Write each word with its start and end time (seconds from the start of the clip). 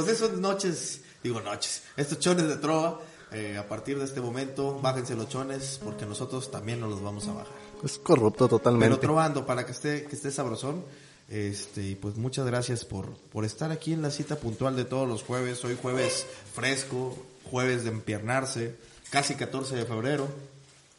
Pues 0.00 0.12
esas 0.12 0.32
noches, 0.38 1.02
digo 1.22 1.42
noches, 1.42 1.82
estos 1.94 2.18
chones 2.18 2.48
de 2.48 2.56
trova, 2.56 3.00
eh, 3.32 3.58
a 3.58 3.68
partir 3.68 3.98
de 3.98 4.06
este 4.06 4.22
momento, 4.22 4.80
bájense 4.80 5.14
los 5.14 5.28
chones 5.28 5.78
porque 5.84 6.06
nosotros 6.06 6.50
también 6.50 6.80
nos 6.80 6.88
los 6.88 7.02
vamos 7.02 7.28
a 7.28 7.34
bajar. 7.34 7.52
Es 7.84 7.98
corrupto 7.98 8.48
totalmente. 8.48 8.86
Pero 8.86 8.98
trovando 8.98 9.44
para 9.44 9.66
que 9.66 9.72
esté, 9.72 10.04
que 10.04 10.16
esté 10.16 10.30
sabrosón. 10.30 10.82
Este, 11.28 11.86
y 11.86 11.94
pues 11.96 12.16
muchas 12.16 12.46
gracias 12.46 12.86
por, 12.86 13.10
por 13.30 13.44
estar 13.44 13.72
aquí 13.72 13.92
en 13.92 14.00
la 14.00 14.10
cita 14.10 14.36
puntual 14.36 14.74
de 14.74 14.86
todos 14.86 15.06
los 15.06 15.22
jueves. 15.22 15.62
Hoy 15.66 15.76
jueves 15.80 16.24
fresco, 16.54 17.14
jueves 17.50 17.84
de 17.84 17.90
empiernarse, 17.90 18.76
casi 19.10 19.34
14 19.34 19.76
de 19.76 19.84
febrero. 19.84 20.28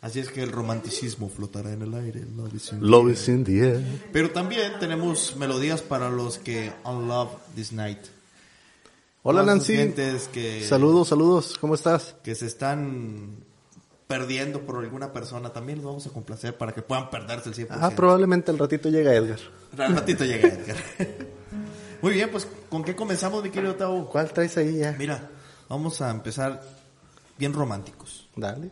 Así 0.02 0.20
es 0.20 0.29
que 0.29 0.43
el 0.43 0.52
romanticismo 0.52 1.27
flotará 1.27 1.73
en 1.73 1.81
el 1.81 1.95
aire. 1.95 2.21
Love 2.38 2.54
is 2.54 2.71
in 2.71 2.79
the 2.81 2.86
Love 2.86 3.07
air. 3.07 3.13
is 3.13 3.27
in 3.27 3.43
the 3.45 3.59
air. 3.68 3.83
Pero 4.13 4.29
también 4.29 4.73
tenemos 4.79 5.36
melodías 5.38 5.81
para 5.81 6.11
los 6.11 6.38
que 6.38 6.71
unlove 6.86 7.31
this 7.55 7.71
night. 7.71 7.97
Hola 9.23 9.43
Nancy. 9.43 9.93
que, 10.33 10.65
Saludos, 10.67 11.09
saludos. 11.09 11.57
¿Cómo 11.59 11.75
estás? 11.75 12.15
que 12.23 12.33
se 12.33 12.47
están 12.47 13.46
perdiendo 14.07 14.61
por 14.65 14.83
alguna 14.83 15.13
persona, 15.13 15.54
también 15.54 15.77
los 15.77 15.86
vamos 15.86 16.07
a 16.07 16.09
complacer 16.09 16.57
para 16.57 16.73
que 16.73 16.82
puedan 16.82 17.09
perderse 17.09 17.49
el 17.49 17.55
100%. 17.55 17.68
Ah, 17.69 17.91
probablemente 17.96 18.49
al 18.51 18.57
ratito 18.57 18.89
llega 18.89 19.13
Edgar. 19.13 19.39
Al 19.77 19.96
ratito 19.96 20.25
llega 20.25 20.47
Edgar. 20.47 20.75
Muy 22.01 22.13
bien, 22.13 22.29
pues 22.32 22.47
¿con 22.69 22.83
qué 22.83 22.96
comenzamos, 22.96 23.43
mi 23.43 23.51
querido 23.51 23.75
Tavo? 23.75 24.10
¿Cuál 24.10 24.33
traes 24.33 24.57
ahí 24.57 24.79
ya? 24.79 24.96
Mira, 24.97 25.29
vamos 25.69 26.01
a 26.01 26.10
empezar 26.10 26.61
bien 27.38 27.54
románticos. 27.54 28.27
Dale. 28.35 28.71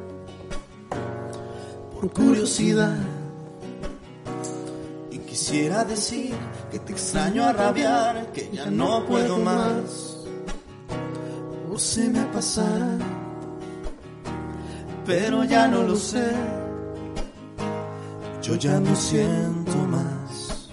por 2.01 2.11
curiosidad. 2.11 2.97
Y 5.11 5.19
quisiera 5.19 5.85
decir 5.85 6.33
que 6.71 6.79
te 6.79 6.93
extraño 6.93 7.45
a 7.45 7.53
rabiar, 7.53 8.31
que 8.33 8.49
ya 8.51 8.65
no 8.65 9.05
puedo 9.05 9.37
más. 9.37 10.17
O 11.71 11.77
se 11.77 12.09
me 12.09 12.23
pasará, 12.25 12.97
pero 15.05 15.43
ya 15.43 15.67
no 15.67 15.83
lo 15.83 15.95
sé. 15.95 16.31
Yo 18.41 18.55
ya 18.55 18.79
no 18.79 18.95
siento 18.95 19.77
más. 19.87 20.69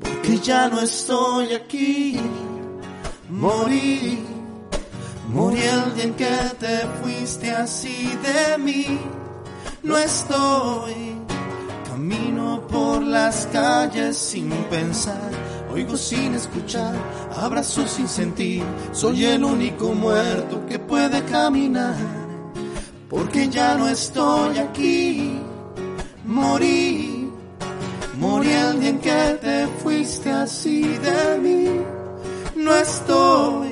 Porque 0.00 0.38
ya 0.38 0.68
no 0.68 0.80
estoy 0.80 1.52
aquí. 1.54 2.20
Morí, 3.28 4.31
morí 5.32 5.60
el 5.60 5.94
día 5.94 6.04
en 6.04 6.14
que 6.14 6.36
te 6.58 6.78
fuiste 7.00 7.50
así 7.50 8.18
de 8.22 8.58
mí. 8.58 8.98
No 9.82 9.96
estoy, 9.96 11.16
camino 11.88 12.62
por 12.68 13.02
las 13.02 13.46
calles 13.52 14.16
sin 14.16 14.50
pensar, 14.70 15.30
oigo 15.72 15.96
sin 15.96 16.34
escuchar, 16.34 16.94
abrazo 17.36 17.86
sin 17.86 18.08
sentir. 18.08 18.62
Soy 18.92 19.24
el 19.24 19.42
único 19.44 19.92
muerto 19.92 20.64
que 20.66 20.78
puede 20.78 21.22
caminar, 21.24 21.96
porque 23.10 23.48
ya 23.48 23.76
no 23.76 23.88
estoy 23.88 24.58
aquí. 24.58 25.38
Morí, 26.24 27.28
morí 28.18 28.52
el 28.52 28.80
día 28.80 28.90
en 28.90 28.98
que 29.00 29.38
te 29.40 29.66
fuiste 29.82 30.30
así 30.30 30.82
de 30.82 31.38
mí 31.38 32.02
no 32.62 32.74
estoy. 32.74 33.71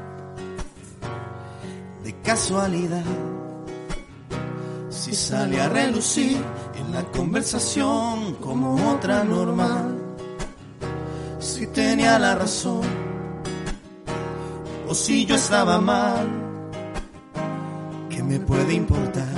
casualidad. 2.31 3.03
Si 4.89 5.13
sale 5.13 5.59
a 5.59 5.67
relucir 5.67 6.37
en 6.79 6.93
la 6.93 7.03
conversación 7.17 8.35
como 8.35 8.67
otra 8.93 9.25
normal, 9.25 9.99
si 11.39 11.67
tenía 11.67 12.17
la 12.17 12.35
razón 12.35 12.87
o 14.87 14.95
si 14.95 15.25
yo 15.25 15.35
estaba 15.35 15.81
mal, 15.81 16.25
¿qué 18.09 18.23
me 18.23 18.39
puede 18.39 18.75
importar? 18.75 19.37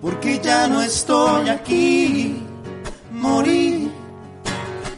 Porque 0.00 0.40
ya 0.42 0.66
no 0.66 0.80
estoy 0.80 1.50
aquí, 1.50 2.42
morí 3.12 3.75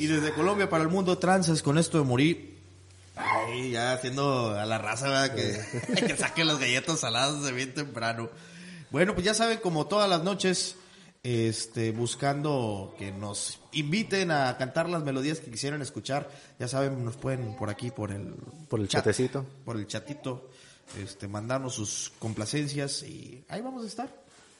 Y 0.00 0.06
desde 0.06 0.32
Colombia 0.32 0.70
para 0.70 0.82
el 0.82 0.88
mundo 0.88 1.18
tranzas 1.18 1.62
con 1.62 1.76
esto 1.78 1.98
de 1.98 2.04
morir. 2.04 2.58
Ay, 3.16 3.72
ya 3.72 3.92
haciendo 3.92 4.58
a 4.58 4.64
la 4.64 4.78
raza 4.78 5.08
¿verdad? 5.08 5.34
que, 5.34 5.60
que 6.06 6.16
saque 6.16 6.44
las 6.44 6.58
galletas 6.58 7.00
saladas 7.00 7.42
de 7.42 7.52
bien 7.52 7.74
temprano. 7.74 8.30
Bueno, 8.90 9.12
pues 9.14 9.26
ya 9.26 9.34
saben, 9.34 9.58
como 9.58 9.86
todas 9.86 10.08
las 10.08 10.24
noches, 10.24 10.76
este, 11.22 11.90
buscando 11.92 12.94
que 12.98 13.12
nos 13.12 13.60
inviten 13.72 14.30
a 14.30 14.56
cantar 14.56 14.88
las 14.88 15.02
melodías 15.04 15.38
que 15.40 15.50
quisieran 15.50 15.82
escuchar. 15.82 16.30
Ya 16.58 16.66
saben, 16.66 17.04
nos 17.04 17.16
pueden 17.16 17.54
por 17.56 17.68
aquí, 17.68 17.90
por 17.90 18.10
el, 18.10 18.34
Por 18.68 18.80
el 18.80 18.88
chat, 18.88 19.04
chatecito. 19.04 19.44
por 19.66 19.76
el 19.76 19.86
chatito, 19.86 20.48
este, 20.98 21.28
mandarnos 21.28 21.74
sus 21.74 22.10
complacencias 22.18 23.02
y 23.02 23.44
ahí 23.48 23.60
vamos 23.60 23.84
a 23.84 23.86
estar. 23.86 24.08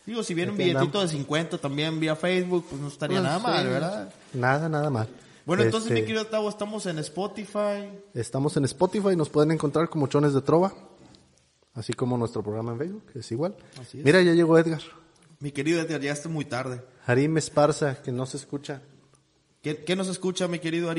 Digo, 0.04 0.22
si 0.22 0.34
viene 0.34 0.52
un 0.52 0.58
billetito 0.58 1.00
de 1.00 1.08
50 1.08 1.58
también 1.58 1.98
vía 1.98 2.14
Facebook, 2.14 2.66
pues 2.69 2.81
no 2.81 2.88
estaría 2.88 3.20
Pues, 3.20 3.31
nada 3.31 3.38
mal. 3.38 3.66
¿verdad? 3.66 4.12
Nada, 4.34 4.69
nada 4.69 4.90
mal. 4.90 5.08
Bueno, 5.46 5.62
entonces, 5.62 5.90
mi 5.92 6.02
querido 6.02 6.26
Tavo, 6.26 6.48
estamos 6.48 6.87
en 6.87 6.98
Spotify. 6.98 7.88
Estamos 8.14 8.56
en 8.56 8.64
Spotify, 8.64 9.16
nos 9.16 9.28
pueden 9.28 9.50
encontrar 9.50 9.88
como 9.88 10.06
Chones 10.06 10.34
de 10.34 10.42
Trova, 10.42 10.72
así 11.75 11.92
como 11.92 12.16
nuestro 12.19 12.42
programa 12.42 12.72
en 12.72 12.78
Facebook, 12.78 13.06
que 13.12 13.19
es 13.20 13.32
igual. 13.32 13.56
Así 13.81 13.98
es. 13.98 14.04
Mira, 14.04 14.22
ya 14.22 14.32
llegó 14.32 14.58
Edgar. 14.58 14.82
Mi 15.38 15.52
querido 15.52 15.81
Edgar, 15.81 16.00
ya 16.00 16.12
está 16.12 16.28
muy 16.28 16.44
tarde. 16.44 16.82
Harim 17.06 17.37
Esparza, 17.38 18.02
que 18.02 18.12
no 18.12 18.26
se 18.26 18.37
escucha. 18.37 18.82
¿Qué, 19.62 19.84
qué 19.84 19.96
nos 19.96 20.08
escucha, 20.08 20.48
mi 20.48 20.58
querido 20.58 20.90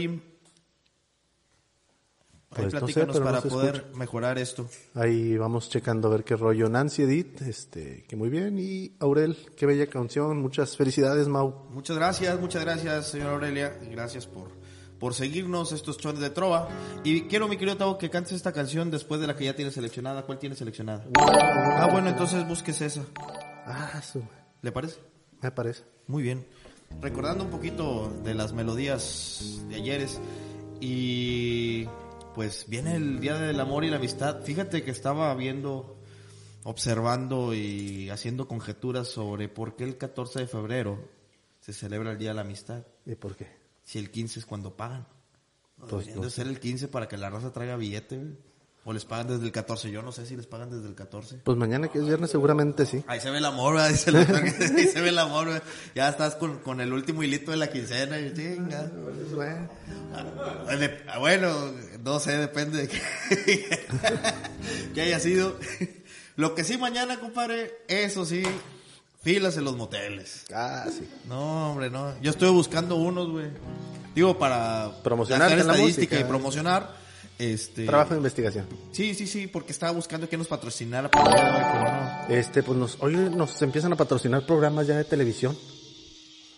Ahí 2.53 2.63
Pues 2.63 2.73
no 2.73 2.79
sé, 2.87 2.93
platícanos 2.93 3.19
no 3.19 3.25
para 3.25 3.41
poder 3.41 3.75
escucha. 3.77 3.97
mejorar 3.97 4.37
esto. 4.37 4.67
Ahí 4.93 5.37
vamos 5.37 5.69
checando 5.69 6.09
a 6.09 6.11
ver 6.11 6.23
qué 6.25 6.35
rollo. 6.35 6.67
Nancy 6.69 7.03
Edith, 7.03 7.41
este, 7.43 8.03
que 8.09 8.15
muy 8.17 8.29
bien. 8.29 8.59
Y 8.59 8.91
Aurel, 8.99 9.37
qué 9.55 9.65
bella 9.65 9.87
canción. 9.87 10.41
Muchas 10.41 10.75
felicidades, 10.75 11.29
Mau. 11.29 11.67
Muchas 11.69 11.95
gracias, 11.97 12.37
muchas 12.41 12.63
gracias, 12.65 13.07
señora 13.07 13.31
Aurelia. 13.33 13.79
Y 13.81 13.91
gracias 13.91 14.27
por, 14.27 14.49
por 14.99 15.13
seguirnos 15.13 15.71
estos 15.71 15.97
chones 15.97 16.19
de 16.19 16.29
trova. 16.29 16.67
Y 17.05 17.21
quiero, 17.21 17.47
mi 17.47 17.55
querido 17.55 17.77
Tavo, 17.77 17.97
que 17.97 18.09
cantes 18.09 18.33
esta 18.33 18.51
canción 18.51 18.91
después 18.91 19.21
de 19.21 19.27
la 19.27 19.35
que 19.37 19.45
ya 19.45 19.55
tienes 19.55 19.73
seleccionada. 19.75 20.23
¿Cuál 20.25 20.37
tienes 20.37 20.57
seleccionada? 20.57 21.05
Ah, 21.17 21.87
bueno, 21.89 22.09
entonces 22.09 22.45
busques 22.45 22.81
esa. 22.81 23.05
Ah, 23.65 24.01
su, 24.01 24.21
¿Le 24.61 24.73
parece? 24.73 24.97
me 25.41 25.51
parece. 25.51 25.83
Muy 26.07 26.21
bien. 26.21 26.45
Recordando 27.01 27.45
un 27.45 27.49
poquito 27.49 28.11
de 28.25 28.33
las 28.35 28.51
melodías 28.51 29.61
de 29.69 29.75
ayeres 29.75 30.19
y 30.81 31.87
pues 32.33 32.65
viene 32.67 32.95
el 32.95 33.19
Día 33.19 33.35
del 33.35 33.59
Amor 33.59 33.83
y 33.83 33.89
la 33.89 33.97
Amistad. 33.97 34.41
Fíjate 34.43 34.83
que 34.83 34.91
estaba 34.91 35.33
viendo, 35.35 35.97
observando 36.63 37.53
y 37.53 38.09
haciendo 38.09 38.47
conjeturas 38.47 39.07
sobre 39.07 39.49
por 39.49 39.75
qué 39.75 39.83
el 39.83 39.97
14 39.97 40.39
de 40.39 40.47
febrero 40.47 41.09
se 41.59 41.73
celebra 41.73 42.11
el 42.11 42.17
Día 42.17 42.29
de 42.29 42.35
la 42.35 42.41
Amistad. 42.41 42.83
¿Y 43.05 43.15
por 43.15 43.35
qué? 43.35 43.47
Si 43.83 43.99
el 43.99 44.11
15 44.11 44.39
es 44.39 44.45
cuando 44.45 44.75
pagan. 44.75 45.07
Pues 45.77 46.05
Deberían 46.05 46.21
de 46.21 46.29
ser 46.29 46.47
el 46.47 46.59
15 46.59 46.87
para 46.87 47.07
que 47.07 47.17
la 47.17 47.29
raza 47.29 47.51
traiga 47.51 47.75
billete. 47.75 48.37
O 48.83 48.93
les 48.93 49.05
pagan 49.05 49.27
desde 49.27 49.45
el 49.45 49.51
14. 49.51 49.91
Yo 49.91 50.01
no 50.01 50.11
sé 50.11 50.25
si 50.25 50.35
les 50.35 50.47
pagan 50.47 50.71
desde 50.71 50.87
el 50.87 50.95
14. 50.95 51.41
Pues 51.43 51.55
mañana 51.55 51.87
que 51.89 51.99
es 51.99 52.05
viernes 52.07 52.31
seguramente 52.31 52.87
sí. 52.87 53.03
Ahí 53.05 53.19
se 53.19 53.29
ve 53.29 53.37
el 53.37 53.45
amor, 53.45 53.75
doctor 53.79 54.43
que 54.43 54.63
ahí 54.75 54.87
se 54.87 55.01
ve 55.01 55.09
el 55.09 55.19
amor, 55.19 55.45
¿verdad? 55.49 55.63
Ya 55.93 56.09
estás 56.09 56.33
con, 56.33 56.57
con 56.59 56.81
el 56.81 56.91
último 56.91 57.21
hilito 57.21 57.51
de 57.51 57.57
la 57.57 57.69
quincena 57.69 58.19
y 58.19 58.33
chinga. 58.33 58.89
Ah, 60.67 60.75
de- 60.75 60.99
ah, 61.07 61.19
Bueno, 61.19 61.71
no 62.03 62.19
sé, 62.19 62.37
depende 62.37 62.79
de 62.79 62.87
que, 62.87 63.87
que 64.95 65.01
haya 65.01 65.19
sido. 65.19 65.57
Lo 66.35 66.55
que 66.55 66.63
sí 66.63 66.77
mañana, 66.77 67.19
compadre, 67.19 67.71
eso 67.87 68.25
sí, 68.25 68.41
filas 69.23 69.57
en 69.57 69.65
los 69.65 69.77
moteles. 69.77 70.45
Ah, 70.53 70.85
sí. 70.89 71.07
No, 71.27 71.71
hombre, 71.71 71.89
no. 71.89 72.19
Yo 72.21 72.31
estoy 72.31 72.49
buscando 72.49 72.95
unos, 72.95 73.29
güey. 73.29 73.47
Digo, 74.15 74.37
para 74.39 74.91
Promocionar 75.03 75.47
hacer 75.53 75.65
la 75.65 75.73
estadística 75.73 76.15
música. 76.15 76.19
y 76.19 76.23
promocionar. 76.29 77.00
Este, 77.41 77.87
Trabajo 77.87 78.11
de 78.11 78.17
investigación. 78.17 78.67
Sí, 78.91 79.15
sí, 79.15 79.25
sí, 79.25 79.47
porque 79.47 79.71
estaba 79.71 79.91
buscando 79.93 80.29
que 80.29 80.37
nos 80.37 80.47
patrocinara 80.47 81.09
para. 81.09 82.27
Este, 82.29 82.61
pues 82.61 82.77
nos, 82.77 83.01
hoy 83.01 83.15
nos 83.15 83.59
empiezan 83.63 83.91
a 83.91 83.95
patrocinar 83.95 84.45
programas 84.45 84.85
ya 84.85 84.95
de 84.95 85.05
televisión. 85.05 85.57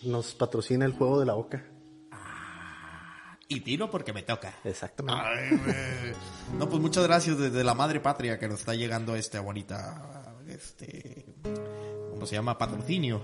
Nos 0.02 0.34
patrocina 0.34 0.84
el 0.84 0.92
juego 0.92 1.20
de 1.20 1.24
la 1.24 1.36
Oca. 1.36 1.64
Y 3.48 3.60
tiro 3.60 3.90
porque 3.90 4.12
me 4.12 4.24
toca. 4.24 4.56
Exactamente. 4.62 5.22
Ay, 5.24 6.12
no, 6.58 6.68
pues 6.68 6.82
muchas 6.82 7.04
gracias 7.04 7.38
desde 7.38 7.64
la 7.64 7.72
madre 7.72 8.00
patria 8.00 8.38
que 8.38 8.46
nos 8.46 8.60
está 8.60 8.74
llegando 8.74 9.16
esta 9.16 9.40
bonita, 9.40 10.34
este, 10.48 11.24
¿cómo 12.10 12.26
se 12.26 12.34
llama? 12.34 12.58
Patrocinio. 12.58 13.22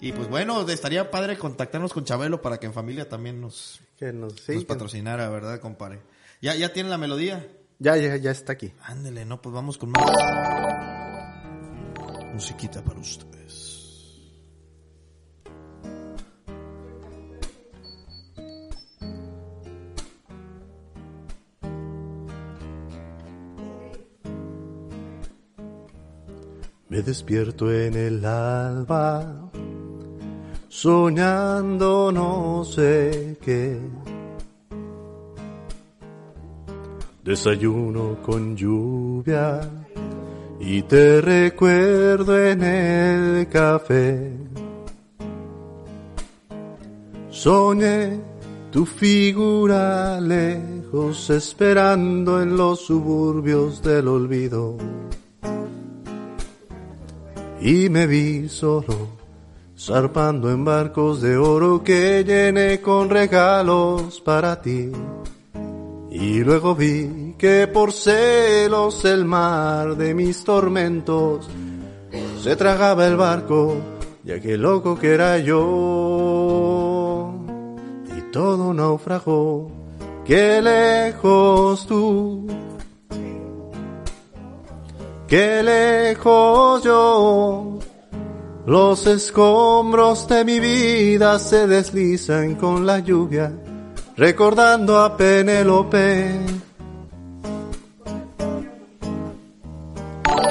Y 0.00 0.12
pues 0.12 0.26
bueno, 0.26 0.66
estaría 0.66 1.10
padre 1.10 1.36
contactarnos 1.36 1.92
con 1.92 2.06
Chabelo 2.06 2.40
para 2.40 2.58
que 2.58 2.64
en 2.64 2.72
familia 2.72 3.10
también 3.10 3.42
nos, 3.42 3.82
Que 3.98 4.10
nos, 4.10 4.40
sí, 4.40 4.54
nos 4.54 4.64
patrocinara, 4.64 5.28
¿verdad, 5.28 5.60
compadre? 5.60 6.00
¿Ya, 6.42 6.56
ya 6.56 6.72
tiene 6.72 6.90
la 6.90 6.98
melodía? 6.98 7.46
ya, 7.78 7.96
ya, 7.96 8.16
ya 8.16 8.32
está 8.32 8.54
aquí. 8.54 8.72
Ándele, 8.82 9.24
no, 9.24 9.40
pues 9.40 9.54
vamos 9.54 9.78
con 9.78 9.92
más. 9.92 10.02
Musiquita 12.34 12.82
para 12.82 12.98
ustedes. 12.98 13.30
Me 26.88 27.02
despierto 27.02 27.72
en 27.72 27.94
el 27.94 28.24
alba, 28.24 29.48
soñando 30.68 32.10
no 32.10 32.64
sé 32.64 33.38
qué. 33.40 33.78
Desayuno 37.24 38.18
con 38.20 38.56
lluvia 38.56 39.60
y 40.58 40.82
te 40.82 41.20
recuerdo 41.20 42.36
en 42.44 42.62
el 42.64 43.48
café. 43.48 44.32
Soñé 47.30 48.20
tu 48.72 48.84
figura 48.84 50.20
lejos 50.20 51.30
esperando 51.30 52.42
en 52.42 52.56
los 52.56 52.80
suburbios 52.80 53.82
del 53.82 54.08
olvido 54.08 54.76
y 57.60 57.88
me 57.88 58.08
vi 58.08 58.48
solo, 58.48 59.16
zarpando 59.78 60.50
en 60.50 60.64
barcos 60.64 61.22
de 61.22 61.36
oro 61.36 61.84
que 61.84 62.24
llené 62.24 62.80
con 62.80 63.08
regalos 63.08 64.20
para 64.20 64.60
ti. 64.60 64.90
Y 66.22 66.44
luego 66.44 66.76
vi 66.76 67.34
que 67.36 67.66
por 67.66 67.92
celos 67.92 69.04
el 69.04 69.24
mar 69.24 69.96
de 69.96 70.14
mis 70.14 70.44
tormentos 70.44 71.48
se 72.40 72.54
tragaba 72.54 73.08
el 73.08 73.16
barco, 73.16 73.74
ya 74.22 74.38
que 74.38 74.56
loco 74.56 74.96
que 74.96 75.14
era 75.14 75.38
yo. 75.38 77.34
Y 78.16 78.20
todo 78.30 78.72
naufragó, 78.72 79.68
que 80.24 80.62
lejos 80.62 81.88
tú. 81.88 82.46
Qué 85.26 85.62
lejos 85.64 86.84
yo, 86.84 87.80
los 88.66 89.06
escombros 89.08 90.28
de 90.28 90.44
mi 90.44 90.60
vida 90.60 91.40
se 91.40 91.66
deslizan 91.66 92.54
con 92.54 92.86
la 92.86 93.00
lluvia, 93.00 93.52
recordando 94.16 94.98
a 94.98 95.16
Penélope. 95.16 96.40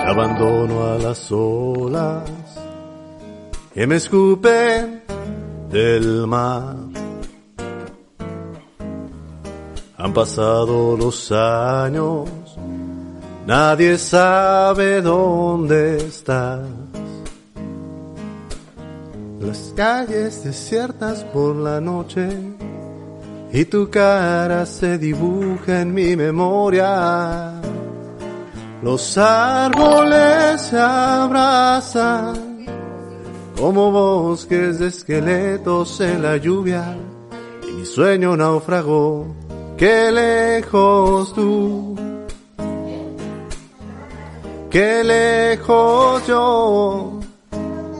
Abandono 0.07 0.91
a 0.91 0.97
las 0.97 1.31
olas 1.31 2.29
que 3.73 3.87
me 3.87 3.95
escupen 3.95 5.03
del 5.69 6.27
mar. 6.27 6.75
Han 9.97 10.13
pasado 10.13 10.97
los 10.97 11.31
años 11.31 12.29
Nadie 13.45 13.97
sabe 13.97 15.01
dónde 15.01 15.97
estás. 15.97 16.61
Las 19.39 19.73
calles 19.75 20.43
desiertas 20.43 21.23
por 21.25 21.55
la 21.55 21.81
noche 21.81 22.29
y 23.53 23.65
tu 23.65 23.89
cara 23.89 24.65
se 24.65 24.97
dibuja 24.97 25.81
en 25.81 25.93
mi 25.93 26.15
memoria. 26.15 27.53
Los 28.81 29.17
árboles 29.17 30.61
se 30.61 30.79
abrazan 30.79 32.65
como 33.57 33.91
bosques 33.91 34.79
de 34.79 34.87
esqueletos 34.87 36.01
en 36.01 36.23
la 36.23 36.37
lluvia 36.37 36.97
y 37.67 37.71
mi 37.73 37.85
sueño 37.85 38.35
naufragó. 38.35 39.27
Qué 39.77 40.11
lejos 40.11 41.33
tú 41.33 41.95
Qué 44.71 45.03
lejos 45.03 46.25
yo, 46.27 47.19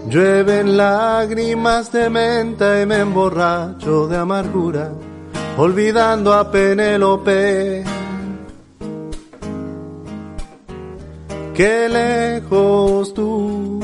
llueven 0.07 0.77
lágrimas 0.77 1.91
de 1.91 2.09
menta 2.09 2.81
y 2.81 2.85
me 2.85 2.99
emborracho 2.99 4.07
de 4.07 4.15
amargura, 4.15 4.93
olvidando 5.57 6.33
a 6.33 6.49
Penélope. 6.51 7.83
Qué 11.53 11.89
lejos 11.89 13.13
tú, 13.13 13.79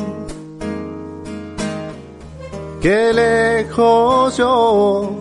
qué 2.81 3.13
lejos 3.13 4.37
yo, 4.37 5.11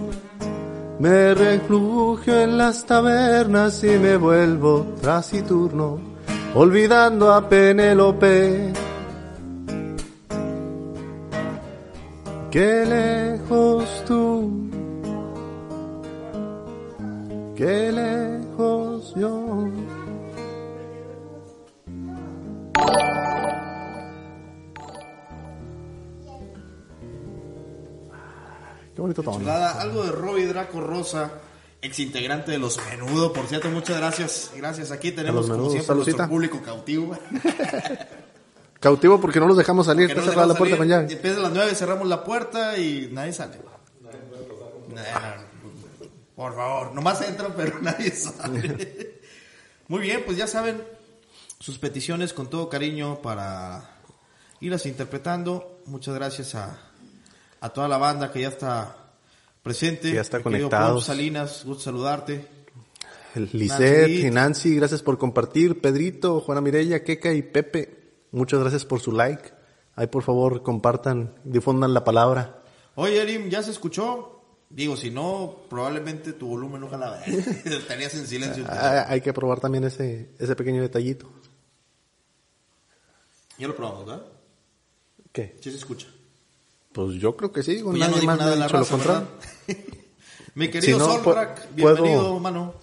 me 0.98 1.34
refugio 1.34 2.40
en 2.40 2.56
las 2.56 2.86
tabernas 2.86 3.84
y 3.84 3.98
me 3.98 4.16
vuelvo 4.16 4.86
taciturno 5.02 6.16
olvidando 6.56 7.34
a 7.34 7.46
Penélope. 7.46 8.72
Qué 12.50 12.86
lejos 12.86 14.04
tú, 14.06 14.65
qué 17.56 17.90
lejos 17.92 19.14
yo. 19.16 19.68
Qué 28.94 29.02
bonito. 29.02 29.22
Chulada, 29.22 29.80
algo 29.80 30.04
de 30.04 30.12
Robbie 30.12 30.46
Draco 30.46 30.80
Rosa, 30.80 31.32
ex 31.82 31.98
integrante 31.98 32.52
de 32.52 32.58
los 32.58 32.78
Menudo, 32.90 33.32
por 33.32 33.46
cierto, 33.46 33.68
muchas 33.68 33.98
gracias. 33.98 34.50
Gracias. 34.56 34.90
Aquí 34.90 35.12
tenemos, 35.12 35.48
como 35.48 35.70
siempre, 35.70 35.94
nuestro 35.96 36.28
público 36.28 36.62
cautivo. 36.62 37.16
Cautivo 38.78 39.18
porque 39.18 39.40
no 39.40 39.48
los 39.48 39.56
dejamos 39.56 39.86
salir, 39.86 40.10
está 40.10 40.16
nos 40.16 40.28
cerrada 40.28 40.46
la 40.48 40.54
puerta 40.54 40.76
con 40.76 40.86
llave. 40.86 41.06
Después 41.06 41.34
de 41.34 41.42
las 41.42 41.50
9 41.50 41.74
cerramos 41.74 42.06
la 42.06 42.22
puerta 42.22 42.76
y 42.76 43.08
nadie 43.10 43.32
sale. 43.32 43.56
Nah, 44.94 45.55
Por 46.36 46.54
favor, 46.54 46.94
nomás 46.94 47.22
entran, 47.22 47.54
pero 47.56 47.78
nadie 47.82 48.10
sale. 48.10 49.20
Muy 49.88 50.00
bien, 50.00 50.22
pues 50.24 50.36
ya 50.36 50.46
saben, 50.46 50.82
sus 51.58 51.78
peticiones 51.78 52.32
con 52.32 52.50
todo 52.50 52.68
cariño 52.68 53.22
para 53.22 53.98
irlas 54.60 54.84
interpretando. 54.86 55.80
Muchas 55.86 56.14
gracias 56.14 56.54
a, 56.54 56.78
a 57.60 57.68
toda 57.70 57.88
la 57.88 57.96
banda 57.96 58.30
que 58.30 58.42
ya 58.42 58.48
está 58.48 58.96
presente. 59.62 60.10
Que 60.10 60.16
ya 60.16 60.20
está. 60.20 60.40
Pop 60.40 61.00
Salinas, 61.00 61.62
gusto 61.64 61.84
saludarte. 61.84 62.46
Lisette 63.52 64.00
Nancy. 64.08 64.26
y 64.26 64.30
Nancy, 64.30 64.76
gracias 64.76 65.02
por 65.02 65.18
compartir. 65.18 65.80
Pedrito, 65.80 66.40
Juana 66.40 66.60
Mireya, 66.60 67.04
Keka 67.04 67.32
y 67.32 67.42
Pepe, 67.42 68.12
muchas 68.30 68.60
gracias 68.60 68.84
por 68.84 69.00
su 69.00 69.12
like. 69.12 69.52
Ahí 69.94 70.06
por 70.06 70.22
favor 70.22 70.62
compartan, 70.62 71.34
difundan 71.44 71.94
la 71.94 72.04
palabra. 72.04 72.62
Oye, 72.94 73.20
Erim, 73.20 73.48
¿ya 73.48 73.62
se 73.62 73.70
escuchó? 73.70 74.35
Digo, 74.68 74.96
si 74.96 75.10
no, 75.10 75.56
probablemente 75.70 76.32
tu 76.32 76.48
volumen 76.48 76.80
no 76.80 76.88
jalaba. 76.88 77.20
Tenías 77.88 78.14
en 78.14 78.26
silencio. 78.26 78.64
Ah, 78.68 79.06
hay 79.08 79.20
que 79.20 79.32
probar 79.32 79.60
también 79.60 79.84
ese, 79.84 80.30
ese 80.38 80.56
pequeño 80.56 80.82
detallito. 80.82 81.30
Ya 83.58 83.68
lo 83.68 83.76
probamos, 83.76 84.06
¿verdad? 84.06 84.26
¿Qué? 85.32 85.56
Sí 85.60 85.70
se 85.70 85.76
escucha. 85.78 86.08
Pues 86.92 87.14
yo 87.20 87.36
creo 87.36 87.52
que 87.52 87.62
sí, 87.62 87.80
Pues 87.82 87.98
ya 87.98 88.08
no 88.08 88.20
nada 88.22 88.50
de 88.50 88.56
la 88.56 88.66
lo 88.68 88.72
raza. 88.80 89.24
Mi 90.54 90.68
querido 90.70 90.98
Si 90.98 91.20
no, 91.22 91.22
bienvenido, 91.74 92.22
puedo- 92.22 92.40
mano. 92.40 92.74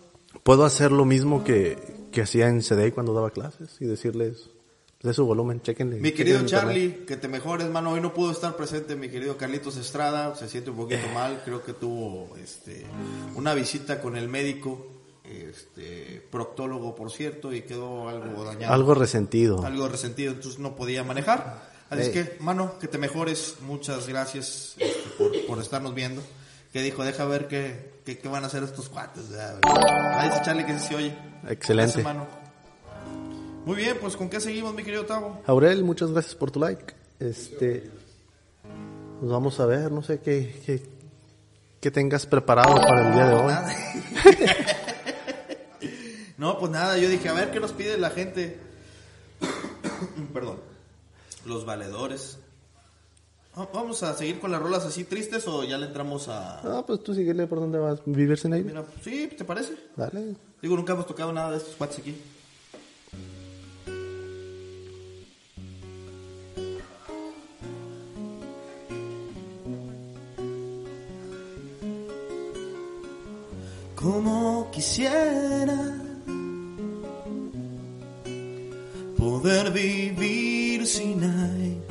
Puedo 0.44 0.66
hacer 0.66 0.92
lo 0.92 1.06
mismo 1.06 1.44
que, 1.44 2.08
que 2.12 2.22
hacía 2.22 2.48
en 2.48 2.62
CD 2.62 2.92
cuando 2.92 3.14
daba 3.14 3.32
clases 3.32 3.78
y 3.80 3.86
decirles 3.86 4.50
de 5.04 5.14
su 5.14 5.26
volumen, 5.26 5.62
chequenle. 5.62 5.98
Mi 6.00 6.12
querido 6.14 6.40
chequenle 6.46 6.74
en 6.76 6.82
internet. 6.82 6.90
Charlie, 7.00 7.06
que 7.06 7.18
te 7.18 7.28
mejores, 7.28 7.70
mano. 7.70 7.92
Hoy 7.92 8.02
no 8.02 8.14
pudo 8.14 8.32
estar 8.32 8.56
presente 8.56 8.96
mi 8.96 9.10
querido 9.10 9.38
Carlitos 9.38 9.76
Estrada, 9.78 10.34
se 10.36 10.48
siente 10.50 10.70
un 10.72 10.78
poquito 10.78 11.06
Eh. 11.06 11.14
mal. 11.14 11.42
Creo 11.44 11.62
que 11.64 11.74
tuvo 11.74 12.36
este, 12.38 12.86
una 13.36 13.54
visita 13.54 14.00
con 14.02 14.16
el 14.16 14.30
médico, 14.30 14.88
este, 15.26 16.26
proctólogo, 16.32 16.96
por 16.96 17.12
cierto, 17.12 17.54
y 17.54 17.62
quedó 17.64 18.08
algo 18.10 18.44
dañado. 18.46 18.74
Algo 18.74 18.94
resentido. 18.96 19.66
algo 19.66 19.88
resentido, 19.90 20.32
entonces 20.34 20.60
no 20.60 20.76
podía 20.76 21.04
manejar. 21.04 21.72
Así 21.90 22.02
es 22.02 22.08
Ey. 22.08 22.14
que, 22.14 22.38
mano, 22.40 22.80
que 22.80 22.88
te 22.88 22.98
mejores. 22.98 23.58
Muchas 23.62 24.08
gracias 24.08 24.76
este, 24.80 25.10
por, 25.18 25.32
por 25.46 25.60
estarnos 25.60 25.94
viendo. 25.94 26.22
Que 26.72 26.82
dijo, 26.82 27.04
deja 27.04 27.26
ver 27.26 27.48
qué, 27.48 27.92
qué, 28.06 28.18
qué 28.18 28.28
van 28.30 28.44
a 28.46 28.48
hacer 28.48 28.64
estos 28.64 28.90
cuates. 28.90 29.26
Ahí 29.64 30.30
dice 30.30 30.42
Charlie 30.44 30.66
que 30.66 30.80
se 30.80 30.96
oye. 30.96 31.16
Excelente. 31.48 32.02
Gracias, 32.02 32.04
mano. 32.04 32.43
Muy 33.66 33.76
bien, 33.78 33.98
pues 34.02 34.16
¿con 34.18 34.30
qué 34.30 34.40
seguimos, 34.40 34.74
mi 34.74 34.84
querido 34.84 35.06
Tavo? 35.06 35.42
Aurel, 35.46 35.84
muchas 35.84 36.12
gracias 36.12 36.36
por 36.36 36.52
tu 36.52 36.60
like. 36.60 36.94
Este, 37.20 37.90
pues 39.20 39.32
vamos 39.32 39.60
a 39.60 39.66
ver, 39.66 39.92
no 39.92 40.04
sé 40.04 40.20
qué, 40.20 40.62
qué, 40.66 40.84
qué 41.80 41.92
tengas 41.92 42.26
preparado 42.26 42.76
para 42.76 43.08
el 43.08 43.14
día 43.14 43.26
de 43.28 43.34
hoy. 43.36 43.54
No, 46.36 46.60
pues 46.60 46.72
nada, 46.72 46.98
yo 46.98 47.08
dije, 47.08 47.30
a 47.30 47.34
ver 47.34 47.52
qué 47.52 47.60
nos 47.62 47.72
pide 47.72 47.98
la 47.98 48.10
gente. 48.10 48.60
Perdón. 50.34 50.58
Los 51.46 51.64
valedores. 51.66 52.38
Va- 53.58 53.70
Vamos 53.74 54.04
a 54.04 54.14
seguir 54.14 54.42
con 54.42 54.52
las 54.52 54.62
rolas 54.62 54.84
así 54.84 55.06
tristes 55.06 55.48
o 55.48 55.64
ya 55.64 55.78
le 55.78 55.86
entramos 55.86 56.28
a... 56.28 56.60
Ah, 56.60 56.84
pues 56.86 57.02
tú 57.02 57.14
síguele 57.14 57.48
por 57.48 57.60
dónde 57.62 57.78
vas. 57.78 58.00
¿Vivir 58.06 58.38
sin 58.38 58.52
aire? 58.54 58.68
Mira, 58.68 58.84
sí, 59.02 59.30
¿te 59.38 59.46
parece? 59.46 59.74
Dale. 59.96 60.36
Digo, 60.62 60.76
nunca 60.76 60.94
hemos 60.94 61.06
tocado 61.08 61.32
nada 61.32 61.52
de 61.52 61.58
estos 61.58 61.76
cuates 61.76 62.00
aquí. 62.00 62.20
Como 74.04 74.70
quisiera 74.70 75.82
poder 79.18 79.72
vivir 79.72 80.86
sin 80.86 81.24
aire. 81.24 81.84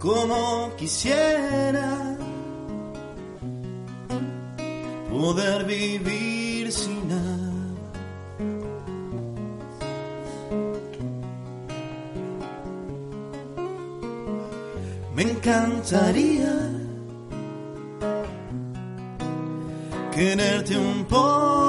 como 0.00 0.74
quisiera 0.76 2.16
poder 5.10 5.64
vivir 5.64 6.39
Me 15.20 15.32
encantaría 15.32 16.50
quererte 20.14 20.78
un 20.78 21.04
poco 21.04 21.59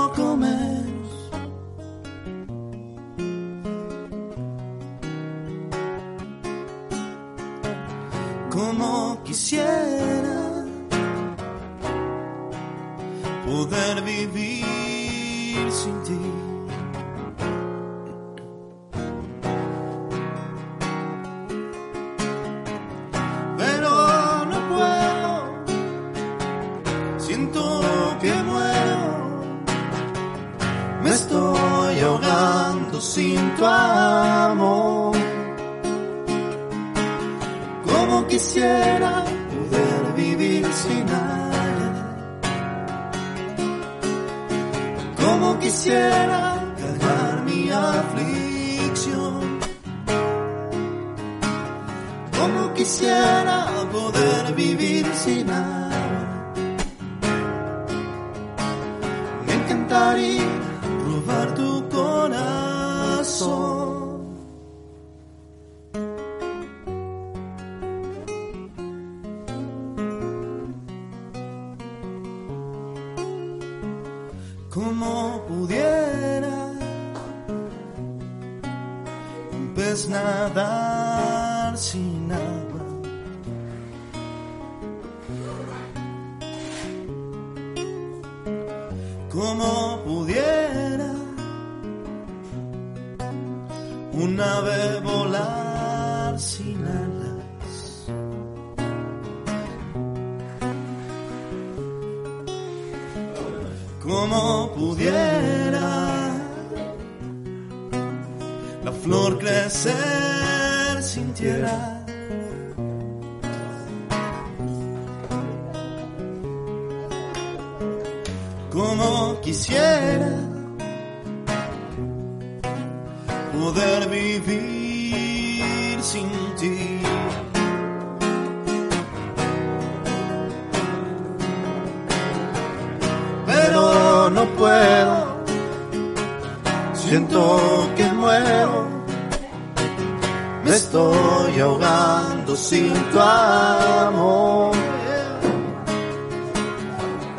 me 140.72 140.78
estoy 140.78 141.60
ahogando 141.60 142.56
sin 142.56 142.94
tu 143.12 143.20
amor. 143.20 144.72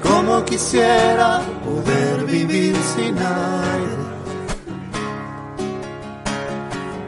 Como 0.03 0.45
quisiera 0.45 1.41
poder 1.65 2.27
vivir 2.27 2.77
sin 2.95 3.17
aire. 3.17 4.03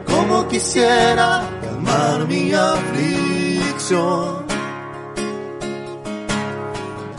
Como 0.07 0.47
quisiera 0.47 1.43
calmar 1.61 2.25
mi 2.27 2.53
aflicción. 2.53 4.45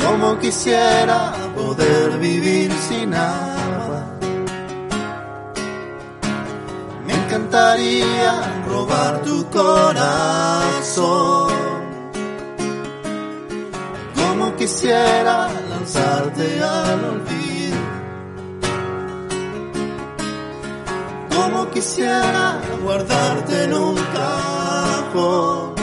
Como 0.04 0.38
quisiera 0.40 1.32
poder 1.54 2.18
vivir 2.18 2.72
sin 2.88 3.14
agua. 3.14 3.55
Encantaría 7.56 8.62
robar 8.68 9.22
tu 9.22 9.46
corazón. 9.50 9.76
Como 14.14 14.54
quisiera 14.56 15.48
lanzarte 15.70 16.62
al 16.62 17.04
olvido. 17.04 17.78
Como 21.34 21.70
quisiera 21.70 22.60
guardarte 22.82 23.64
en 23.64 23.72
un 23.72 23.96
cajón. 24.12 25.74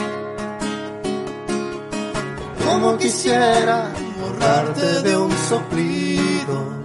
Como 2.64 2.96
quisiera 2.98 3.90
borrarte 4.20 5.02
de 5.02 5.16
un 5.16 5.32
soplido. 5.48 6.84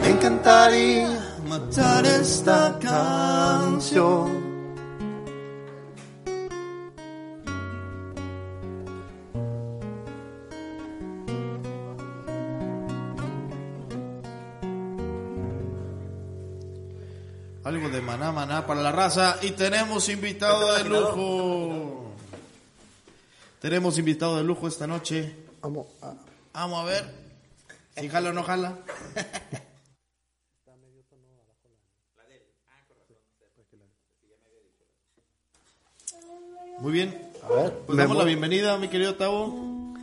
Me 0.00 0.08
encantaría 0.08 1.17
esta 1.82 2.76
canción. 2.80 4.38
Algo 17.64 17.88
de 17.90 18.00
maná, 18.00 18.32
maná 18.32 18.66
para 18.66 18.80
la 18.82 18.92
raza. 18.92 19.36
Y 19.42 19.50
tenemos 19.50 20.08
invitado 20.08 20.74
de 20.74 20.84
lujo. 20.84 22.12
Tenemos 23.60 23.98
invitado 23.98 24.36
de 24.36 24.44
lujo 24.44 24.68
esta 24.68 24.86
noche. 24.86 25.34
Vamos 25.60 25.86
a- 26.02 26.14
Vamos 26.54 26.80
a 26.82 26.84
ver. 26.84 27.04
Si 27.96 28.08
jala 28.08 28.30
o 28.30 28.32
no 28.32 28.42
jala. 28.42 28.78
Muy 36.80 36.92
bien. 36.92 37.28
A 37.42 37.52
ver, 37.52 37.72
Pues 37.86 37.98
damos 37.98 38.16
la 38.16 38.24
bienvenida, 38.24 38.76
mi 38.78 38.88
querido 38.88 39.14
Tavo. 39.14 39.94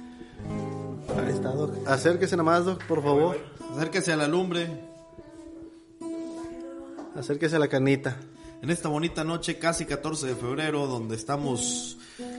Ahí 1.17 1.31
está, 1.31 1.49
Doc. 1.51 1.71
Acérquese 1.87 2.35
nomás, 2.35 2.65
Doc, 2.65 2.83
por 2.85 3.03
favor. 3.03 3.37
Acérquese 3.75 4.13
a 4.13 4.17
la 4.17 4.27
lumbre. 4.27 4.67
Acérquese 7.15 7.55
a 7.55 7.59
la 7.59 7.67
canita. 7.67 8.17
En 8.61 8.69
esta 8.71 8.89
bonita 8.89 9.23
noche, 9.23 9.57
casi 9.59 9.85
14 9.85 10.27
de 10.27 10.35
febrero, 10.35 10.87
donde 10.87 11.15
estamos 11.15 11.97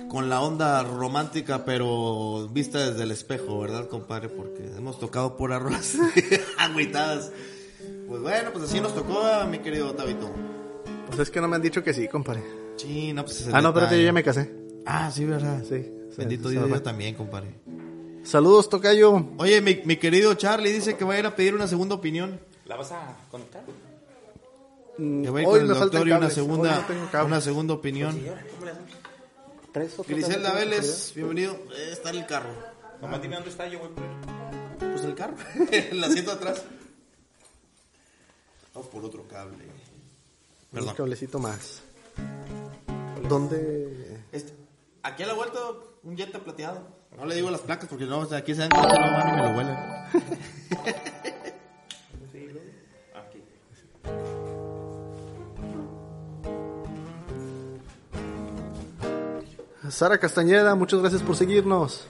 con 0.08 0.28
la 0.28 0.40
onda 0.40 0.82
romántica, 0.82 1.64
pero 1.64 2.48
vista 2.50 2.90
desde 2.90 3.04
el 3.04 3.10
espejo, 3.12 3.60
¿verdad, 3.60 3.88
compadre? 3.88 4.28
Porque 4.28 4.66
hemos 4.76 4.98
tocado 4.98 5.36
puras 5.36 5.62
rolas 5.62 5.96
agüitadas. 6.58 7.30
Pues 8.08 8.20
bueno, 8.22 8.50
pues 8.52 8.64
así 8.64 8.80
nos 8.80 8.94
tocó, 8.94 9.22
mi 9.48 9.60
querido 9.60 9.92
Tabito. 9.94 10.30
Pues 11.06 11.20
es 11.20 11.30
que 11.30 11.40
no 11.40 11.48
me 11.48 11.56
han 11.56 11.62
dicho 11.62 11.82
que 11.84 11.94
sí, 11.94 12.08
compadre. 12.08 12.42
Sí, 12.76 13.12
no, 13.12 13.24
pues 13.24 13.40
es 13.40 13.46
el 13.48 13.54
Ah, 13.54 13.60
no, 13.60 13.68
espérate, 13.70 13.98
yo 13.98 14.04
ya 14.04 14.12
me 14.12 14.22
casé. 14.22 14.52
Ah, 14.84 15.10
sí, 15.10 15.24
¿verdad? 15.24 15.62
Sí. 15.68 15.90
Bendito 16.16 16.48
Dios, 16.48 16.68
yo 16.68 16.82
también, 16.82 17.14
compadre. 17.14 17.54
Saludos, 18.22 18.68
Tocayo. 18.68 19.24
Oye, 19.38 19.60
mi, 19.60 19.82
mi 19.84 19.96
querido 19.96 20.34
Charlie 20.34 20.72
dice 20.72 20.96
que 20.96 21.04
va 21.04 21.14
a 21.14 21.18
ir 21.18 21.26
a 21.26 21.36
pedir 21.36 21.54
una 21.54 21.66
segunda 21.66 21.94
opinión. 21.94 22.40
¿La 22.64 22.76
vas 22.76 22.92
a 22.92 23.16
conectar? 23.30 23.62
Que 24.96 25.30
va 25.30 25.38
a 25.38 25.42
ir 25.42 25.46
Hoy 25.48 25.52
con 25.52 25.60
el 25.60 25.66
me 25.68 25.74
faltan 25.74 25.90
doctor 26.00 26.08
y 26.08 26.12
una 26.12 26.30
segunda, 26.30 26.86
no 27.12 27.24
una 27.26 27.40
segunda 27.40 27.74
opinión. 27.74 28.18
¿Traes 29.72 29.92
otro 29.98 30.04
Griselda? 30.14 30.54
Vélez, 30.54 31.12
bienvenido. 31.14 31.52
Eh, 31.54 31.90
Está 31.92 32.10
en 32.10 32.16
el 32.16 32.26
carro. 32.26 32.48
Mamá, 33.02 33.18
dime 33.18 33.34
dónde 33.36 33.50
está, 33.50 33.68
yo 33.68 33.78
voy 33.78 33.90
por 33.90 34.02
él. 34.04 34.10
Pues 34.92 35.04
el 35.04 35.14
carro, 35.14 35.36
el 35.70 36.02
asiento 36.02 36.32
atrás. 36.32 36.62
Vamos 38.74 38.88
por 38.88 39.04
otro 39.04 39.28
cable. 39.28 39.64
Un 39.64 39.70
Perdón. 40.72 40.94
cablecito 40.94 41.38
más. 41.38 41.82
¿Dónde? 43.22 44.20
Este, 44.32 44.52
aquí 45.02 45.22
a 45.22 45.26
la 45.26 45.34
vuelta, 45.34 45.58
un 46.02 46.16
Jetta 46.16 46.38
plateado. 46.38 46.96
No 47.16 47.24
le 47.24 47.34
digo 47.34 47.50
las 47.50 47.62
placas 47.62 47.88
porque 47.88 48.04
no, 48.04 48.18
o 48.20 48.26
sea, 48.26 48.38
aquí 48.38 48.54
se 48.54 48.60
dan 48.60 48.70
cuenta 48.70 48.94
no 48.94 49.12
van 49.12 49.28
y 49.28 49.32
me 49.32 49.42
lo 49.48 49.56
huelen. 49.56 49.76
Aquí. 53.14 53.42
Sara 59.90 60.18
Castañeda, 60.18 60.74
muchas 60.74 61.00
gracias 61.00 61.22
por 61.22 61.36
seguirnos. 61.36 62.06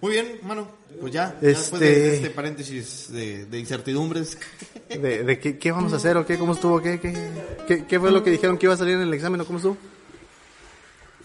Muy 0.00 0.12
bien, 0.12 0.40
mano. 0.44 0.68
Pues 1.00 1.12
ya, 1.12 1.36
ya 1.40 1.48
después 1.48 1.80
de 1.80 1.90
Este- 1.90 2.14
este 2.16 2.30
paréntesis 2.30 3.12
de, 3.12 3.46
de 3.46 3.58
incertidumbres. 3.58 4.38
¿De, 4.88 5.24
de 5.24 5.38
qué, 5.38 5.58
qué 5.58 5.72
vamos 5.72 5.92
a 5.92 5.96
hacer 5.96 6.16
o 6.16 6.24
qué? 6.26 6.38
¿Cómo 6.38 6.52
estuvo? 6.54 6.80
¿Qué, 6.80 6.98
qué, 7.00 7.12
qué, 7.66 7.84
qué 7.86 8.00
fue 8.00 8.10
lo 8.10 8.22
que 8.22 8.30
dijeron 8.30 8.56
que 8.58 8.66
iba 8.66 8.74
a 8.74 8.78
salir 8.78 8.94
en 8.94 9.02
el 9.02 9.14
examen 9.14 9.40
o 9.40 9.44
cómo 9.44 9.58
estuvo? 9.58 9.76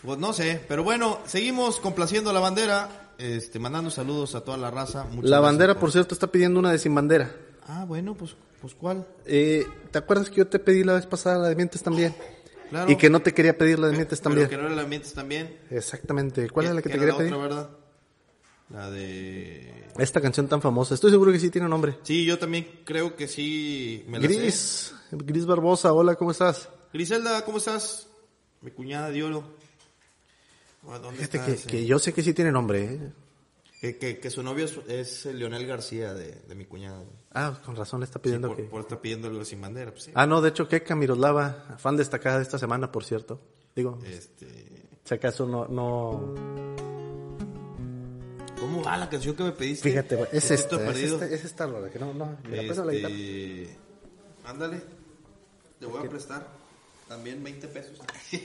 Pues 0.03 0.17
no 0.17 0.33
sé, 0.33 0.59
pero 0.67 0.83
bueno, 0.83 1.19
seguimos 1.25 1.79
complaciendo 1.79 2.31
a 2.31 2.33
la 2.33 2.39
bandera, 2.39 3.11
este, 3.19 3.59
mandando 3.59 3.91
saludos 3.91 4.33
a 4.33 4.41
toda 4.41 4.57
la 4.57 4.71
raza. 4.71 5.03
Muchas 5.11 5.29
La 5.29 5.39
bandera, 5.39 5.79
por 5.79 5.91
cierto, 5.91 6.15
está 6.15 6.27
pidiendo 6.27 6.59
una 6.59 6.71
de 6.71 6.79
sin 6.79 6.95
bandera. 6.95 7.31
Ah, 7.67 7.85
bueno, 7.87 8.15
pues, 8.15 8.35
pues 8.59 8.73
¿cuál? 8.73 9.05
Eh, 9.25 9.65
¿Te 9.91 9.99
acuerdas 9.99 10.29
que 10.29 10.37
yo 10.37 10.47
te 10.47 10.57
pedí 10.57 10.83
la 10.83 10.93
vez 10.93 11.05
pasada 11.05 11.37
la 11.37 11.49
de 11.49 11.55
mientes 11.55 11.83
también? 11.83 12.15
Claro. 12.71 12.89
Y 12.91 12.95
que 12.95 13.09
no 13.11 13.21
te 13.21 13.33
quería 13.33 13.55
pedir 13.57 13.77
la 13.77 13.87
de 13.87 13.93
mientes 13.93 14.19
Pero 14.21 14.29
también. 14.29 14.49
que 14.49 14.57
no 14.57 14.65
era 14.65 14.75
la 14.75 14.85
mientes 14.85 15.13
también. 15.13 15.55
Exactamente. 15.69 16.49
¿Cuál 16.49 16.67
es 16.67 16.73
la 16.73 16.81
que 16.81 16.89
te 16.89 16.95
era 16.95 16.99
quería 17.01 17.13
la 17.13 17.17
pedir? 17.19 17.33
otra, 17.33 17.43
¿verdad? 17.47 17.69
La 18.71 18.89
de... 18.89 19.85
Esta 19.97 20.21
canción 20.21 20.47
tan 20.47 20.61
famosa. 20.61 20.93
Estoy 20.93 21.11
seguro 21.11 21.31
que 21.31 21.39
sí 21.39 21.49
tiene 21.49 21.67
nombre. 21.67 21.97
Sí, 22.03 22.25
yo 22.25 22.39
también 22.39 22.81
creo 22.85 23.15
que 23.15 23.27
sí 23.27 24.05
me 24.07 24.19
la 24.19 24.27
sé. 24.27 24.35
Gris. 24.35 24.93
Gris 25.11 25.45
Barbosa, 25.45 25.91
hola, 25.93 26.15
¿cómo 26.15 26.31
estás? 26.31 26.69
Griselda, 26.93 27.43
¿cómo 27.43 27.57
estás? 27.57 28.07
Mi 28.61 28.71
cuñada 28.71 29.09
de 29.09 29.23
oro. 29.23 29.43
¿Dónde 30.83 31.11
Fíjate 31.25 31.53
está 31.53 31.69
que, 31.69 31.85
yo 31.85 31.99
sé 31.99 32.13
que 32.13 32.23
sí 32.23 32.33
tiene 32.33 32.51
nombre. 32.51 32.83
¿eh? 32.85 33.11
Que, 33.81 33.97
que- 33.97 34.19
que 34.19 34.29
su 34.29 34.41
novio 34.43 34.65
es, 34.65 34.77
es 34.87 35.25
el 35.25 35.39
Leonel 35.39 35.65
García 35.67 36.13
de, 36.13 36.31
de 36.47 36.55
mi 36.55 36.65
cuñada. 36.65 37.03
Ah, 37.33 37.59
con 37.65 37.75
razón 37.75 37.99
le 37.99 38.05
está 38.05 38.19
Sí, 38.19 38.23
pidiendo 38.23 38.47
por, 38.49 38.57
que... 38.57 38.63
por 38.63 38.81
estar 38.81 38.99
pidiendo 39.01 39.27
algo 39.27 39.43
sin 39.43 39.59
bandera. 39.61 39.91
Pues, 39.91 40.03
sí. 40.05 40.11
Ah, 40.15 40.25
no, 40.25 40.41
de 40.41 40.49
hecho, 40.49 40.67
Keka 40.67 40.95
Miroslava, 40.95 41.75
fan 41.77 41.97
destacada 41.97 42.37
de 42.37 42.43
esta 42.43 42.57
semana, 42.57 42.91
por 42.91 43.03
cierto. 43.03 43.39
Digo, 43.75 43.99
Este, 44.05 44.87
si 45.03 45.13
acaso 45.13 45.45
no, 45.47 45.67
no... 45.67 46.70
¿Cómo 48.61 48.81
va 48.83 48.95
la 48.95 49.09
canción 49.09 49.35
que 49.35 49.43
me 49.43 49.51
pediste? 49.51 49.89
Fíjate, 49.89 50.15
güey, 50.15 50.29
es 50.31 50.51
esta, 50.51 50.75
es 50.91 50.97
esta, 50.99 51.25
es 51.25 51.43
esta, 51.45 51.67
que 51.91 51.97
no, 51.99 52.13
no, 52.13 52.37
mira, 52.47 52.63
pásame 52.67 52.87
la 52.87 52.93
guitarra. 52.93 53.13
Este, 53.15 53.77
ándale, 54.45 54.81
te 55.79 55.85
voy 55.87 56.05
a 56.05 56.09
prestar 56.09 56.47
también 57.07 57.43
20 57.43 57.67
pesos. 57.67 57.97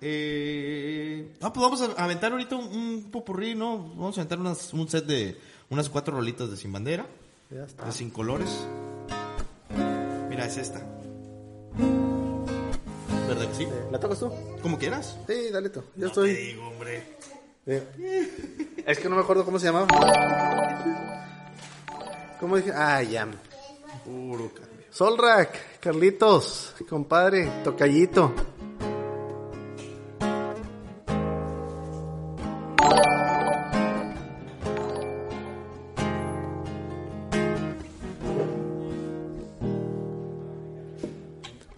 eh, 0.00 1.32
no, 1.40 1.52
pues 1.52 1.62
vamos 1.62 1.82
a 1.82 2.02
aventar 2.04 2.32
ahorita 2.32 2.56
un, 2.56 2.64
un 2.66 3.10
popurrí, 3.10 3.54
¿no? 3.54 3.78
Vamos 3.78 4.16
a 4.18 4.20
aventar 4.22 4.38
unas- 4.38 4.72
un 4.72 4.88
set 4.88 5.04
de 5.06 5.36
unas 5.70 5.88
cuatro 5.88 6.14
rolitas 6.16 6.50
de 6.50 6.56
sin 6.56 6.72
bandera, 6.72 7.06
Ya 7.50 7.64
está. 7.64 7.86
de 7.86 7.92
sin 7.92 8.10
colores. 8.10 8.48
Mira, 10.28 10.46
es 10.46 10.56
esta. 10.58 10.78
¿Verdad 13.28 13.48
que 13.48 13.54
sí? 13.56 13.66
¿La 13.90 13.98
tocas 13.98 14.18
tú? 14.18 14.30
Como 14.62 14.78
quieras. 14.78 15.16
Sí, 15.26 15.50
dale 15.52 15.70
tú. 15.70 15.80
Yo 15.96 16.02
No 16.02 16.06
estoy... 16.08 16.34
te 16.34 16.40
digo, 16.40 16.68
hombre. 16.68 17.02
Eh, 17.64 18.82
es 18.84 18.98
que 18.98 19.08
no 19.08 19.14
me 19.14 19.22
acuerdo 19.22 19.44
cómo 19.44 19.58
se 19.58 19.66
llamaba. 19.66 19.86
¿Cómo 22.40 22.56
dije? 22.56 22.72
Ah, 22.74 23.02
ya. 23.02 23.28
Puro 24.04 24.48
cambio. 24.52 24.86
Solrak, 24.90 25.78
Carlitos, 25.78 26.74
compadre, 26.88 27.48
tocallito. 27.62 28.32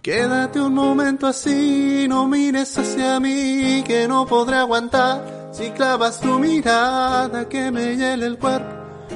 Quédate 0.01 0.59
un 0.59 0.73
momento 0.73 1.25
así, 1.25 2.07
no 2.07 2.27
mires 2.27 2.77
hacia 2.77 3.19
mí, 3.19 3.83
que 3.85 4.07
no 4.07 4.25
podré 4.27 4.57
aguantar 4.57 5.34
si 5.55 5.71
clavas 5.71 6.19
tu 6.19 6.37
mirada 6.37 7.47
que 7.47 7.71
me 7.71 7.95
hiele 7.95 8.25
el 8.25 8.37
cuerpo, 8.37 8.67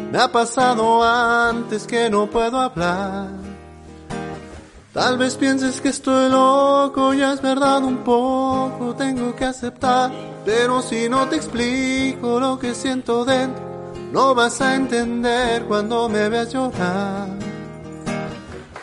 me 0.09 0.19
ha 0.19 0.31
pasado 0.31 1.03
antes 1.03 1.85
que 1.85 2.09
no 2.09 2.29
puedo 2.29 2.61
hablar. 2.61 3.27
Tal 4.93 5.17
vez 5.17 5.35
pienses 5.35 5.81
que 5.81 5.89
estoy 5.89 6.29
loco, 6.29 7.13
ya 7.13 7.33
es 7.33 7.41
verdad 7.41 7.83
un 7.83 7.97
poco, 8.05 8.95
tengo 8.97 9.35
que 9.35 9.43
aceptar. 9.43 10.11
Pero 10.45 10.81
si 10.81 11.09
no 11.09 11.27
te 11.27 11.35
explico 11.35 12.39
lo 12.39 12.57
que 12.57 12.73
siento 12.73 13.25
dentro, 13.25 13.91
no 14.13 14.33
vas 14.33 14.61
a 14.61 14.75
entender 14.75 15.65
cuando 15.65 16.07
me 16.07 16.29
veas 16.29 16.53
llorar. 16.53 17.27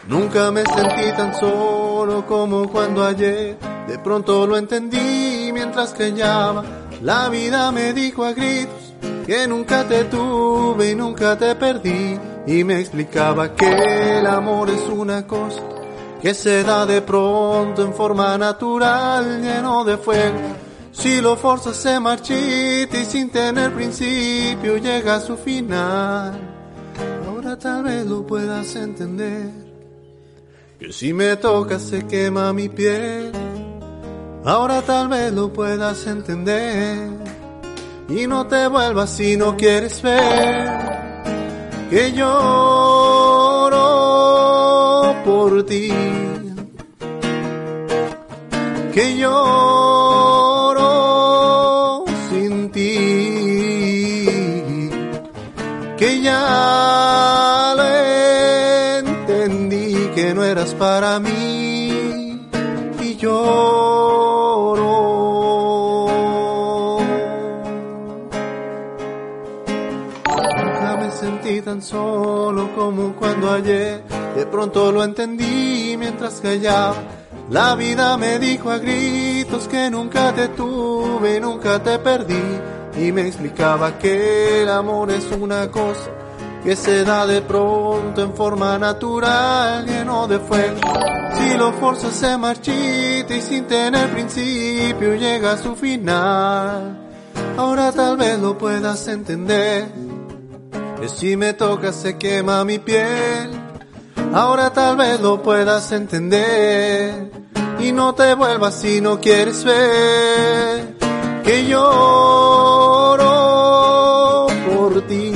Nunca 0.07 0.51
me 0.51 0.63
sentí 0.63 1.11
tan 1.17 1.35
solo 1.35 2.27
como 2.27 2.69
cuando 2.69 3.03
ayer 3.03 3.57
de 3.89 3.99
pronto 3.99 4.47
lo 4.47 4.59
entendí 4.59 5.51
mientras 5.55 5.95
callaba. 5.95 6.86
La 7.03 7.29
vida 7.29 7.71
me 7.73 7.93
dijo 7.93 8.25
a 8.25 8.33
gritos 8.33 8.95
que 9.27 9.47
nunca 9.47 9.87
te 9.87 10.05
tuve 10.05 10.93
y 10.93 10.95
nunca 10.95 11.37
te 11.37 11.55
perdí 11.55 12.19
y 12.47 12.65
me 12.65 12.81
explicaba 12.81 13.55
que 13.55 14.19
el 14.19 14.27
amor 14.27 14.71
es 14.71 14.83
una 14.89 15.27
cosa 15.27 15.63
que 16.23 16.33
se 16.33 16.63
da 16.63 16.87
de 16.87 17.03
pronto 17.03 17.83
en 17.85 17.93
forma 17.93 18.37
natural, 18.39 19.43
lleno 19.43 19.85
de 19.85 19.97
fuego. 19.97 20.39
Si 20.93 21.21
lo 21.21 21.37
forzas 21.37 21.77
se 21.77 22.01
marchita 22.01 22.99
y 22.99 23.05
sin 23.05 23.31
tener 23.31 23.73
principio 23.73 24.79
llega 24.79 25.17
a 25.17 25.21
su 25.21 25.37
final. 25.37 26.33
Ahora 27.27 27.59
tal 27.59 27.85
vez 27.85 28.07
lo 28.07 28.27
puedas 28.27 28.75
entender. 28.77 29.51
Que 30.79 30.93
si 30.93 31.13
me 31.13 31.37
tocas 31.37 31.83
se 31.83 32.07
quema 32.07 32.53
mi 32.53 32.69
piel. 32.69 33.31
Ahora 34.47 34.81
tal 34.81 35.09
vez 35.09 35.33
lo 35.33 35.53
puedas 35.53 36.07
entender. 36.07 37.11
Y 38.09 38.29
no 38.29 38.47
te 38.47 38.69
vuelvas 38.69 39.11
si 39.11 39.37
no 39.37 39.57
quieres 39.57 40.01
ver. 40.03 41.27
Que 41.91 42.13
lloro 42.13 42.47
por 45.25 45.67
ti. 45.67 45.93
Que 48.95 49.17
lloro 49.17 49.35
sin 52.31 52.71
ti. 52.71 52.87
Que 55.99 56.23
ya 56.23 57.75
lo 57.77 57.83
entendí 59.09 60.09
que 60.15 60.33
no 60.35 60.45
eras 60.45 60.73
para 60.75 61.19
mí. 61.19 62.49
Y 63.03 63.17
lloro. 63.17 64.26
Tan 71.77 71.83
solo 71.83 72.75
como 72.75 73.13
cuando 73.17 73.53
ayer 73.53 74.03
de 74.35 74.47
pronto 74.47 74.91
lo 74.91 75.05
entendí 75.05 75.95
mientras 75.99 76.41
callaba. 76.41 76.97
La 77.51 77.75
vida 77.75 78.17
me 78.17 78.39
dijo 78.39 78.71
a 78.71 78.79
gritos 78.79 79.69
que 79.69 79.91
nunca 79.91 80.33
te 80.33 80.49
tuve, 80.49 81.39
nunca 81.39 81.83
te 81.83 81.99
perdí. 81.99 82.43
Y 82.99 83.13
me 83.13 83.27
explicaba 83.27 83.99
que 83.99 84.63
el 84.63 84.71
amor 84.71 85.11
es 85.11 85.31
una 85.33 85.71
cosa 85.71 86.11
que 86.65 86.75
se 86.77 87.05
da 87.05 87.27
de 87.27 87.43
pronto 87.43 88.23
en 88.23 88.35
forma 88.35 88.79
natural, 88.79 89.85
lleno 89.85 90.27
de 90.27 90.39
fuego. 90.39 90.81
Si 91.37 91.59
lo 91.59 91.73
forzas 91.75 92.15
se 92.15 92.39
marchita 92.39 93.37
y 93.37 93.43
sin 93.43 93.67
tener 93.67 94.11
principio 94.13 95.15
llega 95.15 95.53
a 95.53 95.59
su 95.59 95.77
final. 95.77 97.07
Ahora 97.59 97.93
tal 97.93 98.17
vez 98.17 98.39
lo 98.39 98.57
puedas 98.57 99.07
entender. 99.09 100.06
Que 101.01 101.09
si 101.09 101.37
me 101.37 101.53
tocas 101.53 101.95
se 101.97 102.17
quema 102.17 102.65
mi 102.65 102.79
piel. 102.79 103.51
Ahora 104.33 104.73
tal 104.73 104.97
vez 104.97 105.21
lo 105.21 105.43
puedas 105.43 105.93
entender. 105.93 107.31
Y 107.79 107.93
no 107.93 108.15
te 108.15 108.35
vuelvas 108.35 108.81
si 108.81 109.01
no 109.01 109.21
quieres 109.21 109.63
ver. 109.65 110.97
Que 111.45 111.67
lloro 111.67 113.27
por 114.67 115.03
ti. 115.07 115.33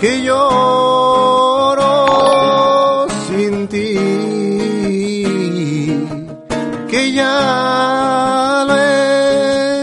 Que 0.00 0.22
lloro 0.22 1.86
sin 3.28 3.68
ti. 3.68 3.94
Que 6.90 7.12
ya 7.12 8.64
lo 8.66 8.76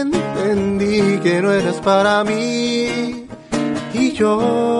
entendí 0.02 1.18
que 1.20 1.40
no 1.40 1.52
eres 1.52 1.76
para 1.76 2.22
mí. 2.24 2.61
Y 4.22 4.71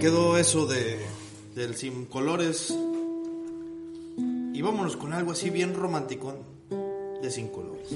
quedó 0.00 0.38
eso 0.38 0.64
de 0.64 0.98
del 1.54 1.76
sin 1.76 2.06
colores. 2.06 2.74
Y 4.54 4.62
vámonos 4.62 4.96
con 4.96 5.12
algo 5.12 5.32
así 5.32 5.50
bien 5.50 5.74
romántico 5.74 6.34
de 7.22 7.30
sin 7.30 7.48
colores. 7.48 7.88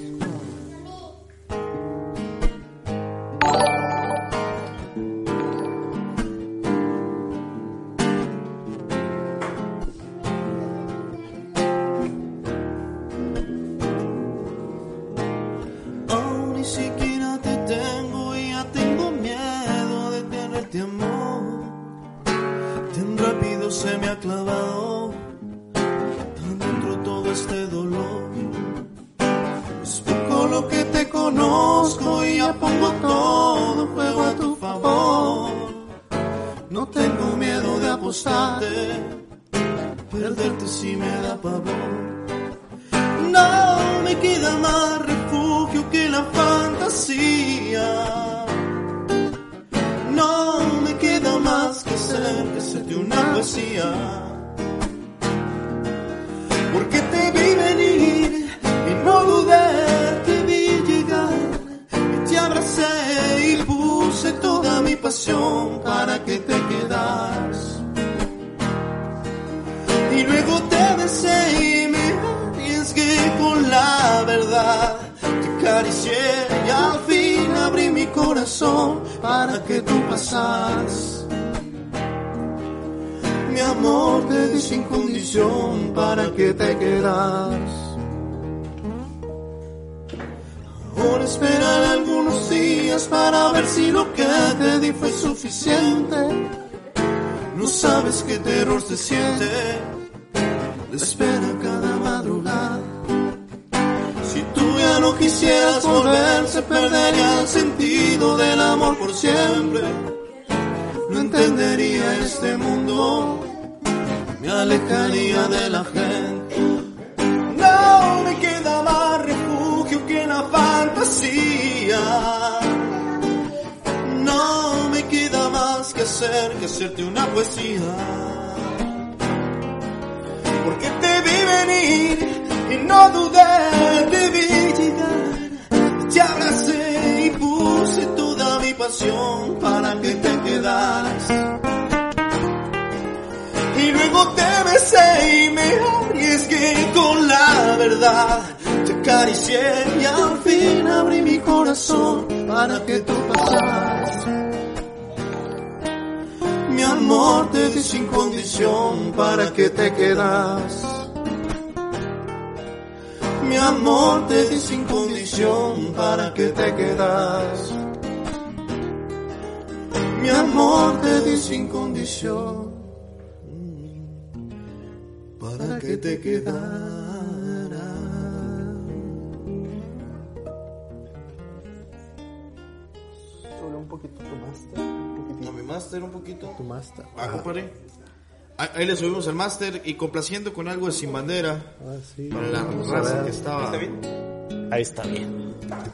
Ahí 188.85 188.91
le 188.91 188.97
subimos 188.97 189.25
el 189.25 189.33
máster 189.33 189.81
y 189.83 189.95
complaciendo 189.95 190.53
con 190.53 190.67
algo 190.67 190.85
de 190.85 190.91
sin 190.91 191.11
bandera 191.11 191.73
Ah, 191.83 191.95
sí. 192.15 192.29
para 192.31 192.47
la 192.49 192.63
raza 192.87 193.23
que 193.23 193.31
estaba. 193.31 193.65
¿Está 193.65 193.77
bien? 193.77 194.69
Ahí 194.71 194.81
está 194.83 195.01
bien. 195.07 195.55
Ah, 195.71 195.85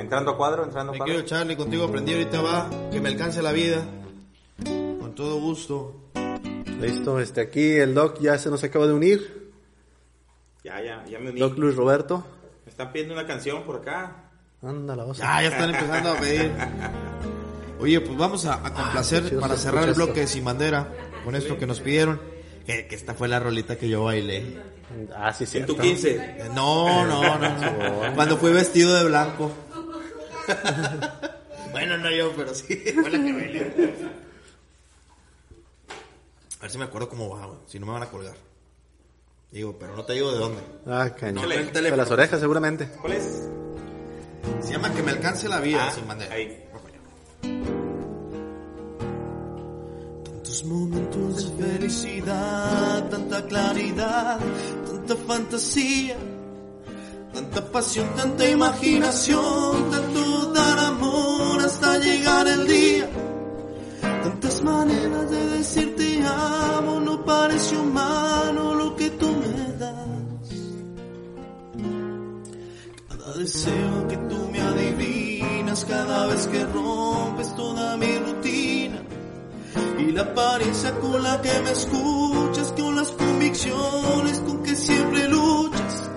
Entrando 0.00 0.30
a 0.30 0.36
cuadro, 0.36 0.62
entrando 0.62 0.92
a 0.92 0.96
cuadro. 0.96 1.12
querido 1.12 1.26
Charlie, 1.28 1.56
contigo 1.56 1.86
aprendí 1.86 2.12
ahorita 2.12 2.40
va, 2.40 2.70
que 2.92 3.00
me 3.00 3.08
alcance 3.08 3.42
la 3.42 3.50
vida. 3.50 3.82
Con 4.64 5.12
todo 5.16 5.40
gusto. 5.40 6.02
Listo, 6.80 7.18
este 7.18 7.40
aquí 7.40 7.72
el 7.72 7.92
Doc 7.92 8.20
ya 8.20 8.38
se 8.38 8.48
nos 8.48 8.62
acaba 8.62 8.86
de 8.86 8.92
unir. 8.92 9.50
Ya, 10.62 10.80
ya, 10.80 11.04
ya 11.04 11.18
me 11.18 11.30
uní. 11.30 11.40
Doc 11.40 11.58
Luis 11.58 11.74
Roberto. 11.74 12.24
Me 12.64 12.70
están 12.70 12.92
pidiendo 12.92 13.12
una 13.14 13.26
canción 13.26 13.64
por 13.64 13.78
acá. 13.80 14.30
Anda 14.62 14.94
la 14.94 15.04
osa. 15.04 15.24
Ya, 15.24 15.42
ya 15.42 15.48
están 15.56 15.74
empezando 15.74 16.12
a 16.12 16.14
pedir. 16.14 16.52
Oye, 17.80 18.00
pues 18.00 18.16
vamos 18.18 18.44
a, 18.46 18.54
a 18.66 18.72
complacer 18.72 19.38
para 19.38 19.56
cerrar 19.56 19.88
el 19.88 19.94
bloque 19.94 20.20
de 20.20 20.26
Sin 20.26 20.44
Bandera 20.44 20.88
con 21.24 21.34
esto 21.36 21.56
que 21.58 21.66
nos 21.66 21.80
pidieron. 21.80 22.20
Que, 22.66 22.86
que 22.86 22.94
esta 22.96 23.14
fue 23.14 23.28
la 23.28 23.38
rolita 23.40 23.76
que 23.76 23.88
yo 23.88 24.04
bailé. 24.04 24.58
Ah, 25.16 25.32
sí, 25.32 25.44
En 25.44 25.50
cierto. 25.50 25.74
tu 25.74 25.80
15. 25.82 26.10
Eh, 26.16 26.50
No, 26.54 27.06
no, 27.06 27.38
no. 27.38 28.14
Cuando 28.14 28.36
fui 28.36 28.52
vestido 28.52 28.94
de 28.94 29.04
blanco. 29.04 29.50
bueno, 31.72 31.98
no 31.98 32.10
yo, 32.10 32.32
pero 32.36 32.54
sí. 32.54 32.74
Fue 33.00 33.10
la 33.10 33.18
que 33.24 33.32
bailé. 33.32 33.94
A 36.58 36.62
ver 36.62 36.70
si 36.70 36.78
me 36.78 36.84
acuerdo 36.84 37.08
cómo 37.08 37.28
va, 37.36 37.46
güey, 37.46 37.58
si 37.68 37.78
no 37.78 37.86
me 37.86 37.92
van 37.92 38.02
a 38.02 38.06
colgar. 38.06 38.34
Digo, 39.50 39.76
pero 39.78 39.94
no 39.96 40.04
te 40.04 40.12
digo 40.14 40.32
de 40.32 40.38
dónde. 40.38 40.60
Ah, 40.86 41.10
cañón. 41.18 41.36
No, 41.46 41.52
el 41.52 41.66
de 41.66 41.72
teléfono. 41.72 42.02
las 42.02 42.10
orejas 42.10 42.40
seguramente. 42.40 42.88
¿Cuál 43.00 43.12
es? 43.14 43.48
Se 44.60 44.72
llama 44.72 44.92
Que 44.92 45.02
me 45.02 45.12
alcance 45.12 45.48
la 45.48 45.60
vida 45.60 45.86
Ah, 45.88 45.92
sin 45.92 46.06
bandera. 46.06 46.34
ahí. 46.34 46.64
Tantos 50.24 50.64
momentos 50.64 51.56
de 51.58 51.64
felicidad, 51.64 53.08
tanta 53.08 53.46
claridad, 53.46 54.38
tanta 54.86 55.16
fantasía, 55.16 56.16
tanta 57.32 57.64
pasión, 57.70 58.08
tanta 58.16 58.48
imaginación, 58.48 59.90
tanto 59.90 60.52
dar 60.52 60.78
amor 60.78 61.60
hasta 61.60 61.98
llegar 61.98 62.46
el 62.48 62.66
día. 62.66 63.08
Tantas 64.22 64.62
maneras 64.62 65.30
de 65.30 65.46
decirte 65.58 66.22
amo, 66.26 67.00
no 67.00 67.24
parece 67.24 67.76
humano 67.76 68.74
lo 68.74 68.96
que 68.96 69.10
tú 69.10 69.28
me 69.28 69.72
das. 69.78 70.48
Cada 73.08 73.32
deseo 73.34 74.08
que 74.08 74.16
tú 74.16 74.48
me 74.52 74.60
adivinas, 74.60 75.17
cada 75.76 76.26
vez 76.26 76.46
que 76.46 76.64
rompes 76.64 77.54
toda 77.54 77.96
mi 77.98 78.18
rutina. 78.18 79.02
Y 79.98 80.12
la 80.12 80.22
apariencia 80.22 80.92
con 80.98 81.22
la 81.22 81.40
que 81.42 81.60
me 81.60 81.72
escuchas, 81.72 82.72
con 82.72 82.96
las 82.96 83.10
convicciones 83.12 84.40
con 84.40 84.62
que 84.62 84.74
siempre 84.74 85.28
luchas. 85.28 86.10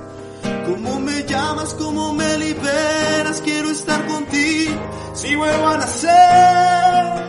Cómo 0.66 1.00
me 1.00 1.26
llamas, 1.26 1.74
cómo 1.74 2.14
me 2.14 2.38
liberas, 2.38 3.42
quiero 3.42 3.70
estar 3.72 4.06
contigo 4.08 4.80
si 5.14 5.36
vuelvo 5.36 5.68
a 5.68 5.78
nacer. 5.78 7.26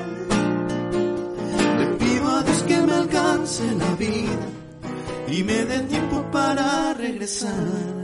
Le 1.79 1.87
pido 1.99 2.31
a 2.31 2.43
Dios 2.43 2.63
que 2.63 2.77
me 2.83 2.93
alcance 2.93 3.65
la 3.75 3.95
vida 3.97 4.47
y 5.29 5.43
me 5.43 5.65
dé 5.65 5.81
tiempo 5.81 6.25
para 6.31 6.95
regresar. 6.95 8.02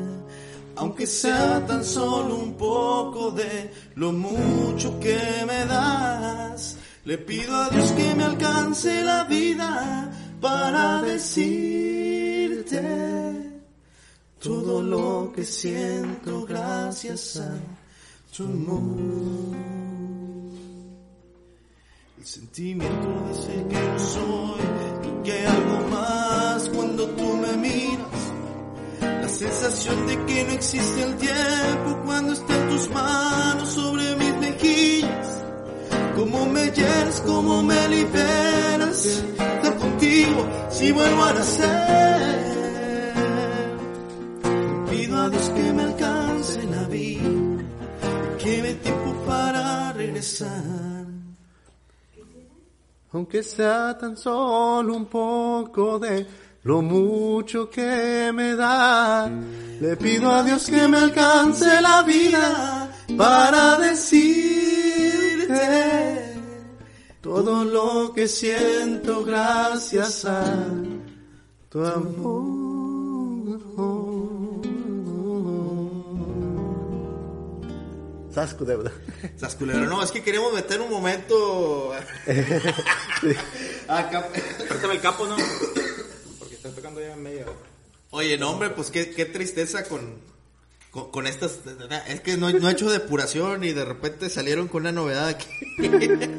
Aunque 0.80 1.06
sea 1.08 1.66
tan 1.66 1.84
solo 1.84 2.36
un 2.36 2.54
poco 2.54 3.32
de 3.32 3.70
lo 3.96 4.12
mucho 4.12 5.00
que 5.00 5.18
me 5.44 5.64
das. 5.66 6.76
Le 7.04 7.18
pido 7.18 7.56
a 7.56 7.68
Dios 7.68 7.90
que 7.92 8.14
me 8.14 8.22
alcance 8.22 9.02
la 9.02 9.24
vida 9.24 10.08
para 10.40 11.02
decirte 11.02 12.80
todo 14.38 14.80
lo 14.80 15.32
que 15.34 15.44
siento 15.44 16.46
gracias 16.46 17.38
a 17.38 17.56
tu 18.36 18.44
amor. 18.44 19.56
El 22.18 22.24
sentimiento 22.24 23.24
dice 23.30 23.66
que 23.68 23.80
no 23.82 23.98
soy 23.98 24.60
y 25.02 25.22
que 25.24 25.44
algo 25.44 25.88
más 25.90 26.68
cuando 26.68 27.08
tú 27.08 27.36
me 27.36 27.52
miras. 27.56 28.27
La 29.28 29.34
sensación 29.34 30.06
de 30.06 30.24
que 30.24 30.44
no 30.44 30.52
existe 30.52 31.02
el 31.02 31.14
tiempo 31.18 32.00
cuando 32.06 32.32
está 32.32 32.58
en 32.58 32.68
tus 32.70 32.88
manos 32.88 33.68
sobre 33.68 34.16
mis 34.16 34.34
mejillas. 34.38 35.44
Cómo 36.16 36.46
me 36.46 36.70
llenas, 36.70 37.20
cómo 37.26 37.62
me 37.62 37.88
liberas. 37.88 39.04
Estar 39.04 39.76
contigo 39.76 40.48
si 40.70 40.92
vuelvo 40.92 41.22
a 41.24 41.34
nacer. 41.34 42.44
Pido 44.88 45.18
a 45.18 45.28
Dios 45.28 45.50
que 45.50 45.72
me 45.74 45.82
alcance 45.82 46.62
la 46.64 46.82
vida, 46.84 47.64
que 48.38 48.62
me 48.62 48.74
tiempo 48.76 49.12
para 49.26 49.92
regresar. 49.92 51.04
Aunque 53.12 53.42
sea 53.42 53.98
tan 53.98 54.16
solo 54.16 54.94
un 54.94 55.04
poco 55.04 55.98
de 55.98 56.47
lo 56.68 56.82
mucho 56.82 57.70
que 57.70 58.30
me 58.34 58.54
da, 58.54 59.26
le 59.80 59.96
pido 59.96 60.30
a 60.30 60.42
Dios 60.42 60.66
que 60.66 60.86
me 60.86 60.98
alcance 60.98 61.80
la 61.80 62.02
vida 62.02 62.92
para 63.16 63.78
decirte 63.78 65.56
todo 67.22 67.64
lo 67.64 68.12
que 68.12 68.28
siento 68.28 69.24
gracias 69.24 70.26
a 70.26 70.44
tu 71.70 71.82
amor. 71.86 72.58
Sas 78.34 78.52
culebra, 79.54 79.86
no, 79.86 80.02
es 80.02 80.10
que 80.10 80.22
queremos 80.22 80.52
meter 80.52 80.82
un 80.82 80.90
momento. 80.90 81.92
Acá. 83.88 84.28
El 84.92 85.00
capo, 85.00 85.26
¿no? 85.26 85.34
Está 86.58 86.70
tocando 86.70 87.00
ya 87.00 87.12
en 87.14 87.22
media 87.22 87.42
hora. 87.42 87.52
Oye, 88.10 88.38
no, 88.38 88.50
hombre, 88.50 88.70
pues 88.70 88.90
qué, 88.90 89.10
qué 89.10 89.24
tristeza 89.26 89.84
con, 89.84 90.00
con, 90.90 91.10
con 91.10 91.26
estas, 91.26 91.58
es 92.08 92.20
que 92.20 92.36
no, 92.36 92.50
no 92.50 92.68
he 92.68 92.72
hecho 92.72 92.90
depuración 92.90 93.64
y 93.64 93.72
de 93.72 93.84
repente 93.84 94.28
salieron 94.30 94.68
con 94.68 94.82
una 94.82 94.92
novedad 94.92 95.28
aquí. 95.28 95.46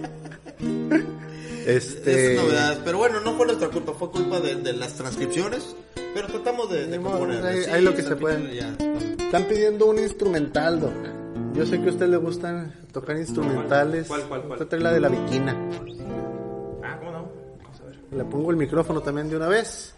Este, 1.66 2.34
Esas 2.34 2.46
novedades. 2.46 2.80
Pero 2.84 2.98
bueno, 2.98 3.20
no 3.20 3.36
fue 3.36 3.46
nuestra 3.46 3.68
culpa, 3.70 3.94
fue 3.94 4.10
culpa 4.10 4.40
de, 4.40 4.56
de 4.56 4.74
las 4.74 4.94
transcripciones. 4.94 5.76
Pero 6.16 6.28
tratamos 6.28 6.70
de, 6.72 6.88
de 6.88 7.00
componer. 7.00 7.46
hay- 7.46 7.64
Sí, 7.64 7.70
hay 7.70 7.82
lo 7.84 7.94
que 7.96 8.02
se 8.02 8.16
puede. 8.16 8.56
ya. 8.56 8.76
Están 9.20 9.44
pidiendo 9.44 9.86
un 9.86 10.00
instrumental, 10.00 10.80
Doc. 10.80 10.94
Yo 11.54 11.66
sé 11.68 11.80
que 11.80 11.90
a 11.90 11.92
usted 11.92 12.08
le 12.08 12.18
gustan 12.18 12.74
tocar 12.92 13.18
instrumentales. 13.18 14.08
¿Cuál, 14.08 14.24
cuál, 14.24 14.44
cuál? 14.44 14.68
Trae 14.68 14.82
la 14.82 14.92
de 14.94 15.00
la 15.00 15.10
viquina. 15.10 15.52
Ah, 16.84 16.98
¿cómo 16.98 17.12
no? 17.12 17.32
Vamos 17.62 17.82
a 17.82 17.86
ver. 17.86 18.00
Le 18.12 18.24
pongo 18.26 18.50
el 18.52 18.58
micrófono 18.58 19.02
también 19.02 19.30
de 19.30 19.36
una 19.36 19.48
vez. 19.48 19.94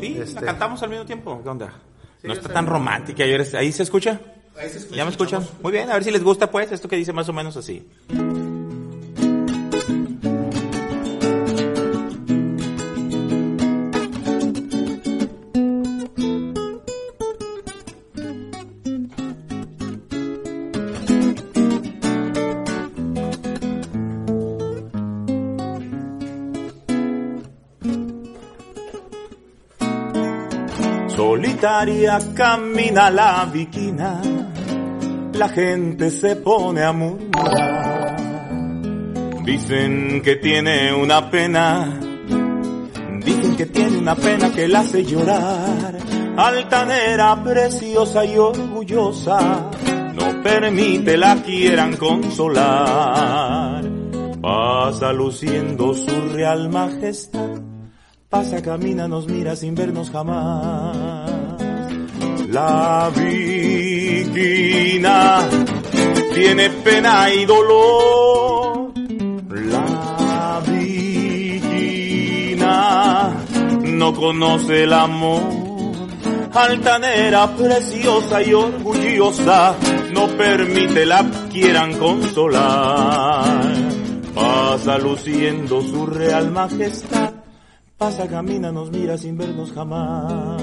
Sí, 0.00 0.16
Este- 0.18 0.34
la 0.40 0.46
cantamos 0.46 0.82
al 0.82 0.90
mismo 0.90 1.04
tiempo. 1.04 1.40
¿Qué 1.42 1.48
onda? 1.48 1.72
Sí, 2.20 2.26
no 2.28 2.32
está 2.34 2.48
tan 2.52 2.66
romántica. 2.66 3.24
¿Ahí 3.24 3.32
eres- 3.32 3.54
¿Ahí 3.54 3.72
se 3.72 3.82
escucha? 3.82 4.20
Ahí 4.58 4.68
se 4.68 4.78
escucha, 4.78 4.96
¿Ya 4.96 5.04
me 5.04 5.10
escuchan? 5.10 5.46
Muy 5.62 5.72
bien, 5.72 5.90
a 5.90 5.94
ver 5.94 6.04
si 6.04 6.10
les 6.10 6.22
gusta 6.22 6.50
pues 6.50 6.70
esto 6.72 6.88
que 6.88 6.96
dice 6.96 7.12
más 7.12 7.28
o 7.28 7.32
menos 7.32 7.56
así. 7.56 7.86
Camina 31.60 33.10
la 33.10 33.46
viquina, 33.52 34.22
la 35.34 35.48
gente 35.50 36.10
se 36.10 36.36
pone 36.36 36.82
a 36.82 36.90
murmurar. 36.92 38.16
Dicen 39.44 40.22
que 40.22 40.36
tiene 40.36 40.94
una 40.94 41.30
pena, 41.30 42.00
dicen 43.22 43.56
que 43.56 43.66
tiene 43.66 43.98
una 43.98 44.14
pena 44.14 44.50
que 44.50 44.68
la 44.68 44.80
hace 44.80 45.04
llorar. 45.04 45.98
Altanera, 46.38 47.44
preciosa 47.44 48.24
y 48.24 48.38
orgullosa, 48.38 49.70
no 50.14 50.42
permite 50.42 51.18
la 51.18 51.42
quieran 51.42 51.96
consolar. 51.98 53.84
Pasa 54.40 55.12
luciendo 55.12 55.92
su 55.92 56.28
real 56.32 56.70
majestad 56.70 57.60
Pasa, 58.30 58.62
camina, 58.62 59.08
nos 59.08 59.26
mira 59.26 59.56
sin 59.56 59.74
vernos 59.74 60.08
jamás. 60.08 61.09
La 62.50 63.10
viquina 63.14 64.28
tiene 66.34 66.70
pena 66.70 67.30
y 67.32 67.44
dolor. 67.44 68.92
La 69.48 70.60
viquina 70.66 72.00
no 73.84 74.12
conoce 74.14 74.82
el 74.82 74.92
amor. 74.92 75.42
Altanera, 76.52 77.54
preciosa 77.56 78.42
y 78.42 78.52
orgullosa, 78.52 79.76
no 80.12 80.26
permite 80.36 81.06
la 81.06 81.24
quieran 81.52 81.96
consolar. 81.98 83.72
Pasa 84.34 84.98
luciendo 84.98 85.80
su 85.82 86.04
real 86.06 86.50
majestad 86.50 87.40
Pasa, 88.00 88.26
camina, 88.26 88.72
nos 88.72 88.90
mira 88.90 89.18
sin 89.18 89.36
vernos 89.36 89.72
jamás. 89.72 90.59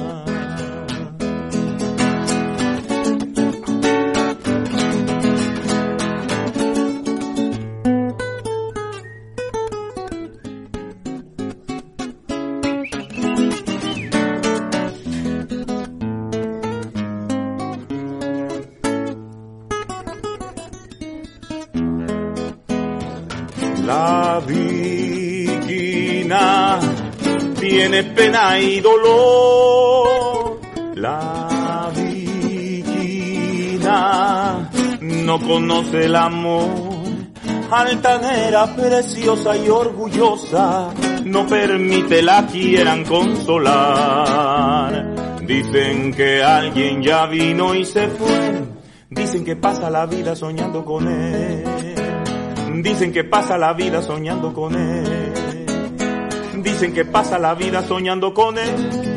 Pena 28.17 28.59
y 28.59 28.81
dolor. 28.81 30.59
La 30.95 31.91
viquina 31.95 33.49
no 35.01 35.39
conoce 35.39 36.05
el 36.05 36.15
amor. 36.15 36.97
Altanera, 37.69 38.75
preciosa 38.75 39.55
y 39.57 39.69
orgullosa, 39.69 40.89
no 41.25 41.45
permite 41.45 42.23
la 42.23 42.47
quieran 42.47 43.03
consolar. 43.05 44.15
Dicen 45.45 46.13
que 46.13 46.41
alguien 46.41 47.03
ya 47.03 47.27
vino 47.27 47.75
y 47.75 47.85
se 47.85 48.07
fue. 48.07 48.63
Dicen 49.09 49.45
que 49.45 49.55
pasa 49.55 49.89
la 49.89 50.05
vida 50.05 50.35
soñando 50.35 50.83
con 50.83 51.07
él. 51.07 51.63
Dicen 52.81 53.11
que 53.11 53.23
pasa 53.25 53.57
la 53.57 53.73
vida 53.73 54.01
soñando 54.01 54.53
con 54.53 54.75
él. 54.75 55.16
Dicen 56.63 56.93
que 56.93 57.05
pasa 57.05 57.37
la 57.39 57.53
vida 57.53 57.83
soñando 57.83 58.33
con 58.33 58.57
él. 58.57 59.07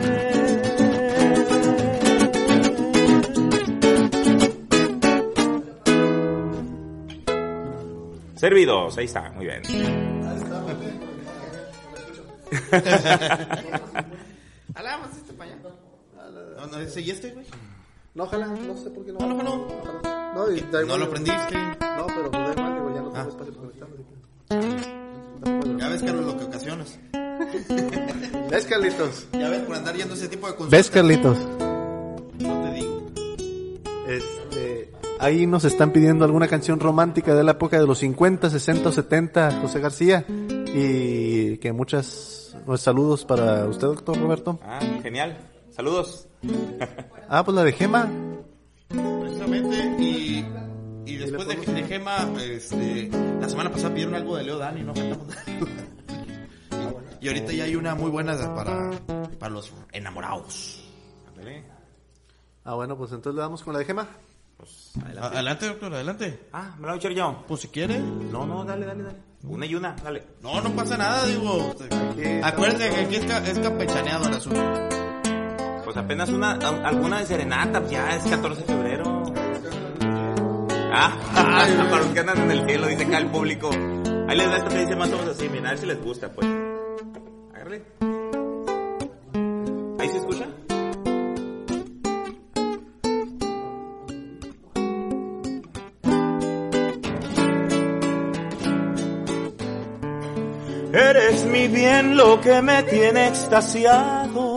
Servidos, 8.37 8.96
ahí 8.96 9.05
está, 9.05 9.31
muy 9.33 9.44
bien. 9.46 9.62
Alá, 14.74 14.98
más 14.98 15.16
este 15.16 15.33
para 15.35 15.50
allá. 15.53 15.61
No, 16.57 16.66
no, 16.66 16.79
este, 16.79 17.31
güey. 17.33 17.46
No, 18.14 18.24
ojalá, 18.24 18.46
no 18.46 18.76
sé 18.76 18.90
por 18.90 19.05
qué 19.05 19.12
no. 19.12 19.18
No, 19.20 19.29
no, 19.29 19.42
no. 19.42 19.55
Ojalá. 19.66 20.33
No, 20.35 20.50
y 20.50 20.61
da 20.61 20.83
No 20.85 20.96
lo 20.96 21.11
prendiste. 21.11 21.55
No, 21.81 22.07
pero 22.07 22.31
pues 22.31 22.46
da 22.46 22.53
igual, 22.53 22.74
digo, 22.74 22.94
ya 22.94 23.03
no 23.03 23.11
tengo 23.11 23.16
Ah. 23.16 23.26
espacio 23.29 23.53
para 23.55 23.68
conectarlo. 23.68 23.96
Ya 25.79 25.88
ves, 25.88 26.03
Carlos, 26.03 26.24
lo 26.26 26.37
que 26.38 26.44
ocasionas. 26.44 26.98
¿Ves, 28.50 28.66
Carlitos? 28.66 29.26
Ya 29.33 29.48
ves, 29.48 29.61
por 29.61 29.76
andar 29.76 29.96
yendo 29.96 30.14
ese 30.14 30.29
tipo 30.29 30.46
de 30.46 30.55
consultas. 30.55 30.79
¿Ves, 30.79 30.90
Carlitos? 30.90 31.38
No 32.38 32.62
te 32.62 32.72
digo. 32.74 33.07
Este, 34.09 34.92
ahí 35.18 35.46
nos 35.46 35.64
están 35.64 35.92
pidiendo 35.92 36.24
alguna 36.24 36.48
canción 36.48 36.81
romántica 36.81 37.35
de 37.35 37.44
la 37.44 37.53
época 37.53 37.79
de 37.79 37.87
los 37.87 37.98
50, 37.98 38.50
60 38.50 38.88
o 38.88 38.92
70, 38.92 39.61
José 39.61 39.81
García. 39.81 40.24
Y 40.29 41.59
que 41.59 41.72
muchas 41.72 42.57
pues, 42.66 42.81
saludos 42.81 43.24
para 43.24 43.66
usted, 43.66 43.88
doctor 43.88 44.18
Roberto. 44.18 44.61
Ah, 44.62 44.81
genial. 45.03 45.38
Saludos. 45.70 46.26
Ah, 47.33 47.44
pues 47.44 47.55
la 47.55 47.62
de 47.62 47.70
Gema. 47.70 48.11
Precisamente, 48.88 49.76
y, 50.00 50.44
y 51.07 51.16
después 51.16 51.46
de, 51.46 51.55
de 51.55 51.85
Gema, 51.85 52.29
este, 52.42 53.09
la 53.40 53.48
semana 53.48 53.70
pasada 53.70 53.94
pidieron 53.94 54.16
algo 54.16 54.37
de 54.37 54.42
Leo 54.42 54.59
Dani, 54.59 54.83
no 54.83 54.92
cantamos. 54.92 55.29
Y 57.20 57.28
ahorita 57.28 57.52
ya 57.52 57.64
hay 57.64 57.76
una 57.76 57.94
muy 57.94 58.11
buena 58.11 58.37
para, 58.54 58.90
para 59.38 59.52
los 59.52 59.72
enamorados. 59.92 60.83
Ándale. 61.28 61.64
Ah, 62.64 62.74
bueno, 62.74 62.97
pues 62.97 63.11
entonces 63.12 63.34
le 63.36 63.40
damos 63.42 63.62
con 63.62 63.72
la 63.74 63.78
de 63.80 63.84
Gema. 63.84 64.09
Adelante. 65.03 65.28
Adelante, 65.36 65.66
doctor, 65.66 65.95
adelante. 65.95 66.49
Ah, 66.53 66.74
me 66.76 66.82
lo 66.82 66.88
voy 66.88 66.95
a 66.95 66.97
echar 66.97 67.12
yo. 67.12 67.45
Pues 67.49 67.61
si 67.62 67.68
quiere. 67.68 67.99
No, 67.99 68.47
no, 68.47 68.64
dale, 68.64 68.84
dale, 68.86 69.03
dale. 69.03 69.18
Una 69.45 69.64
y 69.66 69.74
una, 69.74 69.95
dale. 70.03 70.22
No, 70.42 70.61
no 70.61 70.70
pasa 70.70 70.97
nada, 70.99 71.24
digo. 71.26 71.74
Acuérdate 72.42 72.90
que 72.90 73.01
aquí 73.01 73.16
es, 73.16 73.24
ca- 73.24 73.47
es 73.47 73.59
campechaneado 73.59 74.26
el 74.28 74.34
asunto. 74.34 74.61
Pues 75.84 75.97
apenas 75.97 76.28
una, 76.28 76.53
alguna 76.53 77.20
de 77.20 77.26
serenata, 77.26 77.80
pues 77.80 77.92
ya 77.92 78.16
es 78.16 78.22
14 78.24 78.61
de 78.61 78.66
febrero. 78.66 79.22
Ah, 80.92 81.16
para 81.90 82.03
los 82.03 82.07
que 82.12 82.20
andan 82.20 82.38
en 82.38 82.51
el 82.51 82.66
cielo, 82.66 82.86
dice 82.86 83.05
acá 83.05 83.18
el 83.18 83.26
público. 83.30 83.70
Ahí 83.70 84.36
les 84.36 84.51
da 84.51 84.57
esta 84.59 84.68
que 84.68 84.78
dice 84.80 84.97
más 84.97 85.11
o 85.11 85.16
menos 85.18 85.36
así, 85.36 85.49
miren, 85.49 85.66
a 85.66 85.70
ver 85.70 85.78
si 85.78 85.86
les 85.86 86.03
gusta, 86.03 86.30
pues. 86.30 86.47
¿Ahí 89.99 90.09
se 90.09 90.16
escucha? 90.16 90.47
Eres 100.93 101.47
mi 101.47 101.68
bien 101.68 102.16
lo 102.16 102.41
que 102.41 102.61
me 102.61 102.83
tiene 102.83 103.29
extasiado. 103.29 104.57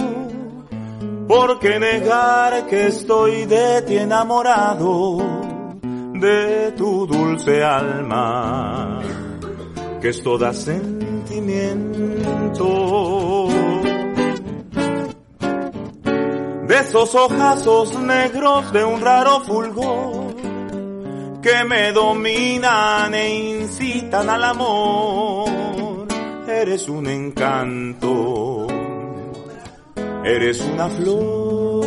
¿Por 1.27 1.59
qué 1.59 1.79
negar 1.79 2.65
que 2.65 2.87
estoy 2.87 3.45
de 3.45 3.83
ti 3.83 3.97
enamorado? 3.97 5.17
De 6.13 6.71
tu 6.75 7.05
dulce 7.05 7.63
alma, 7.63 9.01
que 10.01 10.09
es 10.09 10.23
toda 10.23 10.51
sentimiento. 10.53 11.92
De 16.67 16.79
esos 16.79 17.15
ojazos 17.15 17.99
negros 17.99 18.71
de 18.71 18.83
un 18.83 19.01
raro 19.01 19.41
fulgor 19.41 20.35
que 21.41 21.63
me 21.65 21.91
dominan 21.91 23.13
e 23.13 23.59
incitan 23.59 24.29
al 24.29 24.43
amor. 24.43 26.07
Eres 26.47 26.87
un 26.87 27.07
encanto, 27.07 28.67
eres 30.23 30.61
una 30.61 30.89
flor. 30.89 31.83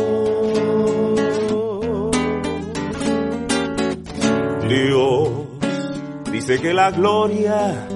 Dios 4.67 5.29
dice 6.31 6.59
que 6.59 6.73
la 6.73 6.91
gloria 6.91 7.87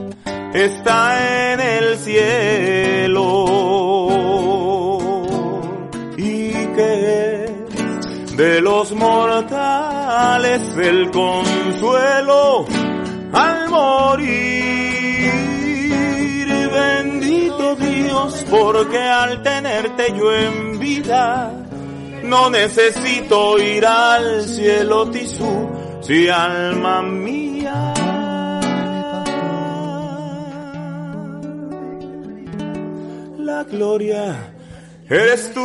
está 0.53 1.53
en 1.53 1.59
el 1.59 1.97
cielo 1.97 3.47
y 6.17 6.51
que 6.51 7.65
de 8.35 8.61
los 8.61 8.91
mortales 8.93 10.61
el 10.77 11.11
consuelo 11.11 12.65
al 13.33 13.69
morir. 13.69 14.51
Bendito 16.71 17.75
Dios, 17.75 18.45
porque 18.49 18.97
al 18.97 19.43
tenerte 19.43 20.13
yo 20.17 20.33
en 20.33 20.79
vida, 20.79 21.51
no 22.23 22.49
necesito 22.49 23.59
ir 23.59 23.85
al 23.85 24.43
cielo 24.43 25.09
tisú, 25.09 25.69
si 26.01 26.27
alma 26.29 27.01
mía. 27.01 27.50
La 33.61 33.67
gloria 33.69 34.53
eres 35.07 35.53
tú. 35.53 35.61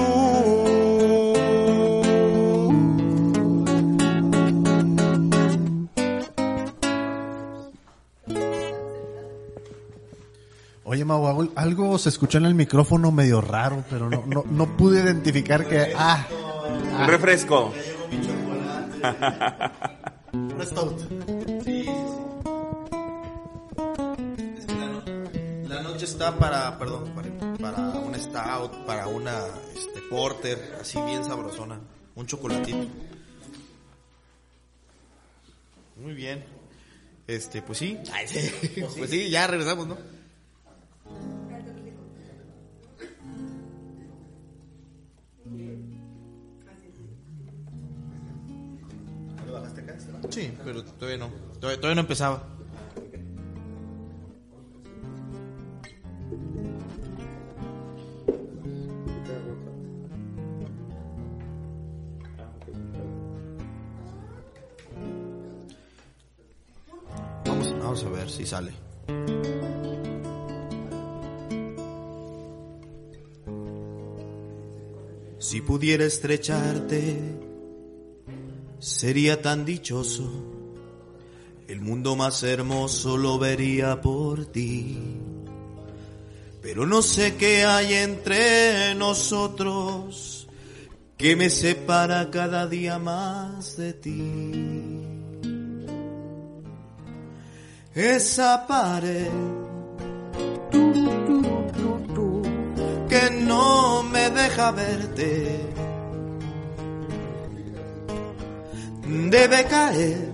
Oye, 10.85 11.05
Mau, 11.05 11.27
algo- 11.57 11.99
se 11.99 12.09
escuchó 12.11 12.39
en 12.39 12.45
el 12.47 12.55
micrófono 12.55 13.11
medio 13.11 13.41
raro, 13.41 13.83
pero 13.91 14.09
no, 14.09 14.23
no, 14.27 14.45
no 14.49 14.77
pude 14.77 15.03
identificar 15.03 15.67
que... 15.67 15.93
Ah, 15.97 16.27
Un 17.01 17.07
refresco. 17.09 17.73
un 20.33 20.63
stout. 20.65 21.01
La 25.69 25.83
noche 25.83 26.05
está 26.05 26.37
para, 26.39 26.79
perdón, 26.79 27.11
para, 27.15 27.29
para 27.75 28.01
una 28.01 28.19
stout, 28.19 28.87
para 28.87 29.07
una 29.09 29.45
este, 29.75 30.01
porter, 30.03 30.79
así 30.81 31.01
bien 31.03 31.25
sabrosona, 31.25 31.81
un 32.15 32.27
chocolatito. 32.27 32.87
Muy 35.97 36.15
bien. 36.15 36.45
Este, 37.27 37.63
pues 37.63 37.79
sí. 37.79 37.99
Ay, 38.13 38.29
sí. 38.29 38.85
Pues 38.97 39.11
sí, 39.11 39.31
ya 39.31 39.47
regresamos, 39.47 39.87
¿no? 39.89 39.97
Sí, 50.31 50.53
pero 50.65 50.85
todavía 50.85 51.19
no. 51.19 51.31
Todavía, 51.61 51.77
todavía 51.81 51.95
no 51.95 52.01
empezaba. 52.03 52.56
Vamos, 67.87 68.03
a 68.03 68.09
ver 68.09 68.29
si 68.29 68.45
sale. 68.45 68.73
Si 75.39 75.61
pudiera 75.61 76.05
estrecharte, 76.05 77.17
sería 78.81 79.41
tan 79.41 79.65
dichoso. 79.65 80.29
El 81.69 81.81
mundo 81.81 82.17
más 82.17 82.43
hermoso 82.43 83.17
lo 83.17 83.39
vería 83.39 84.01
por 84.01 84.47
ti. 84.47 84.99
Pero 86.61 86.87
no 86.87 87.03
sé 87.03 87.37
qué 87.37 87.65
hay 87.67 87.95
entre 87.95 88.97
nosotros 88.97 90.49
que 91.17 91.37
me 91.37 91.51
separa 91.51 92.33
cada 92.33 92.67
día 92.67 92.99
más 92.99 93.77
de 93.77 93.93
ti. 93.93 95.06
Esa 97.97 98.67
pared 98.67 99.31
tu, 100.71 100.93
tu, 100.93 101.43
tu, 102.15 102.43
que 103.09 103.31
no 103.31 104.03
me 104.03 104.29
deja 104.29 104.71
verte 104.71 105.73
debe 109.31 109.65
caer 109.65 110.31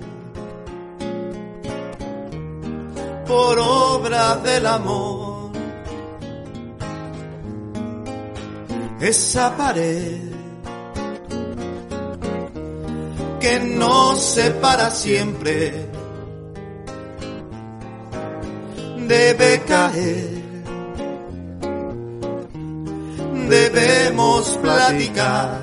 por 3.28 3.60
obra 3.60 4.38
del 4.38 4.66
amor. 4.66 5.52
Esa 9.00 9.56
pared 9.56 10.32
que 13.38 13.60
nos 13.60 14.20
separa 14.20 14.90
siempre 14.90 15.91
debe 19.08 19.62
caer. 19.66 20.42
Debemos 23.48 24.48
platicar 24.62 25.62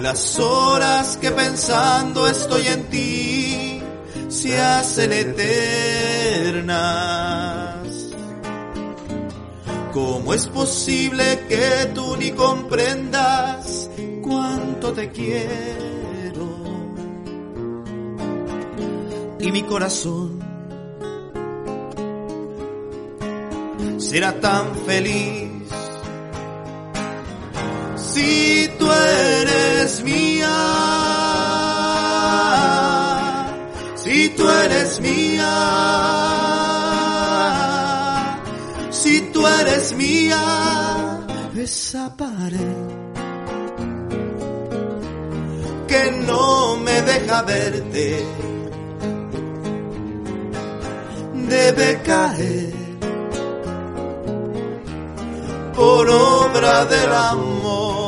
las 0.00 0.38
horas 0.38 1.16
que 1.16 1.30
pensando 1.30 2.28
estoy 2.28 2.66
en 2.66 2.84
ti 2.84 3.82
se 4.28 4.60
hacen 4.60 5.12
eternas. 5.12 6.66
¿Cómo 9.92 10.34
es 10.34 10.46
posible 10.46 11.46
que 11.48 11.90
tú 11.94 12.16
ni 12.16 12.32
comprendas 12.32 13.88
cuánto 14.22 14.92
te 14.92 15.10
quiero? 15.10 16.46
Y 19.40 19.50
mi 19.50 19.62
corazón 19.62 20.45
será 24.08 24.32
tan 24.40 24.74
feliz. 24.86 25.50
Si 27.96 28.70
tú 28.78 28.86
eres 28.90 30.02
mía, 30.04 30.56
si 33.96 34.28
tú 34.36 34.48
eres 34.48 35.00
mía, 35.00 35.52
si 38.90 39.20
tú 39.32 39.46
eres 39.46 39.92
mía, 39.94 40.42
esa 41.56 42.16
pared 42.16 42.76
que 45.88 46.02
no 46.28 46.76
me 46.76 47.02
deja 47.02 47.42
verte. 47.42 48.24
Debe 51.48 52.02
caer 52.02 52.65
por 55.86 56.10
obra 56.10 56.84
del 56.86 57.12
amor. 57.12 58.06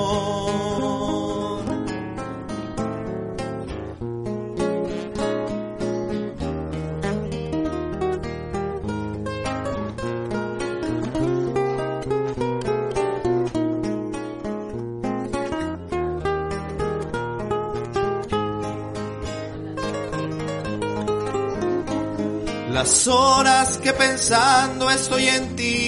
Las 22.72 23.06
horas 23.06 23.78
que 23.78 23.92
pensando 23.92 24.90
estoy 24.90 25.28
en 25.28 25.54
ti 25.54 25.87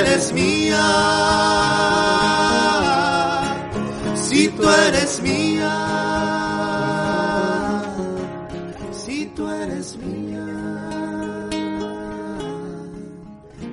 eres 0.00 0.32
mía, 0.32 0.80
si 4.14 4.48
tú 4.48 4.68
eres 4.68 5.20
mía, 5.20 5.72
si 8.92 9.26
tú 9.26 9.48
eres 9.48 9.96
mía, 9.96 10.46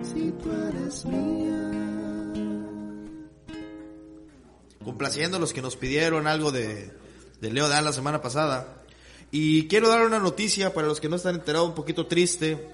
si 0.04 0.32
tú 0.32 0.52
eres 0.52 1.06
mía. 1.06 2.34
Complaciendo 4.84 5.38
a 5.38 5.40
los 5.40 5.54
que 5.54 5.62
nos 5.62 5.78
pidieron 5.78 6.28
algo 6.28 6.52
de, 6.52 6.92
de 7.40 7.52
Leo 7.52 7.70
Dan 7.70 7.86
la 7.86 7.94
semana 7.94 8.22
pasada. 8.22 8.84
Y 9.32 9.68
quiero 9.68 9.90
dar 9.90 10.06
una 10.06 10.20
noticia 10.20 10.74
para 10.74 10.88
los 10.88 11.00
que 11.00 11.10
no 11.10 11.16
están 11.16 11.36
enterados, 11.36 11.70
un 11.70 11.76
poquito 11.76 12.08
triste. 12.08 12.70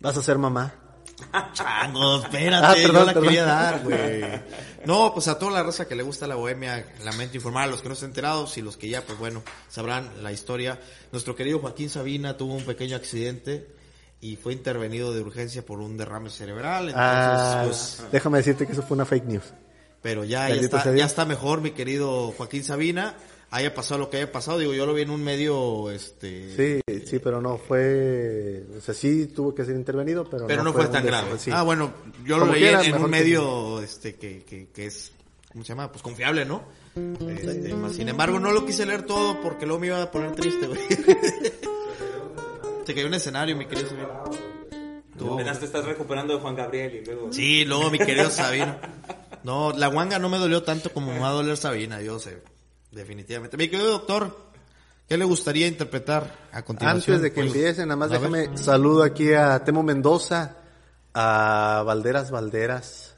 ¿Vas 0.00 0.16
a 0.16 0.22
ser 0.22 0.38
mamá? 0.38 0.87
Chango, 1.52 2.22
espérate, 2.22 2.66
Ah, 2.66 2.76
yo 2.76 2.92
la 2.92 3.04
perdón. 3.06 3.22
quería 3.24 3.44
dar, 3.44 3.82
güey. 3.82 4.22
No, 4.86 5.12
pues 5.12 5.28
a 5.28 5.38
toda 5.38 5.50
la 5.52 5.62
raza 5.62 5.86
que 5.86 5.94
le 5.96 6.02
gusta 6.02 6.26
la 6.26 6.36
bohemia, 6.36 6.86
lamento 7.04 7.36
informar 7.36 7.64
a 7.64 7.66
los 7.66 7.82
que 7.82 7.88
no 7.88 7.94
están 7.94 8.10
enterados 8.10 8.56
y 8.56 8.62
los 8.62 8.76
que 8.76 8.88
ya, 8.88 9.02
pues 9.02 9.18
bueno, 9.18 9.42
sabrán 9.68 10.22
la 10.22 10.32
historia. 10.32 10.78
Nuestro 11.12 11.34
querido 11.36 11.58
Joaquín 11.58 11.90
Sabina 11.90 12.36
tuvo 12.36 12.54
un 12.54 12.64
pequeño 12.64 12.96
accidente 12.96 13.66
y 14.20 14.36
fue 14.36 14.52
intervenido 14.54 15.12
de 15.12 15.20
urgencia 15.20 15.66
por 15.66 15.80
un 15.80 15.96
derrame 15.98 16.30
cerebral. 16.30 16.88
Entonces, 16.88 16.96
Ah, 16.96 17.62
pues, 17.66 18.02
déjame 18.12 18.38
decirte 18.38 18.66
que 18.66 18.72
eso 18.72 18.82
fue 18.82 18.94
una 18.94 19.04
fake 19.04 19.24
news. 19.24 19.44
pero 20.00 20.24
ya, 20.24 20.48
está, 20.48 20.94
ya 20.94 21.04
está 21.04 21.24
mejor, 21.26 21.60
mi 21.60 21.72
querido 21.72 22.32
Joaquín 22.38 22.64
Sabina. 22.64 23.14
Haya 23.50 23.74
pasado 23.74 23.98
lo 24.00 24.10
que 24.10 24.18
haya 24.18 24.30
pasado, 24.30 24.58
digo, 24.58 24.74
yo 24.74 24.84
lo 24.84 24.92
vi 24.92 25.02
en 25.02 25.10
un 25.10 25.24
medio, 25.24 25.90
este... 25.90 26.54
Sí, 26.54 27.00
sí, 27.06 27.18
pero 27.18 27.40
no 27.40 27.56
fue, 27.56 28.62
o 28.76 28.80
sea, 28.82 28.92
sí 28.92 29.26
tuvo 29.26 29.54
que 29.54 29.64
ser 29.64 29.74
intervenido, 29.74 30.28
pero, 30.28 30.46
Pero 30.46 30.62
no, 30.62 30.72
fue 30.74 30.86
tan 30.88 31.06
grave. 31.06 31.38
sí. 31.38 31.50
Ah, 31.52 31.62
bueno, 31.62 31.90
yo 32.26 32.36
lo 32.36 32.42
Como 32.46 32.52
quiera, 32.58 32.84
en 32.84 32.94
un 32.96 33.02
que 33.04 33.08
medio 33.08 33.80
este 33.80 34.16
que, 34.16 34.42
que, 34.44 34.68
que 34.68 34.86
es, 34.86 35.12
¿cómo 35.50 35.64
se 35.64 35.70
llama? 35.70 35.90
Pues 35.90 36.02
confiable, 36.02 36.44
¿no? 36.44 36.62
Este, 36.94 37.72
más 37.74 37.94
sin 37.94 38.08
embargo, 38.10 38.38
no 38.38 38.52
lo 38.52 38.66
quise 38.66 38.84
leer 38.84 39.04
todo 39.04 39.40
porque 39.40 39.64
luego 39.64 39.80
me 39.80 39.86
iba 39.86 40.02
a 40.02 40.10
poner 40.10 40.32
triste, 40.34 40.66
güey. 40.66 40.80
Se 42.84 42.94
cayó 42.94 43.06
un 43.06 43.14
escenario, 43.14 43.56
mi 43.56 43.66
querido 43.66 43.88
Sabino. 43.88 44.24
Tú- 45.18 45.34
Apenas 45.34 45.58
te 45.58 45.66
estás 45.66 45.84
recuperando 45.84 46.34
de 46.34 46.40
Juan 46.40 46.54
Gabriel 46.54 46.96
y 47.02 47.04
luego... 47.04 47.32
Sí, 47.32 47.64
luego 47.64 47.90
mi 47.90 47.98
querido 47.98 48.30
Sabino. 48.30 48.76
No, 49.42 49.72
la 49.72 49.88
guanga 49.88 50.18
no 50.18 50.28
me 50.28 50.38
dolió 50.38 50.62
tanto 50.62 50.90
como 50.92 51.12
me 51.12 51.18
va 51.18 51.28
a 51.30 51.32
doler 51.32 51.56
Sabina, 51.56 52.00
yo 52.02 52.18
sé. 52.18 52.38
Definitivamente. 52.90 53.56
Mi 53.56 53.68
querido 53.68 53.90
doctor, 53.90 54.36
¿qué 55.08 55.16
le 55.18 55.24
gustaría 55.24 55.66
interpretar 55.66 56.48
a 56.52 56.62
continuación? 56.62 57.16
Antes 57.16 57.22
de 57.22 57.30
que 57.32 57.42
Pues, 57.42 57.54
empiecen, 57.54 57.88
nada 57.88 57.96
más 57.96 58.10
a 58.12 58.18
ver. 58.18 58.30
déjame 58.30 58.56
saludo 58.58 59.02
aquí 59.02 59.32
a 59.32 59.62
Temo 59.64 59.82
Mendoza, 59.82 60.56
a 61.14 61.82
Valderas 61.84 62.30
Valderas, 62.30 63.14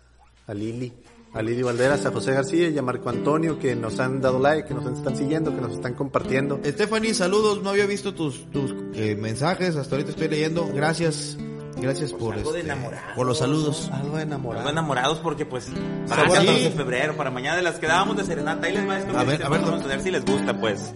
a 0.47 0.55
Lili, 0.55 0.93
a 1.33 1.43
Lili 1.43 1.63
Valderas, 1.63 2.05
a 2.07 2.11
José 2.11 2.33
García 2.33 2.69
y 2.69 2.77
a 2.79 2.83
Marco 2.83 3.09
Antonio 3.09 3.59
que 3.59 3.77
nos 3.77 4.01
han 4.01 4.21
dado 4.21 4.41
like, 4.41 4.67
que 4.67 4.75
nos 4.75 4.87
están 4.99 5.17
siguiendo, 5.17 5.55
que 5.55 5.61
nos 5.61 5.75
están 5.75 5.95
compartiendo. 5.95 6.61
Stephanie, 6.65 7.15
saludos. 7.15 7.63
No 7.63 7.71
había 7.71 7.87
visto 7.87 8.13
tus, 8.15 8.51
tus 8.51 8.75
eh, 8.95 9.15
mensajes. 9.15 9.77
Hasta 9.77 9.95
ahorita 9.95 10.11
estoy 10.11 10.29
leyendo. 10.29 10.69
Gracias. 10.75 11.37
Gracias 11.81 12.13
por, 12.13 12.35
algo 12.35 12.53
de 12.53 12.61
este, 12.61 12.73
enamorados. 12.73 13.17
por 13.17 13.27
los 13.27 13.39
saludos. 13.39 13.91
Algo 13.93 14.19
enamorado. 14.19 14.61
Algo 14.61 14.71
enamorados 14.71 15.19
porque 15.19 15.47
pues 15.47 15.71
para 16.09 16.23
el 16.23 16.31
a 16.31 16.35
14 16.35 16.55
ti. 16.55 16.65
de 16.65 16.71
febrero, 16.71 17.17
para 17.17 17.31
mañana 17.31 17.57
de 17.57 17.63
las 17.63 17.79
que 17.79 17.87
dábamos 17.87 18.17
de 18.17 18.25
serenata, 18.25 18.67
ahí 18.67 18.75
les 18.75 18.89
va 18.89 18.99
esto. 18.99 19.19
A 19.19 19.25
ver, 19.25 19.43
a 19.43 19.49
ver, 19.49 19.61
vamos 19.63 19.85
a 19.85 19.87
ver 19.87 20.01
si 20.03 20.11
les 20.11 20.25
gusta 20.25 20.59
pues. 20.59 20.95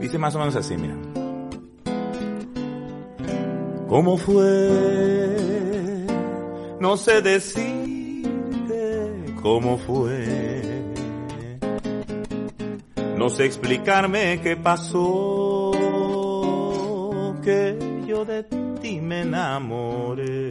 Dice 0.00 0.18
más 0.18 0.34
o 0.34 0.38
menos 0.40 0.56
así, 0.56 0.76
mira. 0.76 0.96
¿Cómo 3.88 4.16
fue? 4.16 5.71
No 6.82 6.96
sé 6.96 7.22
decirte 7.22 8.74
cómo 9.40 9.78
fue. 9.78 10.60
No 13.16 13.30
sé 13.30 13.44
explicarme 13.44 14.40
qué 14.42 14.56
pasó. 14.56 15.70
Que 17.44 17.78
yo 18.04 18.24
de 18.24 18.42
ti 18.82 19.00
me 19.00 19.20
enamoré. 19.20 20.50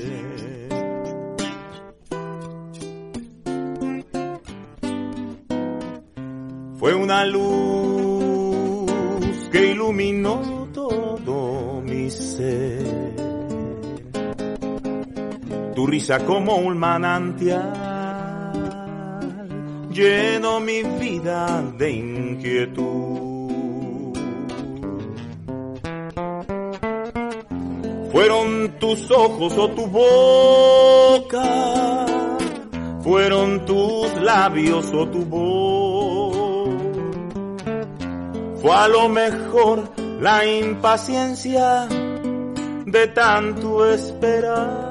Fue 6.78 6.96
una 6.96 7.26
luz 7.26 8.90
que 9.52 9.72
iluminó 9.72 10.70
todo 10.74 11.82
mi 11.82 12.10
ser. 12.10 12.81
Risa 15.92 16.20
como 16.26 16.56
un 16.56 16.78
manantial 16.78 17.74
llenó 19.92 20.62
mi 20.62 20.84
vida 20.84 21.62
de 21.78 21.92
inquietud. 21.92 23.20
Fueron 28.14 28.80
tus 28.80 29.12
ojos 29.12 29.58
o 29.58 29.68
tu 29.72 29.86
boca, 29.88 31.44
fueron 33.04 33.66
tus 33.66 34.14
labios 34.22 34.86
o 34.94 35.10
tu 35.10 35.26
voz. 35.26 36.38
Fue 38.62 38.72
a 38.74 38.88
lo 38.88 39.10
mejor 39.10 39.92
la 40.22 40.46
impaciencia 40.46 41.89
de 42.86 43.08
tanto 43.08 43.92
esperar 43.92 44.91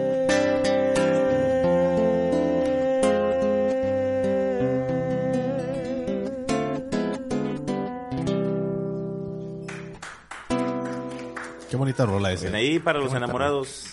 Qué 11.71 11.77
bonita 11.77 12.05
rola 12.05 12.33
esa. 12.33 12.43
Ven 12.43 12.55
ahí 12.55 12.79
para 12.79 12.99
los 12.99 13.13
enamorados. 13.13 13.91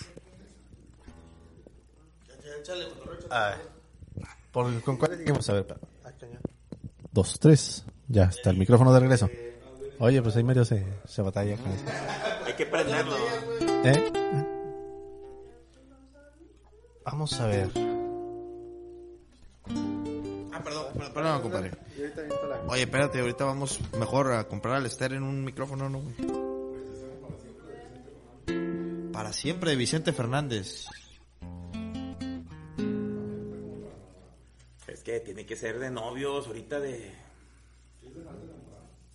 Ah, 3.31 3.55
¿por- 4.51 4.81
¿Con 4.81 4.97
cuál 4.97 5.15
seguimos? 5.17 5.49
A 5.49 5.53
ver. 5.53 5.65
Dos, 7.13 7.39
tres. 7.39 7.85
Ya 8.09 8.25
está 8.25 8.49
el 8.49 8.57
micrófono 8.57 8.91
de 8.93 8.99
regreso. 8.99 9.29
Oye, 9.99 10.21
pues 10.21 10.35
ahí 10.35 10.43
medio 10.43 10.65
se, 10.65 10.85
se 11.05 11.21
batalla 11.21 11.55
con 11.55 11.71
eso. 11.71 11.85
Hay 12.45 12.53
que 12.53 12.65
prenderlo. 12.65 13.15
¿Eh? 13.85 14.11
Vamos 17.05 17.39
a 17.39 17.47
ver. 17.47 17.69
Ah, 20.51 20.61
perdón, 20.61 20.85
perdón, 20.93 21.13
perdón, 21.13 21.41
compadre. 21.41 21.71
Oye, 22.67 22.81
espérate, 22.83 23.21
ahorita 23.21 23.45
vamos 23.45 23.79
mejor 23.97 24.33
a 24.33 24.43
comprar 24.49 24.75
al 24.75 24.85
Esther 24.85 25.13
en 25.13 25.23
un 25.23 25.45
micrófono, 25.45 25.89
¿no? 25.89 26.01
güey? 26.01 26.48
Para 29.11 29.33
siempre, 29.33 29.75
Vicente 29.75 30.13
Fernández. 30.13 30.87
Es 34.87 35.03
que 35.03 35.19
tiene 35.19 35.45
que 35.45 35.55
ser 35.55 35.79
de 35.79 35.91
novios, 35.91 36.47
ahorita 36.47 36.79
de. 36.79 37.11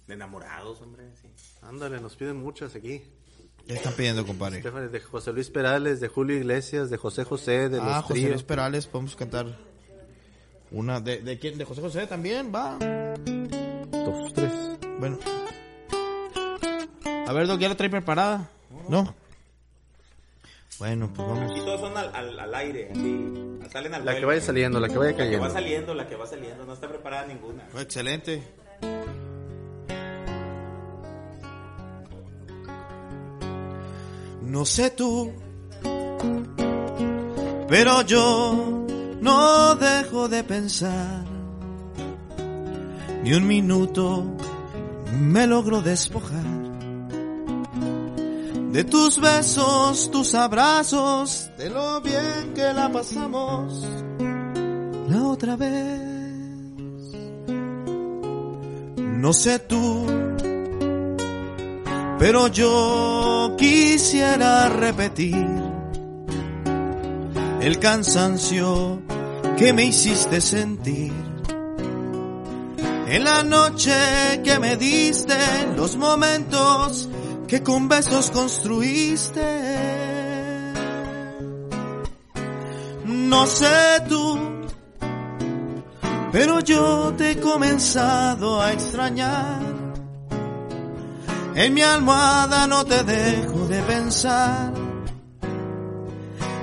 De 0.06 0.14
enamorados, 0.14 0.80
hombre. 0.82 1.04
Sí. 1.20 1.28
Ándale, 1.62 2.00
nos 2.00 2.14
piden 2.16 2.36
muchas 2.36 2.74
aquí. 2.76 3.02
¿Qué 3.66 3.74
están 3.74 3.94
pidiendo, 3.94 4.26
compadre? 4.26 4.60
De 4.90 5.00
José 5.00 5.32
Luis 5.32 5.48
Perales, 5.48 5.98
de 6.00 6.08
Julio 6.08 6.36
Iglesias, 6.36 6.90
de 6.90 6.98
José 6.98 7.24
José, 7.24 7.70
de 7.70 7.80
Ah, 7.80 7.84
los 7.86 7.96
José 8.02 8.12
tríos. 8.14 8.30
Luis 8.32 8.42
Perales, 8.42 8.86
podemos 8.86 9.16
cantar 9.16 9.58
una 10.70 11.00
de, 11.00 11.22
de 11.22 11.38
quién, 11.38 11.56
de 11.56 11.64
José 11.64 11.80
José 11.80 12.06
también, 12.06 12.52
va. 12.54 12.76
Dos, 13.90 14.32
tres. 14.34 14.52
Bueno. 15.00 15.18
A 17.26 17.32
ver, 17.32 17.46
Doc, 17.46 17.58
¿ya 17.58 17.70
la 17.70 17.76
trae 17.76 17.88
preparada? 17.88 18.50
¿No? 18.90 19.14
Bueno, 20.78 21.10
pues 21.14 21.28
vamos. 21.28 21.52
Y 21.56 21.60
todos 21.60 21.80
son 21.80 21.96
al, 21.96 22.14
al, 22.14 22.38
al 22.40 22.54
aire, 22.54 22.90
así. 22.90 23.30
Salen 23.70 23.94
al 23.94 24.04
La 24.04 24.16
que 24.16 24.24
vaya 24.24 24.40
saliendo, 24.40 24.80
la 24.80 24.88
que 24.88 24.98
vaya 24.98 25.10
La 25.12 25.16
que 25.16 25.22
va 25.22 25.26
cayendo. 25.30 25.50
saliendo, 25.52 25.94
la 25.94 26.06
que 26.08 26.16
va 26.16 26.26
saliendo. 26.26 26.64
No 26.66 26.72
está 26.74 26.88
preparada 26.88 27.26
ninguna. 27.26 27.64
Fue 27.70 27.82
excelente. 27.82 28.42
No 34.42 34.64
sé 34.64 34.90
tú, 34.90 35.32
pero 37.68 38.02
yo 38.02 38.84
no 39.20 39.74
dejo 39.76 40.28
de 40.28 40.44
pensar. 40.44 41.24
Ni 43.22 43.32
un 43.32 43.46
minuto 43.46 44.24
me 45.18 45.46
logro 45.46 45.80
despojar 45.80 46.44
de 48.74 48.82
tus 48.82 49.20
besos, 49.20 50.10
tus 50.10 50.34
abrazos, 50.34 51.48
de 51.56 51.70
lo 51.70 52.00
bien 52.00 52.54
que 52.56 52.72
la 52.72 52.90
pasamos 52.90 53.86
la 55.08 55.22
otra 55.28 55.54
vez. 55.54 56.00
No 58.98 59.32
sé 59.32 59.60
tú, 59.60 60.06
pero 62.18 62.48
yo 62.48 63.54
quisiera 63.56 64.68
repetir 64.68 65.46
el 67.60 67.78
cansancio 67.78 69.00
que 69.56 69.72
me 69.72 69.84
hiciste 69.84 70.40
sentir. 70.40 71.12
En 73.06 73.22
la 73.22 73.44
noche 73.44 73.92
que 74.42 74.58
me 74.58 74.76
diste, 74.76 75.36
los 75.76 75.94
momentos 75.94 77.08
que 77.54 77.62
con 77.62 77.88
besos 77.88 78.32
construiste. 78.32 79.40
No 83.04 83.46
sé 83.46 84.02
tú, 84.08 84.36
pero 86.32 86.58
yo 86.58 87.14
te 87.16 87.30
he 87.30 87.40
comenzado 87.40 88.60
a 88.60 88.72
extrañar. 88.72 89.60
En 91.54 91.74
mi 91.74 91.82
almohada 91.82 92.66
no 92.66 92.84
te 92.84 93.04
dejo 93.04 93.68
de 93.68 93.82
pensar. 93.82 94.72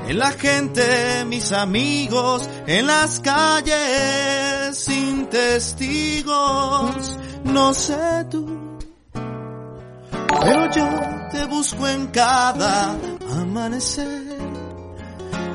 En 0.10 0.20
la 0.20 0.32
gente, 0.32 1.24
mis 1.26 1.54
amigos, 1.54 2.50
en 2.68 2.86
las 2.88 3.22
calles 3.22 4.78
sin 4.78 5.28
testigos. 5.28 7.18
No 7.46 7.74
sé 7.74 8.26
tú, 8.30 8.61
pero 10.40 10.72
yo 10.72 10.90
te 11.32 11.46
busco 11.46 11.88
en 11.88 12.08
cada 12.08 12.96
amanecer. 13.40 14.38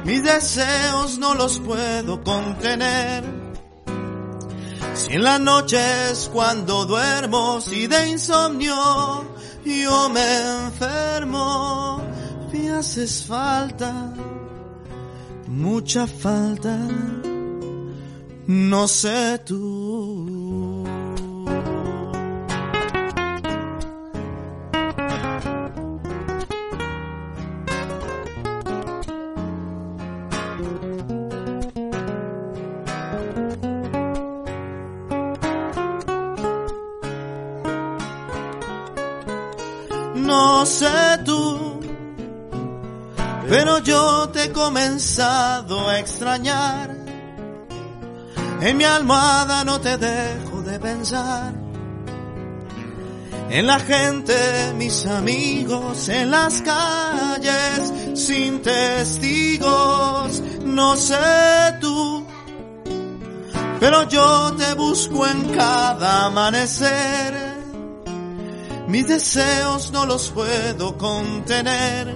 Mis 0.05 0.23
deseos 0.23 1.19
no 1.19 1.35
los 1.35 1.59
puedo 1.61 2.23
contener. 2.23 3.25
Si 4.95 5.13
en 5.13 5.25
las 5.25 5.41
noches 5.41 6.31
cuando 6.33 6.87
duermo, 6.87 7.61
si 7.61 7.87
de 7.87 8.11
insomnio 8.11 8.75
yo 9.65 10.09
me 10.09 10.67
enfermo, 10.67 12.01
me 12.53 12.71
haces 12.71 13.25
falta, 13.27 14.15
mucha 15.49 16.07
falta, 16.07 16.79
no 18.47 18.89
sé 18.89 19.41
tú. 19.45 20.66
Sé 40.67 41.19
tú, 41.25 41.81
pero 43.49 43.79
yo 43.79 44.29
te 44.31 44.45
he 44.45 44.53
comenzado 44.53 45.89
a 45.89 45.99
extrañar. 45.99 46.95
En 48.61 48.77
mi 48.77 48.85
almohada 48.85 49.65
no 49.65 49.81
te 49.81 49.97
dejo 49.97 50.63
de 50.63 50.81
pensar. 50.81 51.55
En 53.49 53.67
la 53.67 53.79
gente, 53.79 54.73
mis 54.75 55.07
amigos, 55.07 56.09
en 56.09 56.33
las 56.33 56.63
calles, 56.63 57.93
sin 58.15 58.61
testigos, 58.61 60.43
no 60.65 60.97
sé 60.97 61.77
tú, 61.81 62.27
pero 63.79 64.09
yo 64.09 64.53
te 64.57 64.75
busco 64.75 65.27
en 65.29 65.45
cada 65.55 66.27
amanecer. 66.27 67.56
Mis 68.89 69.09
deseos 69.09 69.91
no 69.91 70.07
los 70.07 70.31
puedo 70.31 70.97
contener. 70.97 72.15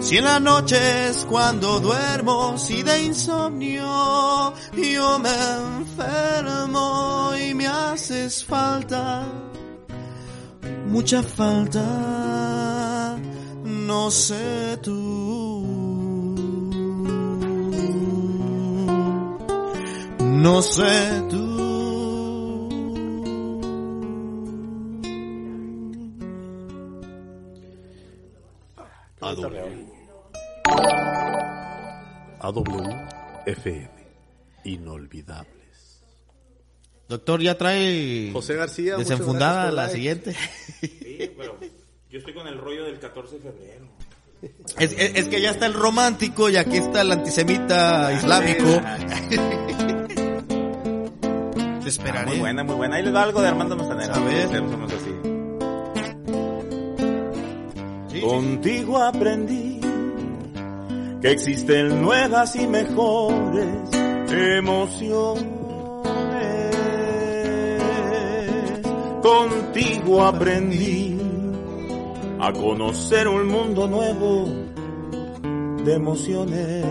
Si 0.00 0.18
en 0.18 0.24
las 0.24 0.40
noches 0.40 1.26
cuando 1.28 1.80
duermo, 1.80 2.58
si 2.58 2.82
de 2.82 3.04
insomnio 3.04 4.52
yo 4.74 5.18
me 5.18 5.30
enfermo 5.78 7.32
y 7.40 7.54
me 7.54 7.66
haces 7.66 8.44
falta, 8.44 9.24
mucha 10.86 11.22
falta, 11.22 13.16
no 13.64 14.10
sé 14.10 14.78
tú. 14.82 15.64
No 20.20 20.60
sé 20.60 21.22
tú. 21.30 21.43
AWFM. 32.40 33.88
Inolvidables. 34.64 36.02
Doctor, 37.08 37.40
ya 37.42 37.56
trae 37.58 38.30
José 38.32 38.54
García, 38.56 38.96
desenfundada 38.96 39.66
la 39.66 39.72
like. 39.82 39.94
siguiente. 39.94 40.34
Sí, 40.80 41.30
pero 41.36 41.58
yo 42.10 42.18
estoy 42.18 42.32
con 42.34 42.46
el 42.48 42.58
rollo 42.58 42.84
del 42.84 42.98
14 42.98 43.36
de 43.36 43.42
febrero. 43.42 43.84
Es, 44.78 44.92
es- 44.92 45.14
es 45.16 45.28
que 45.28 45.40
ya 45.40 45.50
está 45.50 45.66
el 45.66 45.74
romántico 45.74 46.48
y 46.50 46.56
aquí 46.56 46.76
está 46.78 47.02
el 47.02 47.12
antisemita 47.12 48.12
islámico. 48.12 48.64
Te 51.82 51.88
esperaré. 51.90 52.26
Muy 52.30 52.38
buena, 52.38 52.64
muy 52.64 52.74
buena. 52.76 52.96
Ahí 52.96 53.02
les 53.04 53.14
va 53.14 53.22
algo 53.22 53.42
de 53.42 53.48
Armando 53.48 53.76
Manzanera. 53.76 54.14
A 54.14 54.18
ver. 54.20 54.46
Hacemos 54.46 54.90
así. 54.92 55.10
Contigo 58.20 58.98
aprendí 58.98 59.80
que 61.20 61.30
existen 61.30 62.02
nuevas 62.02 62.54
y 62.56 62.66
mejores 62.66 63.94
emociones. 64.30 65.44
Contigo 69.22 70.22
aprendí 70.22 71.18
a 72.38 72.52
conocer 72.52 73.26
un 73.26 73.46
mundo 73.48 73.86
nuevo 73.88 74.48
de 75.84 75.94
emociones. 75.94 76.84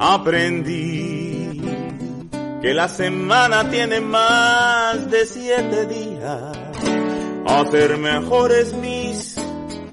Aprendí 0.00 1.60
que 2.62 2.74
la 2.74 2.88
semana 2.88 3.68
tiene 3.70 4.00
más 4.00 5.10
de 5.10 5.26
siete 5.26 5.86
días. 5.86 6.69
Hacer 7.50 7.98
mejores 7.98 8.72
mis 8.74 9.34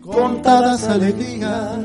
contadas 0.02 0.88
alegrías. 0.88 1.80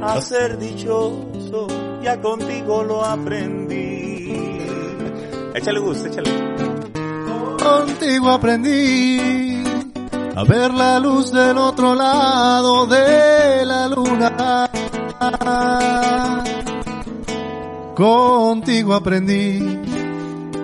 A 0.00 0.20
ser 0.20 0.56
dichoso, 0.58 1.66
ya 2.02 2.20
contigo 2.20 2.84
lo 2.84 3.04
aprendí. 3.04 4.58
Échale 5.54 5.80
gusto, 5.80 6.06
échale. 6.06 6.30
Contigo 7.58 8.30
aprendí 8.30 9.64
a 10.36 10.44
ver 10.44 10.72
la 10.72 10.98
luz 11.00 11.32
del 11.32 11.58
otro 11.58 11.94
lado 11.96 12.86
de 12.86 13.66
la 13.66 13.88
luna. 13.88 14.70
Contigo 17.94 18.94
aprendí 18.94 19.60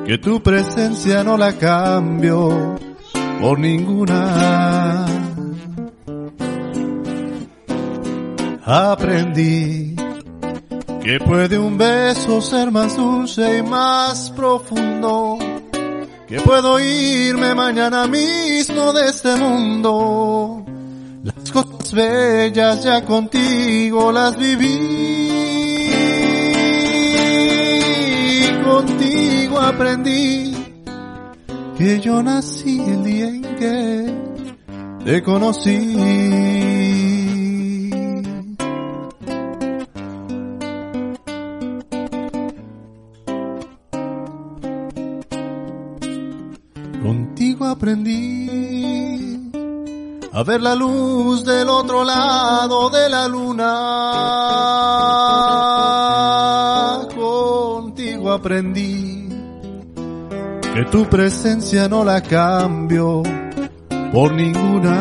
que 0.06 0.18
tu 0.18 0.40
presencia 0.40 1.22
no 1.22 1.36
la 1.36 1.52
cambio 1.52 2.87
por 3.40 3.58
ninguna. 3.58 5.06
Aprendí 8.64 9.96
que 11.02 11.18
puede 11.20 11.58
un 11.58 11.78
beso 11.78 12.40
ser 12.40 12.70
más 12.70 12.96
dulce 12.96 13.58
y 13.58 13.62
más 13.62 14.30
profundo 14.30 15.38
que 16.26 16.40
puedo 16.42 16.78
irme 16.78 17.54
mañana 17.54 18.06
mismo 18.06 18.92
de 18.92 19.08
este 19.08 19.34
mundo. 19.36 20.62
Las 21.22 21.50
cosas 21.50 21.92
bellas 21.92 22.84
ya 22.84 23.02
contigo 23.04 24.12
las 24.12 24.36
viví, 24.36 25.30
contigo 28.62 29.58
aprendí 29.58 30.47
que 31.78 32.00
yo 32.00 32.22
nací 32.24 32.80
el 32.80 33.04
día 33.04 33.28
en 33.28 33.42
que 33.56 34.12
te 35.04 35.22
conocí. 35.22 35.94
Contigo 47.00 47.66
aprendí 47.66 49.52
a 50.32 50.42
ver 50.42 50.60
la 50.60 50.74
luz 50.74 51.44
del 51.44 51.68
otro 51.68 52.02
lado 52.02 52.90
de 52.90 53.08
la 53.08 53.28
luna. 53.28 53.68
Contigo 57.14 58.32
aprendí 58.32 59.07
que 60.78 60.84
tu 60.92 61.04
presencia 61.06 61.88
no 61.88 62.04
la 62.04 62.20
cambio 62.20 63.24
por 64.12 64.32
ninguna. 64.32 64.94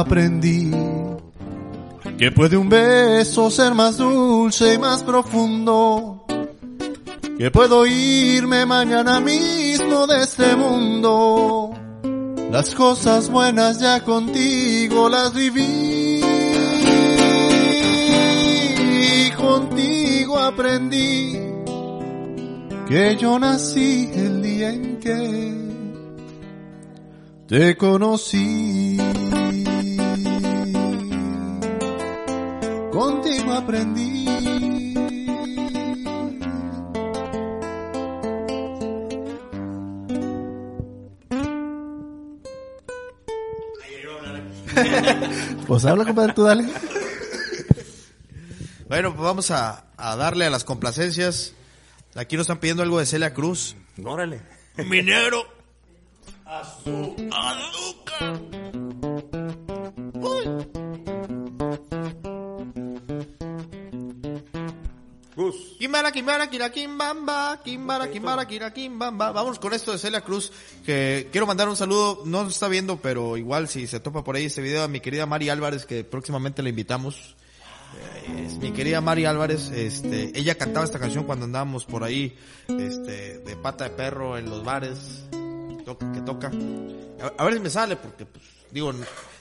Aprendí 0.00 0.72
que 2.18 2.32
puede 2.32 2.56
un 2.56 2.68
beso 2.68 3.50
ser 3.50 3.72
más 3.74 3.98
dulce 3.98 4.74
y 4.74 4.78
más 4.78 5.04
profundo 5.04 6.24
que 7.38 7.50
puedo 7.52 7.86
irme 7.86 8.66
mañana 8.66 9.20
mismo 9.20 10.08
de 10.08 10.24
este 10.24 10.56
mundo. 10.56 11.70
Las 12.50 12.74
cosas 12.74 13.30
buenas 13.30 13.78
ya 13.78 14.02
contigo 14.02 15.08
las 15.08 15.32
viví. 15.32 16.20
Contigo 19.36 20.38
aprendí 20.38 21.49
que 22.90 23.16
yo 23.16 23.38
nací 23.38 24.10
el 24.12 24.42
día 24.42 24.70
en 24.70 24.98
que 24.98 25.54
te 27.46 27.76
conocí. 27.76 28.98
Contigo 32.90 33.52
aprendí. 33.52 34.26
Pues 45.68 45.84
habla, 45.84 46.04
compadre, 46.04 46.32
tú 46.32 46.42
dale. 46.42 46.66
Bueno, 48.88 49.14
pues 49.14 49.22
vamos 49.22 49.52
a, 49.52 49.84
a 49.96 50.16
darle 50.16 50.46
a 50.46 50.50
las 50.50 50.64
complacencias. 50.64 51.54
Aquí 52.14 52.36
nos 52.36 52.44
están 52.44 52.58
pidiendo 52.58 52.82
algo 52.82 52.98
de 52.98 53.06
Celia 53.06 53.32
Cruz. 53.32 53.76
Órale. 54.04 54.40
Minero. 54.76 55.46
Gus. 65.36 65.76
Kimbara, 65.78 66.10
kimbara, 66.10 66.50
kira, 66.50 66.70
kimbamba, 66.70 67.60
kimbara, 67.64 68.10
kimbara, 68.10 68.44
kira, 68.46 68.72
kimbamba. 68.72 69.30
Vámonos 69.32 69.58
con 69.60 69.72
esto 69.72 69.92
de 69.92 69.98
Celia 69.98 70.20
Cruz, 70.22 70.52
que 70.84 71.28
quiero 71.30 71.46
mandar 71.46 71.68
un 71.68 71.76
saludo, 71.76 72.22
no 72.26 72.44
se 72.44 72.50
está 72.50 72.68
viendo, 72.68 72.96
pero 73.00 73.36
igual 73.36 73.68
si 73.68 73.86
se 73.86 74.00
topa 74.00 74.24
por 74.24 74.34
ahí 74.36 74.46
este 74.46 74.60
video 74.60 74.82
a 74.82 74.88
mi 74.88 75.00
querida 75.00 75.26
Mari 75.26 75.48
Álvarez, 75.48 75.86
que 75.86 76.04
próximamente 76.04 76.62
la 76.62 76.68
invitamos. 76.68 77.36
Mi 78.60 78.72
querida 78.72 79.00
Mari 79.00 79.24
Álvarez, 79.24 79.70
este, 79.70 80.32
ella 80.38 80.54
cantaba 80.56 80.84
esta 80.84 80.98
canción 80.98 81.24
cuando 81.24 81.46
andábamos 81.46 81.84
por 81.84 82.04
ahí, 82.04 82.36
este, 82.68 83.38
de 83.38 83.56
pata 83.56 83.84
de 83.84 83.90
perro 83.90 84.36
en 84.38 84.48
los 84.50 84.64
bares, 84.64 85.24
toca, 85.84 86.12
que 86.12 86.20
toca. 86.20 86.50
A, 87.38 87.44
ver 87.44 87.54
si 87.54 87.60
me 87.60 87.70
sale, 87.70 87.96
porque, 87.96 88.26
pues, 88.26 88.44
digo, 88.70 88.92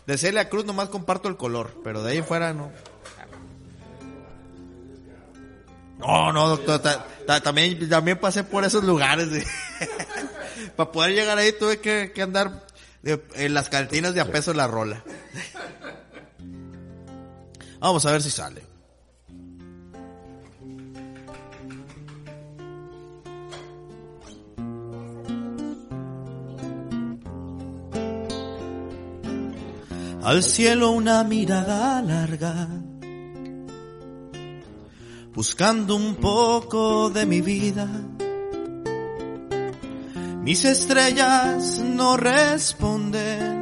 de 0.07 0.17
Celia 0.17 0.49
Cruz 0.49 0.65
nomás 0.65 0.89
comparto 0.89 1.27
el 1.27 1.37
color, 1.37 1.81
pero 1.83 2.01
de 2.01 2.11
ahí 2.11 2.17
en 2.17 2.25
fuera 2.25 2.53
no. 2.53 2.71
No, 5.99 6.31
no, 6.31 6.47
doctor, 6.47 6.79
ta- 6.79 7.05
ta- 7.27 7.41
también, 7.41 7.89
también 7.89 8.17
pasé 8.17 8.43
por 8.45 8.63
esos 8.63 8.83
lugares. 8.85 9.27
Para 10.77 10.91
poder 10.91 11.13
llegar 11.13 11.37
ahí 11.37 11.51
tuve 11.51 11.79
que, 11.79 12.13
andar 12.21 12.65
en 13.03 13.53
las 13.53 13.69
cantinas 13.69 14.13
de 14.13 14.21
a 14.21 14.25
peso 14.25 14.53
la 14.53 14.67
rola. 14.67 15.03
Vamos 17.79 18.05
a 18.05 18.11
ver 18.11 18.21
si 18.21 18.29
sale. 18.29 18.67
Al 30.21 30.43
cielo 30.43 30.91
una 30.91 31.23
mirada 31.23 32.01
larga 32.01 32.67
buscando 35.33 35.95
un 35.95 36.15
poco 36.15 37.09
de 37.09 37.25
mi 37.25 37.39
vida. 37.39 37.87
Mis 40.43 40.65
estrellas 40.65 41.79
no 41.79 42.17
responden 42.17 43.58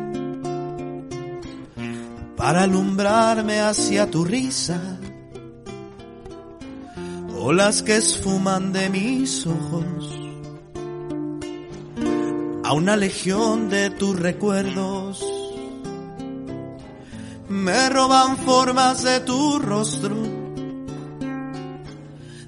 para 2.37 2.63
alumbrarme 2.63 3.59
hacia 3.59 4.09
tu 4.09 4.23
risa 4.23 4.79
o 7.37 7.51
las 7.51 7.81
que 7.81 7.97
esfuman 7.97 8.71
de 8.71 8.89
mis 8.89 9.45
ojos 9.47 10.17
a 12.63 12.73
una 12.73 12.95
legión 12.95 13.69
de 13.69 13.89
tus 13.89 14.19
recuerdos. 14.19 15.25
Me 17.49 17.89
roban 17.89 18.37
formas 18.37 19.03
de 19.03 19.21
tu 19.21 19.57
rostro 19.57 20.15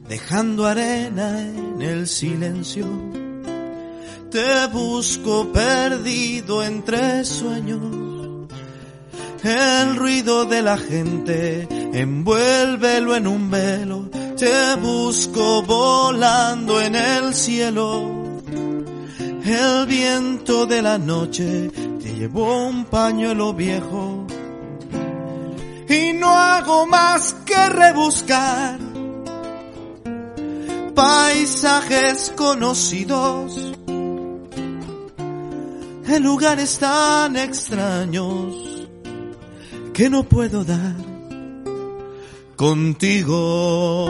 dejando 0.10 0.66
arena 0.66 1.40
en 1.42 1.82
el 1.82 2.08
silencio. 2.08 2.86
Te 4.30 4.68
busco 4.68 5.52
perdido 5.54 6.64
entre 6.64 7.24
sueños. 7.24 8.09
El 9.44 9.96
ruido 9.96 10.46
de 10.46 10.62
la 10.62 10.78
gente 10.78 11.68
envuélvelo 11.94 13.16
en 13.16 13.28
un 13.28 13.50
velo. 13.50 14.10
Te 14.38 14.76
busco 14.76 15.62
volando 15.64 16.82
en 16.82 16.96
el 16.96 17.34
cielo. 17.34 18.38
El 19.46 19.86
viento 19.88 20.66
de 20.66 20.82
la 20.82 20.98
noche 20.98 21.72
te 22.02 22.14
llevó 22.16 22.68
un 22.68 22.86
pañuelo 22.86 23.54
viejo. 23.54 24.28
Y 25.88 26.14
no 26.14 26.30
hago 26.30 26.86
más 26.86 27.34
que 27.46 27.70
rebuscar 27.70 28.80
paisajes 30.94 32.34
conocidos, 32.36 33.74
en 36.08 36.24
lugares 36.24 36.78
tan 36.78 37.38
extraños 37.38 38.68
que 40.00 40.10
no 40.10 40.24
puedo 40.24 40.64
dar 40.64 40.95
contigo. 42.56 44.08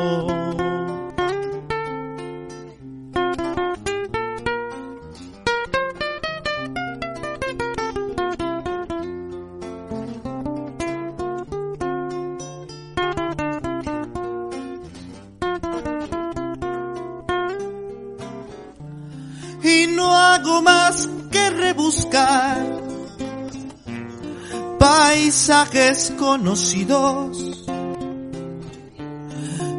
Paisajes 25.49 26.13
conocidos 26.15 27.65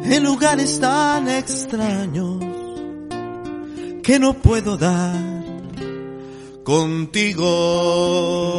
en 0.03 0.21
lugares 0.21 0.81
tan 0.81 1.29
extraños 1.29 2.43
que 4.03 4.19
no 4.19 4.33
puedo 4.33 4.75
dar 4.75 5.15
contigo. 6.65 8.57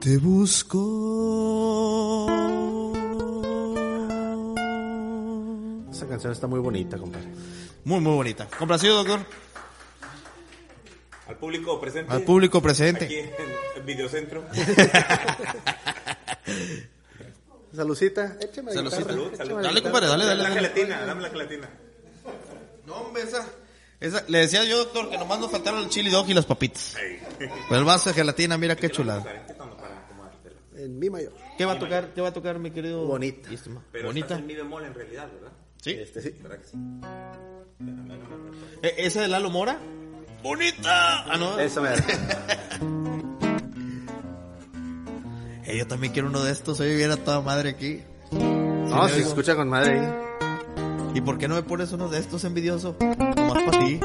te 0.00 0.18
busco. 0.18 0.82
Esa 5.92 6.06
canción 6.06 6.32
está 6.32 6.46
muy 6.48 6.60
bonita, 6.60 6.98
compadre. 6.98 7.55
Muy, 7.86 8.00
muy 8.00 8.14
bonita. 8.14 8.48
Complacido, 8.58 8.96
doctor. 8.96 9.20
Al 11.28 11.36
público 11.36 11.80
presente. 11.80 12.12
Al 12.12 12.22
público 12.22 12.60
presente. 12.60 13.04
Aquí 13.04 13.14
en 13.18 13.30
el 13.76 13.82
videocentro. 13.84 14.44
Salucita, 17.72 18.38
échame 18.40 18.70
la 18.74 18.90
Salucita. 18.90 19.04
Salud, 19.04 19.36
salud. 19.36 19.56
la 19.56 19.62
Dale, 19.68 19.82
compadre, 19.82 20.06
dale, 20.08 20.24
dale. 20.24 20.42
La 20.42 20.48
dale. 20.48 20.60
gelatina, 20.68 21.06
dame 21.06 21.22
la 21.22 21.28
gelatina. 21.30 21.68
No, 22.86 22.94
hombre, 22.94 23.22
esa, 23.22 23.46
esa- 24.00 24.24
Le 24.26 24.38
decía 24.38 24.64
yo, 24.64 24.78
doctor, 24.78 25.08
que 25.08 25.18
nomás 25.18 25.38
nos 25.38 25.52
faltaron 25.52 25.84
el 25.84 25.88
chili 25.88 26.10
dog 26.10 26.28
y 26.28 26.34
las 26.34 26.44
papitas. 26.46 26.96
Pero 27.38 27.78
el 27.78 27.84
vaso 27.84 28.08
de 28.10 28.14
gelatina, 28.16 28.58
mira 28.58 28.74
qué 28.74 28.90
chulada. 28.90 29.46
En 30.74 30.98
mi 30.98 31.08
mayor. 31.08 31.32
¿Qué 31.56 31.64
va 31.64 31.72
a 31.74 31.78
tocar, 31.78 32.12
qué 32.14 32.20
va 32.20 32.28
a 32.28 32.32
tocar, 32.32 32.58
mi 32.58 32.72
querido? 32.72 33.06
Bonita. 33.06 33.48
Pero 33.92 34.06
Bonita. 34.08 34.34
en 34.38 34.46
mi 34.46 34.54
bemol 34.56 34.84
en 34.84 34.94
realidad, 34.94 35.28
¿verdad? 35.32 35.52
¿Sí? 35.80 35.92
Este 35.92 36.20
sí. 36.20 36.34
¿Verdad 36.42 36.58
que 36.58 36.66
sí? 36.66 36.76
¿E- 38.82 38.94
¿Esa 38.98 39.20
de 39.20 39.28
Lalo 39.28 39.50
Mora? 39.50 39.78
¡Bonita! 40.42 41.24
Ah, 41.24 41.36
no. 41.38 41.58
Eso 41.58 41.82
me 41.82 41.90
Eh, 45.68 45.78
yo 45.78 45.86
también 45.88 46.12
quiero 46.12 46.28
uno 46.28 46.44
de 46.44 46.52
estos. 46.52 46.78
Hoy 46.78 46.94
viene 46.94 47.14
a 47.14 47.16
toda 47.16 47.40
madre 47.40 47.70
aquí. 47.70 48.02
No, 48.30 49.08
se 49.08 49.20
escucha 49.20 49.56
con 49.56 49.68
madre 49.68 49.98
ahí. 49.98 50.08
¿Y 51.14 51.20
por 51.20 51.38
qué 51.38 51.48
no 51.48 51.56
me 51.56 51.62
pones 51.64 51.90
uno 51.92 52.08
de 52.08 52.20
estos 52.20 52.44
envidioso? 52.44 52.96
Nomás 53.00 53.62
para 53.64 53.78
ti. 53.80 53.98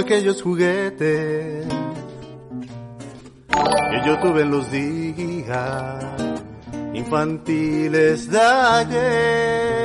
Aquellos 0.00 0.42
juguetes 0.42 1.66
que 3.48 4.06
yo 4.06 4.18
tuve 4.18 4.42
en 4.42 4.50
los 4.50 4.70
días 4.70 6.04
infantiles 6.94 8.30
de 8.30 8.40
ayer. 8.40 9.80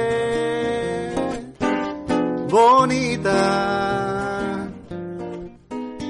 Bonita. 2.50 3.34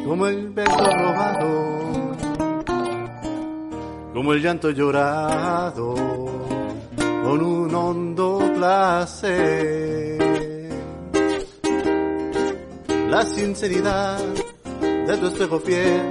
Como 0.06 0.28
el 0.28 0.50
beso 0.50 0.78
robado. 0.78 2.16
Como 4.14 4.34
el 4.34 4.42
llanto 4.42 4.70
llorado. 4.70 5.96
Con 7.24 7.42
un 7.42 7.74
hondo 7.74 8.52
placer. 8.56 10.15
La 13.16 13.24
sinceridad 13.24 14.20
de 14.82 15.18
tu 15.18 15.28
espejo 15.28 15.62
fiel 15.62 16.02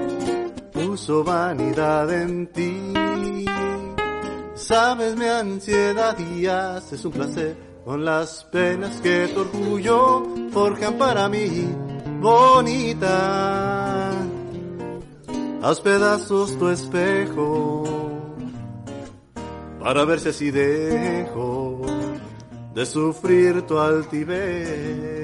puso 0.73 1.23
vanidad 1.23 2.11
en 2.11 2.47
ti. 2.47 3.45
Sabes 4.55 5.15
mi 5.15 5.27
ansiedad 5.27 6.19
y 6.19 6.47
haces 6.47 7.05
un 7.05 7.13
placer 7.13 7.59
con 7.85 8.07
las 8.07 8.45
penas 8.45 9.03
que 9.03 9.29
tu 9.35 9.43
orgullo 9.43 10.23
forjan 10.51 10.95
para 10.95 11.29
mí, 11.29 11.69
bonita. 12.23 14.11
Haz 15.61 15.81
pedazos 15.83 16.59
tu 16.59 16.71
espejo 16.71 17.85
para 19.79 20.07
ver 20.07 20.21
si 20.21 20.31
así 20.31 20.51
dejo 20.51 21.83
de 22.75 22.87
sufrir 22.87 23.61
tu 23.67 23.79
altivez. 23.79 25.24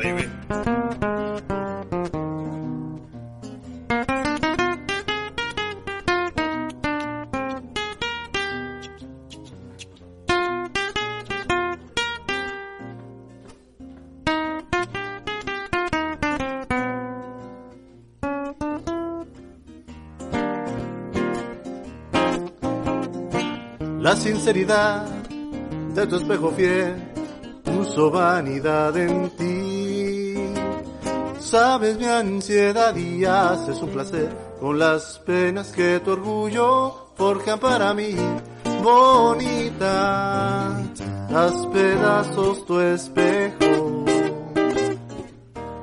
La 0.00 0.16
sinceridad 24.16 25.06
de 25.94 26.06
tu 26.06 26.16
espejo 26.16 26.50
fiel 26.52 26.94
puso 27.62 28.10
vanidad 28.10 28.96
en 28.96 29.28
ti. 29.36 29.79
Sabes 31.50 31.98
mi 31.98 32.04
ansiedad 32.04 32.94
y 32.94 33.24
haces 33.24 33.82
un 33.82 33.90
placer 33.90 34.28
con 34.60 34.78
las 34.78 35.18
penas 35.18 35.72
que 35.72 35.98
tu 35.98 36.12
orgullo 36.12 37.08
forja 37.16 37.56
para 37.56 37.92
mí. 37.92 38.14
Bonita, 38.84 40.78
haz 41.34 41.66
pedazos 41.72 42.64
tu 42.66 42.78
espejo 42.78 44.04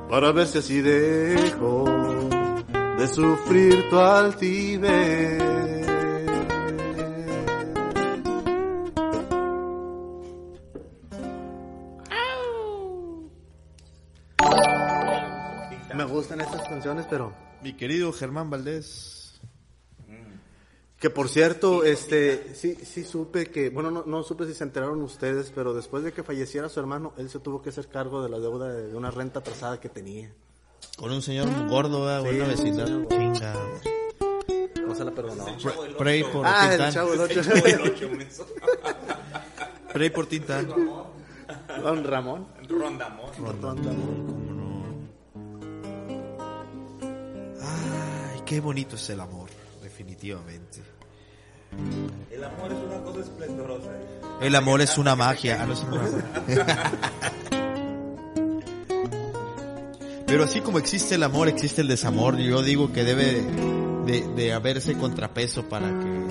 para 0.10 0.32
ver 0.32 0.48
si 0.48 0.60
así 0.60 0.80
dejo 0.80 1.84
de 2.98 3.08
sufrir 3.10 3.90
tu 3.90 4.00
altivez. 4.00 5.47
Gustan 16.38 16.54
estas 16.56 16.70
canciones, 16.70 17.06
pero 17.10 17.34
Mi 17.62 17.74
querido 17.74 18.12
Germán 18.14 18.50
Valdés. 18.50 19.40
que 21.00 21.10
por 21.10 21.30
cierto, 21.30 21.84
este, 21.84 22.56
sí, 22.56 22.76
sí 22.76 23.04
supe 23.04 23.48
que, 23.52 23.70
bueno, 23.70 23.92
no, 23.92 24.04
no 24.06 24.24
supe 24.24 24.46
si 24.48 24.54
se 24.54 24.64
enteraron 24.64 25.02
ustedes, 25.02 25.52
pero 25.54 25.74
después 25.74 26.04
de 26.04 26.12
que 26.14 26.24
falleciera 26.24 26.70
su 26.70 26.80
hermano, 26.80 27.14
él 27.18 27.30
se 27.30 27.40
tuvo 27.40 27.62
que 27.62 27.70
hacer 27.70 27.88
cargo 27.88 28.24
de 28.24 28.30
la 28.30 28.40
deuda 28.40 28.72
de 28.74 28.96
una 28.96 29.12
renta 29.12 29.40
atrasada 29.40 29.80
que 29.80 29.90
tenía. 29.90 30.32
Con 30.98 31.12
un 31.12 31.22
señor 31.22 31.48
gordo, 31.70 32.06
¿verdad? 32.06 32.22
O 32.22 32.30
Sí, 32.30 32.36
una 32.36 32.44
un 32.46 32.50
vecina. 32.50 32.86
señor 32.88 33.08
Chinga. 33.10 33.56
No 34.88 34.96
se 34.96 35.06
la 35.06 35.12
perdonó. 35.12 35.46
Pr- 35.60 35.98
Pray 35.98 36.24
por 36.24 36.46
Ah, 36.46 36.64
el 36.66 36.70
Tintán. 36.72 36.94
chavo 36.94 37.12
del 37.12 37.20
ocho. 37.22 37.42
El 37.42 37.82
ocho, 37.82 38.10
menso. 38.10 38.48
Pray 39.94 40.10
por 40.10 40.26
Tintán. 40.28 40.68
Don 41.82 42.04
Ramón. 42.04 42.48
Rondamón. 42.68 44.47
Ay, 47.68 48.42
qué 48.46 48.60
bonito 48.60 48.96
es 48.96 49.10
el 49.10 49.20
amor, 49.20 49.50
definitivamente. 49.82 50.82
El 52.32 52.44
amor 52.44 52.72
es 52.72 52.80
una 52.80 53.04
cosa 53.04 53.20
esplendorosa. 53.22 53.92
¿eh? 53.92 54.22
El 54.42 54.56
amor 54.56 54.82
es 54.82 54.98
una 54.98 55.16
magia. 55.16 55.62
Ah, 55.62 55.66
no 55.66 55.74
es 55.74 55.84
una 55.84 56.02
Pero 60.28 60.44
así 60.44 60.62
como 60.62 60.78
existe 60.78 61.16
el 61.16 61.24
amor, 61.24 61.48
existe 61.48 61.82
el 61.82 61.88
desamor. 61.88 62.38
Yo 62.38 62.62
digo 62.62 62.92
que 62.92 63.04
debe 63.04 63.42
de, 64.06 64.28
de 64.36 64.54
haber 64.54 64.78
ese 64.78 64.98
contrapeso 64.98 65.68
para 65.70 65.88
que 65.88 66.28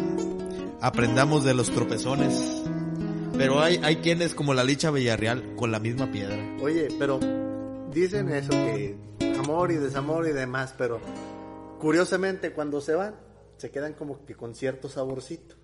aprendamos 0.81 1.45
de 1.45 1.55
los 1.55 1.71
tropezones. 1.71 2.63
Pero 3.37 3.61
hay, 3.61 3.81
hay 3.83 3.97
quienes 3.97 4.35
como 4.35 4.55
la 4.55 4.65
Licha 4.65 4.91
Villarreal 4.91 5.55
con 5.57 5.71
la 5.71 5.79
misma 5.79 6.11
piedra. 6.11 6.39
Oye, 6.61 6.89
pero 6.99 7.21
dicen 7.93 8.31
eso 8.31 8.51
que 8.51 8.97
amor 9.39 9.71
y 9.71 9.77
desamor 9.77 10.27
y 10.27 10.33
demás, 10.33 10.75
pero 10.77 11.01
curiosamente 11.79 12.53
cuando 12.53 12.81
se 12.81 12.95
van, 12.95 13.15
se 13.57 13.71
quedan 13.71 13.95
como 13.95 14.25
que 14.25 14.35
con 14.35 14.55
cierto 14.55 14.89
saborcito. 14.89 15.55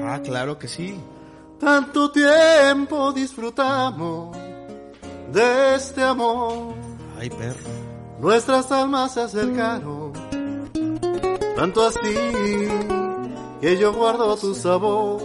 Ah, 0.00 0.20
claro 0.22 0.58
que 0.58 0.68
sí. 0.68 0.96
Tanto 1.60 2.10
tiempo 2.10 3.12
disfrutamos 3.12 4.36
de 5.32 5.74
este 5.76 6.02
amor. 6.02 6.74
Ay, 7.18 7.30
perro. 7.30 7.84
Nuestras 8.20 8.70
almas 8.72 9.14
se 9.14 9.20
acercaron, 9.20 10.12
tanto 11.56 11.84
así 11.86 11.98
que 13.60 13.76
yo 13.76 13.92
guardo 13.92 14.36
tu 14.36 14.54
sabor, 14.54 15.20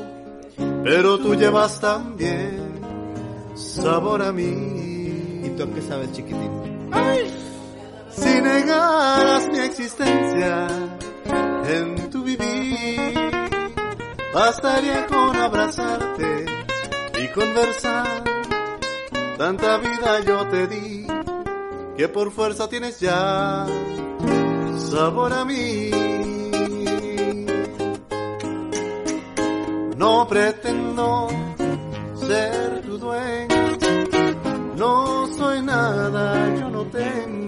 pero 0.83 1.17
tú 1.19 1.35
llevas 1.35 1.79
también 1.79 2.81
sabor 3.55 4.21
a 4.23 4.29
¿Y 4.29 4.33
mí. 4.33 5.53
tú 5.55 5.71
qué 5.73 5.81
sabes, 5.81 6.11
chiquitín? 6.11 6.89
Si 8.21 8.41
negaras 8.41 9.47
mi 9.49 9.59
existencia 9.59 10.67
en 11.67 12.09
tu 12.09 12.23
vivir, 12.23 13.13
bastaría 14.33 15.05
con 15.07 15.35
abrazarte 15.35 16.45
y 17.21 17.27
conversar. 17.29 18.23
Tanta 19.37 19.77
vida 19.77 20.19
yo 20.25 20.47
te 20.47 20.67
di 20.67 21.07
que 21.95 22.09
por 22.09 22.31
fuerza 22.31 22.67
tienes 22.67 22.99
ya 22.99 23.65
sabor 24.91 25.33
a 25.33 25.45
mí. 25.45 25.91
No 29.95 30.27
pretendo 30.27 31.27
ser 32.15 32.81
tu 32.81 32.97
dueño, 32.97 33.77
no 34.75 35.27
soy 35.37 35.61
nada, 35.61 36.55
yo 36.57 36.69
no 36.69 36.83
tengo 36.85 37.38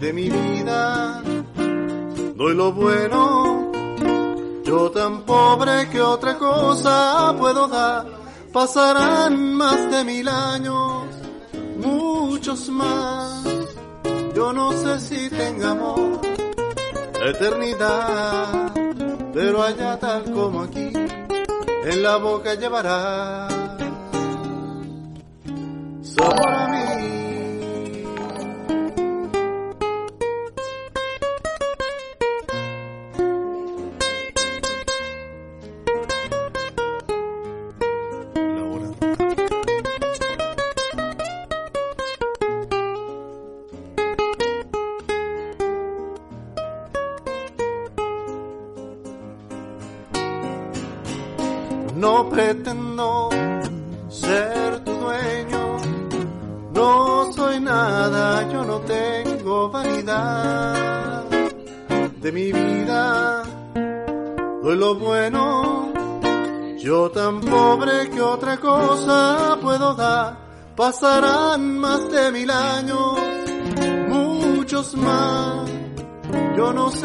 de 0.00 0.12
mi 0.12 0.28
vida. 0.28 1.22
Doy 2.34 2.54
lo 2.54 2.72
bueno, 2.72 3.70
yo 4.64 4.90
tan 4.90 5.22
pobre 5.22 5.88
que 5.90 6.00
otra 6.00 6.38
cosa 6.38 7.34
puedo 7.38 7.68
dar. 7.68 8.06
Pasarán 8.52 9.54
más 9.54 9.90
de 9.90 10.04
mil 10.04 10.28
años, 10.28 11.04
muchos 11.76 12.68
más. 12.70 13.44
Yo 14.34 14.52
no 14.52 14.72
sé 14.72 14.98
si 15.00 15.30
tengamos 15.30 16.20
eternidad, 17.22 18.72
pero 19.32 19.62
allá 19.62 19.98
tal 19.98 20.32
como 20.32 20.62
aquí, 20.62 20.90
en 21.84 22.02
la 22.02 22.16
boca 22.16 22.54
llevará 22.54 23.48
sabor 26.02 26.48
a 26.48 26.68
mí. 26.68 27.21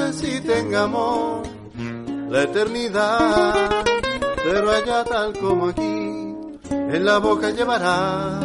Sé 0.07 0.13
si 0.13 0.41
tengamos 0.41 1.45
la 2.29 2.43
eternidad, 2.43 3.83
pero 4.43 4.71
allá 4.71 5.03
tal 5.03 5.37
como 5.37 5.67
aquí, 5.67 5.83
en 6.71 7.03
la 7.03 7.17
boca 7.17 7.49
llevará 7.49 8.39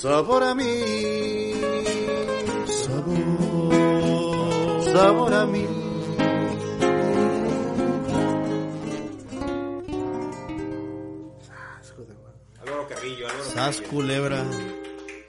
sabor 0.00 0.42
a 0.42 0.54
mí, 0.56 1.52
sabor, 2.66 3.74
sabor 4.92 5.34
a 5.34 5.46
mí. 5.46 5.66
Sas 13.54 13.80
culebra. 13.82 14.42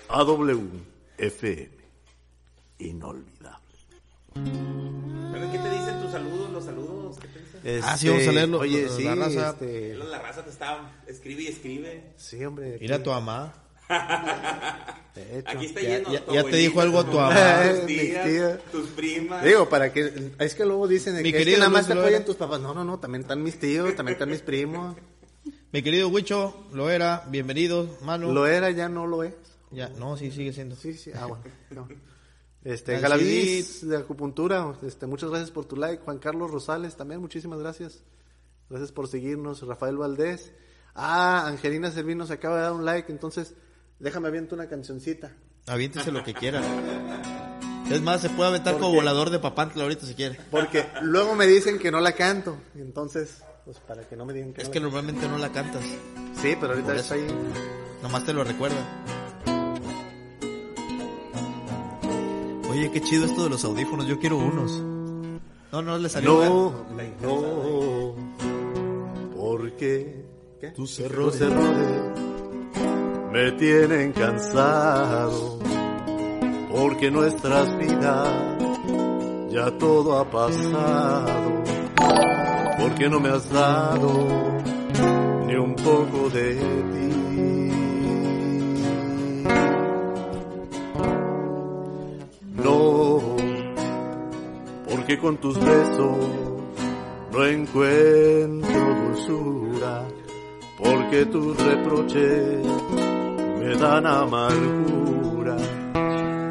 AW 0.10 0.98
FM, 1.18 1.77
inolvidable. 2.80 3.62
¿Qué 4.34 5.58
te 5.60 5.70
dicen 5.72 6.02
tus 6.02 6.12
saludos, 6.12 6.52
los 6.52 6.64
saludos? 6.66 7.18
¿Qué 7.20 7.28
te 7.28 7.40
dicen? 7.40 7.82
Ah, 7.84 7.98
sí, 7.98 8.10
vamos 8.10 8.28
a 8.28 8.32
leerlo. 8.32 8.60
Oye, 8.60 8.84
La 8.84 8.90
sí, 8.90 9.08
raza. 9.08 9.50
este, 9.52 9.96
La 9.96 10.20
raza 10.20 10.44
te 10.44 10.50
está, 10.50 10.92
escribe 11.08 11.44
y 11.44 11.48
escribe. 11.48 12.14
sí, 12.18 12.44
hombre. 12.46 12.78
Mira 12.80 12.98
a 12.98 13.04
tu 13.04 13.10
mamá. 13.10 13.54
Aquí 15.46 15.66
está 15.66 15.82
Ya- 15.82 15.90
lleno. 15.90 16.12
ya- 16.14 16.26
tu 16.26 16.34
ya 16.34 16.44
te 16.44 16.58
dijo 16.58 16.82
algo 16.82 17.04
tu 17.06 17.12
tu 17.12 17.18
mamá. 17.18 17.64
Tus 17.78 17.86
tías, 17.88 18.60
tus 18.72 18.88
primas. 18.90 19.44
Digo, 19.44 19.68
para 19.70 19.92
que, 19.94 20.32
es 20.38 20.54
que 20.56 20.66
luego 20.66 20.88
dicen 20.88 21.16
Mi 21.16 21.24
que, 21.24 21.30
es 21.30 21.34
que 21.34 21.38
querido 21.40 21.60
nada 21.60 21.70
más 21.72 21.88
te 21.88 21.96
Loera. 21.96 22.08
apoyan 22.10 22.26
tus 22.26 22.36
papás. 22.36 22.60
No, 22.62 22.74
no, 22.74 22.84
no, 22.84 23.00
también 23.00 23.22
están 23.24 23.42
mis 23.42 23.58
tíos, 23.60 23.96
también 23.96 24.14
están 24.14 24.30
mis 24.30 24.42
primos. 24.42 24.96
Mi 25.72 25.82
querido 25.82 26.10
Huicho, 26.10 26.68
lo 26.74 26.90
era, 26.90 27.24
bienvenido, 27.30 27.98
mano. 28.02 28.32
Lo 28.32 28.46
era, 28.46 28.70
ya 28.72 28.90
no 28.90 29.08
lo 29.08 29.24
es. 29.24 29.34
Ya, 29.72 29.90
no, 29.90 30.16
sí, 30.18 30.32
sigue 30.32 30.54
siendo. 30.54 30.76
Sí, 30.76 30.94
sí, 30.94 31.12
ah, 31.16 31.26
bueno. 31.26 31.44
no. 31.72 31.88
Este, 32.68 32.96
Al 32.98 33.02
Galaviz 33.02 33.88
de 33.88 33.96
acupuntura, 33.96 34.76
este, 34.82 35.06
muchas 35.06 35.30
gracias 35.30 35.52
por 35.52 35.64
tu 35.64 35.78
like. 35.78 36.04
Juan 36.04 36.18
Carlos 36.20 36.52
Rosales 36.52 36.98
también, 36.98 37.22
muchísimas 37.22 37.60
gracias. 37.60 38.04
Gracias 38.70 38.92
por 38.92 39.08
seguirnos. 39.08 39.62
Rafael 39.66 39.96
Valdés. 39.96 40.52
Ah, 40.94 41.46
Angelina 41.48 41.92
Servino 41.92 42.26
se 42.26 42.34
acaba 42.34 42.58
de 42.58 42.62
dar 42.64 42.74
un 42.74 42.84
like, 42.84 43.10
entonces 43.10 43.54
déjame 44.00 44.28
aviento 44.28 44.54
una 44.56 44.68
cancioncita. 44.68 45.32
Aviéntese 45.66 46.12
lo 46.12 46.24
que 46.26 46.34
quiera. 46.34 46.62
Es 47.90 48.02
más, 48.02 48.20
se 48.20 48.30
puede 48.30 48.50
aventar 48.50 48.74
como 48.74 48.92
volador 48.92 49.30
de 49.30 49.40
papantla 49.40 49.84
ahorita 49.84 50.06
si 50.06 50.14
quiere. 50.14 50.38
Porque 50.52 50.86
luego 51.04 51.36
me 51.36 51.48
dicen 51.48 51.80
que 51.80 51.90
no 51.90 52.02
la 52.02 52.12
canto. 52.12 52.58
Entonces, 52.76 53.44
pues 53.64 53.78
para 53.80 54.02
que 54.10 54.18
no 54.18 54.26
me 54.26 54.34
digan 54.34 54.52
que 54.52 54.62
Es 54.64 54.68
no 54.68 54.74
que 54.74 54.80
la- 54.82 54.84
normalmente 54.88 55.26
no 55.30 55.38
la 55.38 55.54
cantas. 55.54 55.84
Sí, 56.42 56.54
pero 56.60 56.74
ahorita 56.74 56.96
está 56.98 57.16
ahí. 57.16 57.26
Nomás 58.04 58.26
te 58.26 58.34
lo 58.34 58.44
recuerda. 58.44 58.76
Oye, 62.78 62.92
qué 62.92 63.02
chido 63.02 63.26
esto 63.26 63.44
de 63.46 63.50
los 63.50 63.66
audífonos. 63.66 64.06
Yo 64.06 64.20
quiero 64.20 64.38
unos. 64.38 64.72
No, 65.72 65.82
no 65.82 65.98
le 65.98 66.10
salió. 66.10 66.44
No, 66.44 66.74
no, 67.24 68.14
porque 69.36 70.24
¿qué? 70.62 70.68
Tus 70.68 71.00
Los 71.00 71.42
errores 71.42 71.42
me 73.32 73.52
tienen 73.54 74.12
cansado, 74.12 75.58
porque 76.72 77.10
nuestras 77.10 77.76
vidas 77.80 78.30
ya 79.50 79.76
todo 79.80 80.20
ha 80.20 80.30
pasado, 80.30 81.64
porque 82.80 83.10
no 83.10 83.20
me 83.20 83.30
has 83.30 83.50
dado 83.50 84.28
ni 85.48 85.56
un 85.56 85.76
poco 85.76 86.30
de 86.30 86.54
ti. 86.54 87.27
No, 92.68 93.22
porque 94.90 95.18
con 95.18 95.38
tus 95.38 95.58
besos 95.58 96.18
no 97.32 97.46
encuentro 97.46 98.96
dulzura, 99.06 100.04
porque 100.78 101.26
tus 101.28 101.56
reproches 101.66 102.66
me 103.60 103.74
dan 103.76 104.06
amargura, 104.06 105.56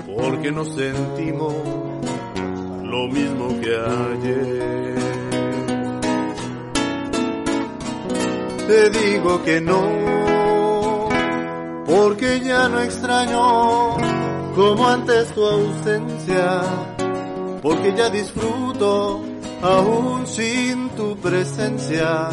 porque 0.07 0.51
nos 0.51 0.75
sentimos 0.75 1.55
lo 2.83 3.09
mismo 3.09 3.49
que 3.61 3.77
ayer. 3.77 4.95
Te 8.67 8.91
digo 8.91 9.45
que 9.45 9.61
no, 9.61 11.09
porque 11.85 12.41
ya 12.41 12.71
no 12.71 12.81
extraño 12.81 14.16
como 14.57 14.89
antes 14.89 15.33
tu 15.35 15.45
ausencia, 15.45 16.63
porque 17.61 17.95
ya 17.95 18.09
disfruto 18.09 19.21
aún 19.63 20.27
sin 20.27 20.89
tu 20.97 21.15
presencia. 21.19 22.31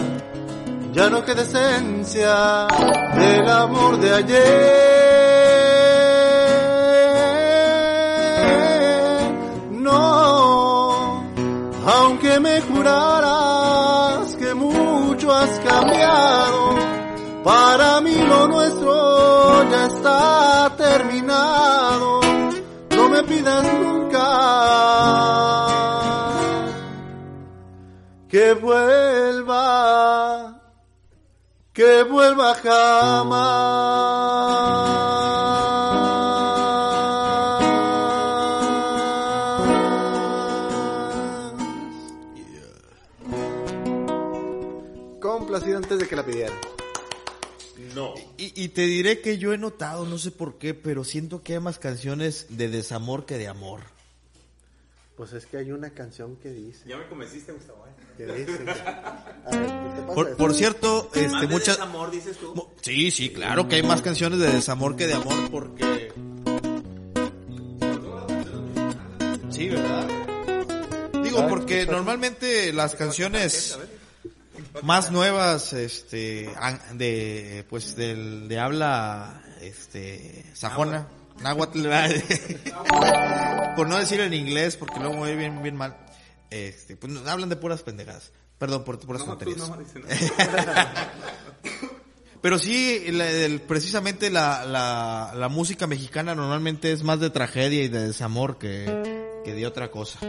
Ya 0.93 1.09
no 1.09 1.25
queda 1.25 1.41
esencia 1.41 2.67
del 3.15 3.49
amor 3.49 3.99
de 3.99 4.13
ayer. 4.13 4.93
No, 9.71 11.23
aunque 11.85 12.39
me 12.39 12.61
juraras 12.61 14.33
que 14.37 14.53
mucho 14.53 15.33
has 15.33 15.59
cambiado, 15.59 16.75
para 17.43 17.99
mí 17.99 18.15
lo 18.15 18.47
nuestro 18.47 19.69
ya 19.69 19.85
está 19.87 20.73
terminado. 20.77 22.12
Pidas 23.43 23.63
nunca 23.73 24.29
que 28.29 28.53
vuelva, 28.53 29.59
que 31.73 32.03
vuelva 32.03 32.55
jamás. 32.55 33.43
Complacido 45.19 45.77
antes 45.79 45.99
de 45.99 46.07
que 46.07 46.15
la 46.15 46.23
pidiera. 46.23 46.52
Y, 48.55 48.69
te 48.69 48.81
diré 48.83 49.21
que 49.21 49.37
yo 49.37 49.53
he 49.53 49.57
notado, 49.57 50.05
no 50.05 50.17
sé 50.17 50.31
por 50.31 50.57
qué, 50.57 50.73
pero 50.73 51.03
siento 51.03 51.43
que 51.43 51.53
hay 51.53 51.59
más 51.59 51.79
canciones 51.79 52.47
de 52.49 52.69
desamor 52.69 53.25
que 53.25 53.37
de 53.37 53.47
amor. 53.47 53.81
Pues 55.15 55.33
es 55.33 55.45
que 55.45 55.57
hay 55.57 55.71
una 55.71 55.91
canción 55.91 56.35
que 56.37 56.49
dice. 56.49 56.87
Ya 56.87 56.97
me 56.97 57.07
convenciste, 57.07 57.51
Gustavo. 57.51 57.85
¿eh? 57.87 58.03
Que 58.17 58.25
dice 58.25 58.63
A 58.71 59.49
ver, 59.51 59.67
¿qué 59.67 59.95
te 59.95 60.01
pasa? 60.01 60.13
Por, 60.13 60.37
por 60.37 60.53
cierto, 60.53 61.09
este, 61.13 61.29
Más 61.29 61.41
de 61.41 61.47
muchas... 61.47 61.77
desamor, 61.77 62.11
dices 62.11 62.37
tú. 62.37 62.69
Sí, 62.81 63.11
sí, 63.11 63.29
claro 63.31 63.67
que 63.67 63.75
hay 63.75 63.83
más 63.83 64.01
canciones 64.01 64.39
de 64.39 64.51
desamor 64.51 64.95
que 64.95 65.07
de 65.07 65.13
amor 65.13 65.51
porque... 65.51 66.11
Sí, 69.51 69.69
¿verdad? 69.69 70.07
Digo, 71.23 71.47
porque 71.47 71.85
normalmente 71.85 72.73
las 72.73 72.95
canciones 72.95 73.77
más 74.81 75.11
nuevas, 75.11 75.73
este, 75.73 76.49
de, 76.93 77.65
pues, 77.69 77.95
del, 77.95 78.47
de 78.47 78.59
habla, 78.59 79.43
este, 79.61 80.45
sajona, 80.53 81.07
náhuatl, 81.41 81.87
por 83.75 83.87
no 83.87 83.97
decir 83.97 84.19
en 84.21 84.33
inglés, 84.33 84.77
porque 84.77 84.99
luego 84.99 85.17
voy 85.17 85.35
bien, 85.35 85.61
bien 85.61 85.75
mal, 85.75 85.95
este, 86.49 86.95
pues 86.97 87.13
hablan 87.27 87.49
de 87.49 87.55
puras 87.55 87.83
pendejadas. 87.83 88.31
Perdón, 88.57 88.83
por 88.83 88.99
puras 88.99 89.21
No, 89.25 89.37
tonterías. 89.37 89.57
no, 89.69 89.77
dice, 89.77 89.99
no. 89.99 90.07
Pero 92.41 92.59
sí, 92.59 93.05
la- 93.11 93.29
el- 93.29 93.61
precisamente 93.61 94.29
la, 94.29 94.65
la, 94.65 95.33
la 95.35 95.47
música 95.49 95.87
mexicana 95.87 96.35
normalmente 96.35 96.91
es 96.91 97.01
más 97.03 97.19
de 97.21 97.29
tragedia 97.29 97.83
y 97.83 97.87
de 97.87 98.07
desamor 98.07 98.57
que, 98.57 99.39
que 99.45 99.53
de 99.53 99.65
otra 99.65 99.89
cosa. 99.91 100.19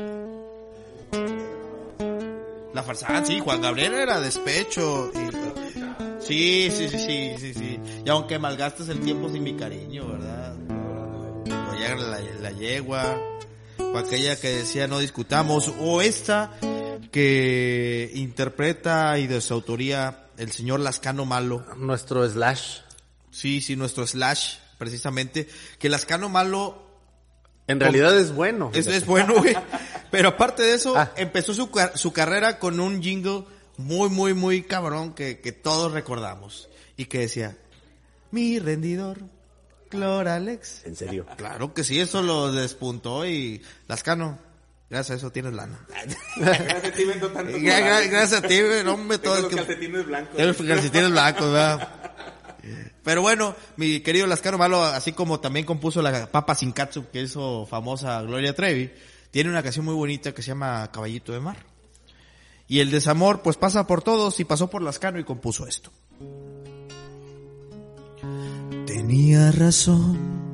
La 2.75 2.83
farsada, 2.83 3.25
sí, 3.25 3.41
Juan 3.41 3.63
Gabriel 3.63 3.95
era 3.95 4.21
despecho. 4.21 5.11
y- 5.15 6.23
sí, 6.25 6.69
sí, 6.71 6.89
sí, 6.89 6.99
sí, 6.99 7.35
sí, 7.39 7.55
sí. 7.55 7.81
Y 8.05 8.09
aunque 8.11 8.39
malgastes 8.39 8.89
el 8.89 9.01
tiempo 9.01 9.29
sin 9.31 9.43
mi 9.45 9.55
cariño, 9.55 10.07
¿verdad? 10.09 10.55
O 11.71 11.75
llega 11.75 11.95
la, 11.97 12.19
la 12.41 12.51
yegua, 12.51 13.17
o 13.79 13.97
aquella 13.99 14.35
que 14.41 14.49
decía 14.49 14.87
no 14.89 14.99
discutamos, 14.99 15.71
o 15.81 16.03
esta 16.03 16.53
que 17.13 18.11
interpreta 18.15 19.19
y 19.19 19.27
de 19.29 19.41
su 19.41 19.55
autoría 19.55 20.27
el 20.37 20.51
señor 20.51 20.81
Lascano 20.81 21.25
Malo. 21.25 21.65
Nuestro 21.77 22.29
slash. 22.29 22.79
Sí, 23.31 23.61
sí, 23.61 23.75
nuestro 23.77 24.07
Slash, 24.07 24.57
precisamente. 24.79 25.49
Que 25.79 25.89
Lascano 25.89 26.29
Malo 26.29 26.84
En 27.67 27.81
realidad 27.81 28.19
es 28.19 28.33
bueno. 28.33 28.71
es, 28.75 28.87
es 28.87 29.07
bueno, 29.07 29.35
güey. 29.37 29.57
Pero 30.11 30.29
aparte 30.31 30.63
de 30.63 30.75
eso, 30.75 30.97
Ah. 30.97 31.13
empezó 31.17 31.55
su, 31.55 31.71
su 31.95 32.13
carrera 32.13 32.59
con 32.59 32.79
un 32.81 33.03
jingle 33.03 33.45
muy, 33.79 34.09
muy, 34.11 34.35
muy 34.35 34.63
cabrón 34.63 35.15
que, 35.15 35.41
que 35.41 35.53
todos 35.53 35.93
recordamos. 35.93 36.69
Y 36.97 37.07
que 37.07 37.21
decía, 37.21 37.57
mi 38.31 38.59
rendidor, 38.59 39.19
Cloralex. 39.89 40.85
En 40.87 40.97
serio. 40.97 41.27
Claro 41.37 41.73
que 41.75 41.85
sí, 41.85 42.01
eso 42.01 42.23
lo 42.23 42.53
despuntó 42.53 43.27
y 43.27 43.63
Lascano, 43.89 44.39
gracias 44.91 45.17
a 45.17 45.19
eso 45.19 45.31
tienes 45.33 45.53
lana. 45.55 45.79
Gracias 46.37 46.85
a 46.85 46.91
ti 46.93 47.05
vendo 47.05 47.29
tanto. 47.31 47.53
Gra- 47.59 47.81
gra- 47.81 48.11
gracias 48.11 48.43
a 48.45 48.47
ti, 48.47 48.61
hombre, 48.87 49.19
todo 49.19 49.35
Tengo 49.35 49.37
es 49.37 49.43
los 49.43 49.51
que... 49.51 49.57
calcetines 49.57 50.07
blancos. 50.07 50.39
Los 50.41 50.57
calcetines 50.57 51.11
blancos, 51.11 51.53
¿verdad? 51.53 51.89
Pero 53.03 53.23
bueno, 53.23 53.55
mi 53.77 54.01
querido 54.01 54.27
Lascano 54.27 54.59
Malo, 54.59 54.83
así 54.83 55.13
como 55.13 55.41
también 55.41 55.67
compuso 55.67 56.01
la 56.01 56.27
Papa 56.27 56.55
Sin 56.55 56.73
Katsup 56.73 57.11
que 57.11 57.23
hizo 57.23 57.67
famosa 57.67 58.23
Gloria 58.23 58.55
Trevi, 58.55 58.91
tiene 59.31 59.51
una 59.51 59.63
canción 59.63 59.85
muy 59.85 59.95
bonita 59.95 60.33
que 60.33 60.43
se 60.43 60.49
llama 60.49 60.91
Caballito 60.91 61.33
de 61.33 61.41
Mar. 61.41 61.57
Y 62.67 62.81
el 62.81 62.91
desamor, 62.91 63.43
pues 63.43 63.57
pasa 63.57 63.87
por 63.87 64.03
todos 64.03 64.41
y 64.41 64.45
pasó 64.45 64.71
por 64.71 64.83
Lascano 64.83 65.19
y 65.19 65.25
compuso 65.25 65.67
esto. 65.67 65.91
Tenía 68.87 69.53
razón. 69.53 70.45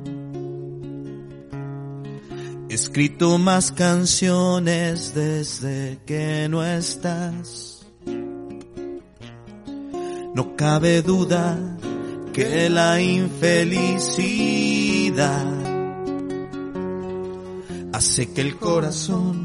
He 2.69 2.73
escrito 2.73 3.37
más 3.37 3.71
canciones 3.71 5.13
desde 5.13 5.99
que 6.05 6.47
no 6.49 6.65
estás. 6.65 7.85
No 10.33 10.55
cabe 10.55 11.01
duda 11.01 11.77
que 12.33 12.69
la 12.69 13.01
infelicidad 13.01 14.21
hace 17.93 18.31
que 18.31 18.41
el 18.41 18.57
corazón 18.57 19.43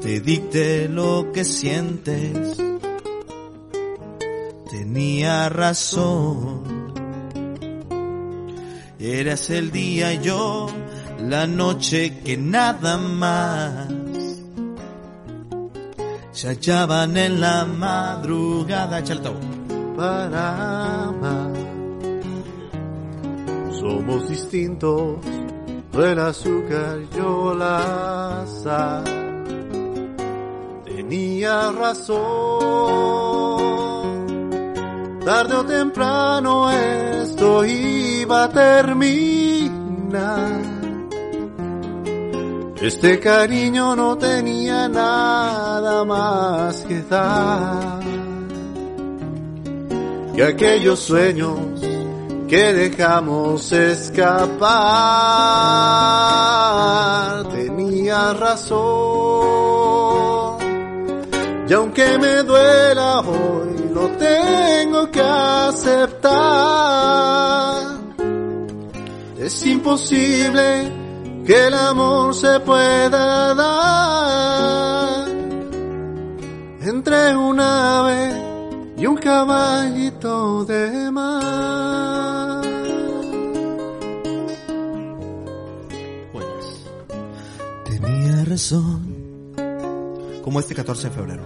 te 0.00 0.20
dicte 0.20 0.88
lo 0.88 1.30
que 1.32 1.44
sientes. 1.44 2.56
Tenía 4.70 5.48
razón. 5.48 6.88
Eras 8.98 9.50
el 9.50 9.70
día 9.70 10.14
y 10.14 10.20
yo 10.20 10.66
la 11.20 11.46
noche 11.46 12.20
que 12.24 12.36
nada 12.36 12.96
más 12.96 13.88
se 16.32 16.48
hallaban 16.48 17.16
en 17.16 17.40
la 17.40 17.64
madrugada. 17.64 18.98
Échale 19.00 19.20
todo. 19.20 19.40
para 19.96 21.08
amar. 21.08 21.57
Somos 23.80 24.28
distintos, 24.28 25.18
tú 25.92 26.02
el 26.02 26.18
azúcar, 26.18 26.98
yo 27.16 27.54
la 27.54 28.44
sal. 28.62 29.04
Tenía 30.84 31.70
razón, 31.70 32.18
tarde 35.24 35.54
o 35.54 35.64
temprano 35.64 36.72
esto 36.72 37.64
iba 37.64 38.44
a 38.44 38.48
terminar. 38.50 39.68
Este 42.82 43.20
cariño 43.20 43.94
no 43.94 44.18
tenía 44.18 44.88
nada 44.88 46.04
más 46.04 46.80
que 46.82 47.02
dar 47.02 48.00
que 50.34 50.44
aquellos 50.44 50.98
sueños 50.98 51.87
que 52.48 52.72
dejamos 52.72 53.70
escapar. 53.72 54.68
Tenía 57.50 58.32
razón. 58.32 58.78
Y 61.68 61.72
aunque 61.74 62.18
me 62.18 62.42
duela 62.42 63.20
hoy, 63.20 63.90
lo 63.92 64.08
tengo 64.16 65.10
que 65.10 65.20
aceptar. 65.20 66.28
Es 69.38 69.66
imposible 69.66 70.90
que 71.46 71.66
el 71.66 71.74
amor 71.74 72.34
se 72.34 72.60
pueda 72.60 73.54
dar 73.54 75.28
entre 76.80 77.36
un 77.36 77.60
ave 77.60 78.32
y 78.96 79.06
un 79.06 79.16
caballito 79.16 80.64
de 80.64 81.10
mar. 81.10 81.97
Razón. 88.48 89.52
Como 90.42 90.60
este 90.60 90.74
14 90.74 91.08
de 91.08 91.14
febrero. 91.14 91.42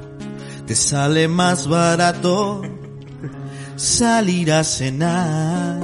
Te 0.67 0.75
sale 0.75 1.29
más 1.29 1.67
barato 1.69 2.63
salir 3.77 4.53
a 4.53 4.65
cenar. 4.65 5.81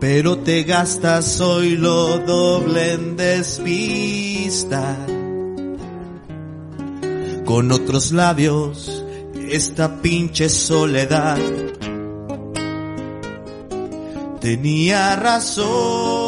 Pero 0.00 0.38
te 0.38 0.62
gastas 0.62 1.40
hoy 1.40 1.76
lo 1.76 2.18
doble 2.18 2.92
en 2.92 3.16
despista. 3.16 4.96
Con 7.44 7.72
otros 7.72 8.12
labios, 8.12 9.04
esta 9.50 10.00
pinche 10.02 10.48
soledad. 10.48 11.38
Tenía 14.40 15.16
razón, 15.16 16.25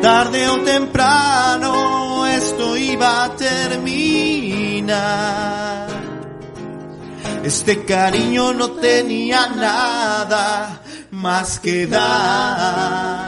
tarde 0.00 0.48
o 0.48 0.58
temprano 0.64 2.26
esto 2.26 2.76
iba 2.76 3.24
a 3.24 3.36
terminar. 3.36 4.88
Este 7.42 7.84
cariño 7.84 8.52
no 8.52 8.70
tenía 8.72 9.48
nada 9.48 10.80
más 11.10 11.58
que 11.60 11.86
dar 11.86 13.26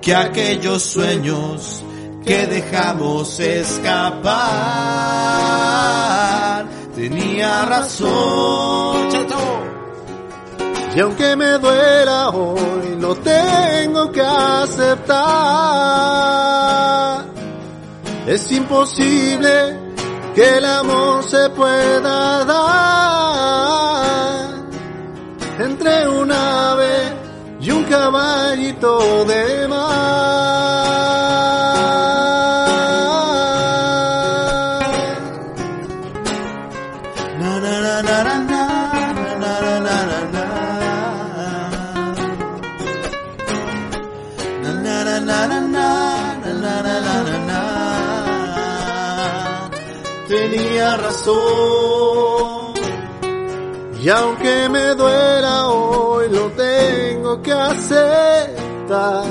que 0.00 0.14
aquellos 0.14 0.82
sueños 0.82 1.82
que 2.24 2.46
dejamos 2.46 3.38
escapar. 3.40 4.30
Tenía 6.94 7.64
razón. 7.66 9.10
Y 10.94 11.00
aunque 11.00 11.36
me 11.36 11.58
duela 11.58 12.30
hoy, 12.30 12.96
lo 12.98 13.14
tengo 13.16 14.10
que 14.10 14.22
aceptar. 14.22 15.20
Es 18.26 18.50
imposible 18.50 19.78
que 20.34 20.58
el 20.58 20.64
amor 20.64 21.22
se 21.22 21.48
pueda 21.50 22.44
dar 22.44 22.70
entre 25.60 26.08
un 26.08 26.32
ave 26.32 27.12
y 27.60 27.70
un 27.70 27.84
caballito 27.84 29.24
de 29.26 29.68
mar. 29.68 30.59
Y 54.02 54.08
aunque 54.08 54.68
me 54.70 54.94
duela 54.94 55.68
hoy, 55.68 56.30
lo 56.30 56.50
tengo 56.52 57.42
que 57.42 57.52
aceptar. 57.52 59.24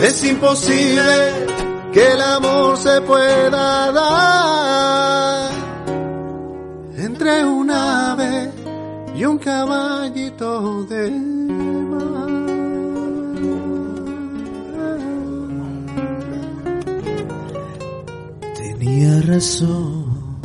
Es 0.00 0.24
imposible 0.24 1.46
que 1.92 2.12
el 2.12 2.22
amor 2.22 2.76
se 2.78 3.00
pueda 3.02 3.92
dar 3.92 5.50
entre 6.96 7.44
un 7.44 7.70
ave 7.70 8.50
y 9.14 9.24
un 9.24 9.38
caballito 9.38 10.84
de 10.84 11.10
mar. 11.10 12.33
Tenía 18.94 19.20
razón. 19.22 20.38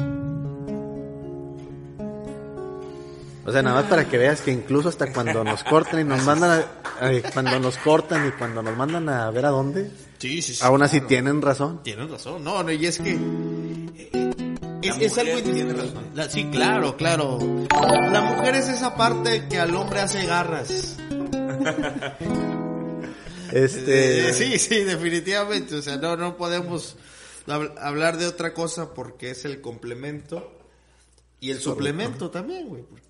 O 3.46 3.52
sea, 3.52 3.62
nada 3.62 3.82
más 3.82 3.86
para 3.90 4.06
que 4.10 4.18
veas 4.18 4.42
que 4.42 4.52
incluso 4.52 4.90
hasta 4.90 5.14
cuando 5.14 5.44
nos 5.44 5.64
cortan 5.64 6.00
y 6.00 6.04
nos 6.04 6.24
mandan 6.26 6.64
a, 7.00 7.12
eh, 7.12 7.22
cuando 7.32 7.60
nos 7.60 7.78
cortan 7.78 8.28
y 8.28 8.32
cuando 8.32 8.64
nos 8.64 8.76
mandan 8.76 9.08
a 9.08 9.30
ver 9.30 9.46
a 9.46 9.50
dónde, 9.50 9.92
Sí, 10.18 10.42
sí, 10.42 10.56
sí. 10.56 10.62
aún 10.64 10.82
así 10.82 10.98
claro. 10.98 11.08
tienen 11.08 11.42
razón. 11.44 11.82
Tienes 11.84 12.10
razón. 12.10 12.44
No, 12.44 12.64
no, 12.64 12.72
y 12.72 12.84
es 12.88 12.98
que... 12.98 13.12
eh, 13.96 14.34
Es, 14.82 14.98
es 15.00 15.18
algo 15.20 15.44
tiene 15.44 15.72
razón. 15.74 16.04
sí, 16.32 16.46
claro, 16.52 16.98
claro. 16.98 17.38
La 18.12 18.22
mujer 18.22 18.56
es 18.56 18.68
esa 18.68 18.96
parte 18.96 19.46
que 19.48 19.60
al 19.60 19.76
hombre 19.76 20.00
hace 20.00 20.26
garras. 20.26 20.98
Este, 23.52 24.34
sí, 24.34 24.58
sí, 24.58 24.84
definitivamente. 24.86 25.76
O 25.76 25.82
sea, 25.84 25.98
no, 25.98 26.16
no 26.18 26.36
podemos 26.36 26.96
hablar 27.48 28.18
de 28.18 28.28
otra 28.28 28.53
cosa 28.53 28.94
porque 28.94 29.32
es 29.32 29.45
el 29.45 29.61
complemento 29.61 30.52
y 31.40 31.52
el 31.52 31.60
suplemento 31.60 32.30
también, 32.30 32.68
güey. 32.68 32.84
porque- 32.84 33.10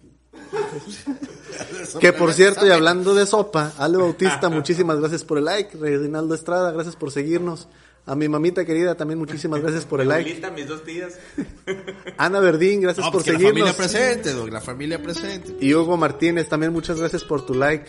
Que 1.99 2.13
por 2.13 2.33
cierto, 2.33 2.65
y 2.65 2.69
hablando 2.69 3.13
de 3.13 3.25
sopa, 3.25 3.73
Ale 3.77 3.97
Bautista, 3.97 4.49
muchísimas 4.49 4.99
gracias 4.99 5.23
por 5.23 5.37
el 5.37 5.45
like. 5.45 5.77
Reinaldo 5.77 6.35
Estrada, 6.35 6.71
gracias 6.71 6.95
por 6.95 7.11
seguirnos. 7.11 7.67
A 8.05 8.15
mi 8.15 8.27
mamita 8.29 8.65
querida 8.65 8.95
también 8.95 9.19
muchísimas 9.19 9.61
gracias 9.61 9.85
por 9.85 10.01
el 10.01 10.07
like. 10.07 10.21
Abuelita, 10.29 10.51
mis 10.51 10.67
dos 10.67 10.83
tías. 10.83 11.19
Ana 12.17 12.39
Verdín, 12.39 12.81
gracias 12.81 13.05
No, 13.05 13.11
por 13.11 13.21
pues 13.23 13.25
que 13.25 13.33
la 13.33 13.39
familia 13.49 13.73
seguirnos. 13.73 13.75
presente, 13.75 14.51
la 14.51 14.61
familia 14.61 15.01
presente. 15.03 15.55
Y 15.59 15.73
Hugo 15.73 15.97
Martínez, 15.97 16.47
también 16.49 16.71
muchas 16.73 16.97
gracias 16.99 17.23
por 17.23 17.45
tu 17.45 17.53
like. 17.53 17.87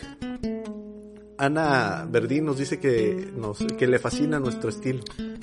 Ana 1.41 2.07
Verdín 2.09 2.45
nos 2.45 2.59
dice 2.59 2.79
que 2.79 3.31
nos 3.35 3.59
que 3.79 3.87
le 3.87 3.99
fascina 3.99 4.39
nuestro 4.39 4.69
estilo. 4.71 5.01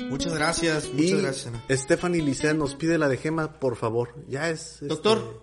Muchas 0.09 0.33
gracias, 0.35 0.89
muchas 0.93 0.99
y 1.09 1.21
gracias. 1.21 1.47
Ana. 1.47 1.63
Stephanie 1.71 2.21
Licea 2.21 2.53
nos 2.53 2.75
pide 2.75 2.97
la 2.97 3.09
de 3.09 3.17
Gema, 3.17 3.59
por 3.59 3.75
favor. 3.75 4.13
Ya 4.27 4.49
es. 4.49 4.73
este, 4.73 4.85
Doctor, 4.87 5.41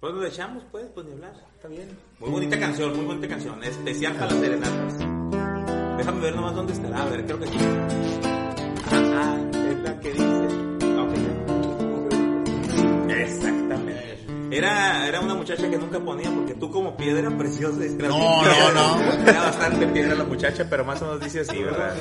Pues 0.00 0.14
lo 0.14 0.24
echamos, 0.26 0.64
pues, 0.70 0.86
pues 0.94 1.06
ni 1.06 1.12
hablar. 1.12 1.32
Está 1.56 1.68
bien. 1.68 1.88
Muy 2.20 2.30
bonita 2.30 2.60
canción, 2.60 2.94
muy 2.96 3.04
bonita 3.06 3.28
canción. 3.28 3.64
Especial 3.64 4.12
para 4.14 4.26
las 4.30 4.40
serenatas. 4.40 4.98
Déjame 5.96 6.20
ver 6.20 6.36
nomás 6.36 6.54
dónde 6.54 6.72
estará. 6.74 7.02
A 7.02 7.08
ver, 7.08 7.24
creo 7.24 7.38
que 7.40 7.44
aquí. 7.46 7.58
Ah, 8.92 9.50
es 9.70 9.78
la 9.82 10.00
que 10.00 10.12
dice. 10.12 10.24
Ok, 11.00 11.14
ya. 13.08 13.22
Exactamente. 13.22 14.07
Era, 14.50 15.06
era 15.06 15.20
una 15.20 15.34
muchacha 15.34 15.68
que 15.68 15.76
nunca 15.76 16.00
ponía 16.00 16.30
porque 16.30 16.54
tú 16.54 16.70
como 16.70 16.96
piedra 16.96 17.30
preciosa. 17.36 17.76
No, 17.98 18.42
no, 18.42 18.72
no. 18.72 19.02
Era 19.28 19.40
bastante 19.42 19.86
piedra 19.88 20.14
la 20.14 20.24
muchacha, 20.24 20.66
pero 20.70 20.84
más 20.84 21.02
o 21.02 21.06
menos 21.06 21.20
dice 21.20 21.40
así, 21.40 21.62
¿verdad? 21.62 21.94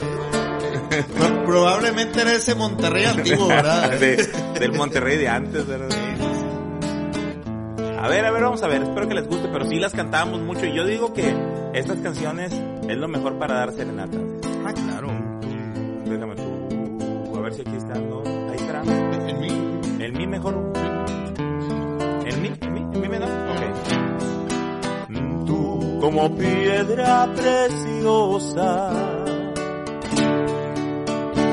pro- 1.17 1.45
probablemente 1.45 2.21
era 2.21 2.33
ese 2.33 2.55
Monterrey 2.55 3.03
antiguo, 3.05 3.47
¿verdad? 3.47 3.91
De- 3.99 4.27
del 4.59 4.71
Monterrey 4.73 5.17
de 5.17 5.27
antes, 5.27 5.67
¿verdad? 5.67 5.89
A 7.99 8.07
ver, 8.07 8.25
a 8.25 8.31
ver, 8.31 8.43
vamos 8.43 8.63
a 8.63 8.67
ver. 8.67 8.83
Espero 8.83 9.07
que 9.07 9.15
les 9.15 9.27
guste, 9.27 9.49
pero 9.51 9.65
sí 9.65 9.75
las 9.79 9.91
cantábamos 9.93 10.39
mucho. 10.41 10.65
Y 10.65 10.73
yo 10.73 10.85
digo 10.85 11.13
que 11.13 11.35
estas 11.73 11.99
canciones 11.99 12.53
es 12.87 12.97
lo 12.97 13.07
mejor 13.07 13.37
para 13.37 13.55
dar 13.55 13.73
serenata. 13.73 14.17
Ah, 14.65 14.73
claro. 14.73 15.09
Déjame 16.05 16.35
tú. 16.35 17.37
A 17.37 17.41
ver 17.41 17.53
si 17.53 17.61
aquí 17.61 17.75
está, 17.75 17.95
¿no? 17.95 18.21
Ahí 18.49 18.55
estará. 18.55 18.83
En 18.83 19.39
mí. 19.39 20.03
¿El 20.03 20.13
mi 20.13 20.27
mejor? 20.27 20.71
Tú 25.45 25.99
como 26.01 26.35
piedra 26.35 27.27
preciosa, 27.35 28.91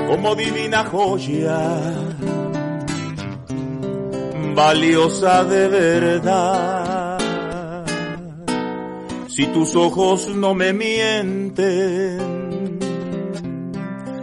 como 0.08 0.34
divina 0.34 0.84
joya, 0.84 1.80
valiosa 4.54 5.44
de 5.44 5.68
verdad. 5.68 7.18
Si 9.28 9.46
tus 9.46 9.74
ojos 9.74 10.28
no 10.28 10.54
me 10.54 10.72
mienten, 10.72 12.34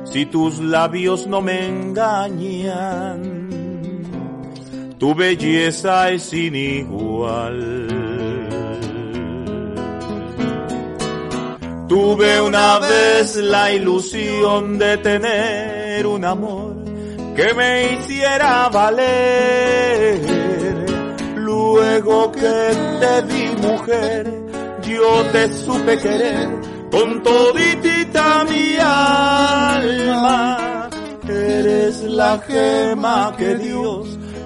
si 0.06 0.26
tus 0.26 0.60
labios 0.60 1.28
no 1.28 1.42
me 1.42 1.68
engañan, 1.68 3.41
tu 5.02 5.16
belleza 5.16 6.12
es 6.12 6.22
sin 6.30 6.54
igual. 6.54 7.88
Tuve 11.90 12.40
una 12.40 12.78
vez 12.78 13.36
la 13.38 13.72
ilusión 13.72 14.78
de 14.78 14.98
tener 14.98 16.06
un 16.06 16.24
amor 16.24 16.76
que 17.36 17.52
me 17.56 17.94
hiciera 17.94 18.70
valer. 18.70 20.20
Luego 21.36 22.32
que 22.32 22.72
te 23.02 23.22
vi 23.24 23.50
mujer, 23.60 24.32
yo 24.84 25.24
te 25.32 25.52
supe 25.52 25.98
querer 25.98 26.48
con 26.92 27.24
toditita 27.24 28.44
mi 28.44 28.78
alma. 28.80 30.90
Eres 31.28 32.04
la 32.04 32.38
gema 32.40 33.34
que 33.36 33.56
Dios 33.56 34.11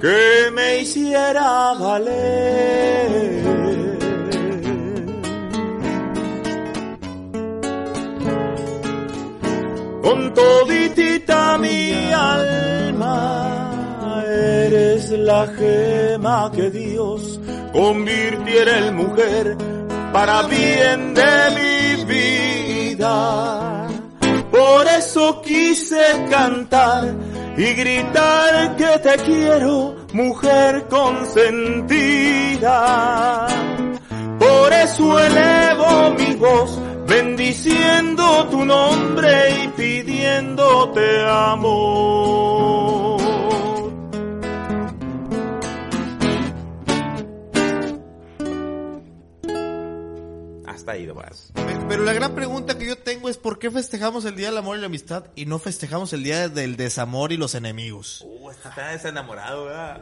Que 0.00 0.50
me 0.52 0.80
hiciera 0.80 1.74
valer. 1.74 3.58
con 10.08 10.32
toditita 10.32 11.58
mi 11.58 12.12
alma. 12.12 13.14
Eres 14.26 15.10
la 15.10 15.46
gema 15.46 16.50
que 16.54 16.70
Dios 16.70 17.40
convirtiera 17.72 18.86
en 18.86 18.96
mujer 18.96 19.56
para 20.12 20.42
bien 20.42 21.14
de 21.14 21.32
mi 21.58 22.04
vida. 22.04 23.88
Por 24.50 24.86
eso 24.86 25.42
quise 25.42 26.04
cantar 26.30 27.14
y 27.58 27.74
gritar 27.74 28.76
que 28.76 28.98
te 29.02 29.16
quiero, 29.24 29.96
mujer 30.12 30.86
consentida. 30.88 31.56
Por 34.38 34.72
eso 34.72 35.18
elevo 35.18 36.14
mi 36.16 36.36
voz, 36.36 36.80
bendiciendo 37.08 38.46
tu 38.48 38.64
nombre 38.64 39.64
y 39.64 39.68
pidiéndote 39.76 41.24
amor. 41.26 42.87
Hasta 50.88 50.92
ahí 50.92 51.06
nomás. 51.06 51.52
Pero 51.88 52.02
la 52.02 52.12
gran 52.12 52.34
pregunta 52.34 52.78
que 52.78 52.86
yo 52.86 52.96
tengo 52.96 53.28
es 53.28 53.36
¿por 53.36 53.58
qué 53.58 53.70
festejamos 53.70 54.24
el 54.24 54.36
Día 54.36 54.48
del 54.48 54.58
Amor 54.58 54.76
y 54.76 54.80
la 54.80 54.86
Amistad 54.86 55.24
y 55.34 55.46
no 55.46 55.58
festejamos 55.58 56.12
el 56.12 56.22
Día 56.22 56.48
del 56.48 56.76
Desamor 56.76 57.32
y 57.32 57.36
los 57.36 57.54
enemigos? 57.54 58.24
Uh, 58.26 58.50
está 58.50 58.88
desenamorado, 58.88 59.66
¿verdad? 59.66 60.00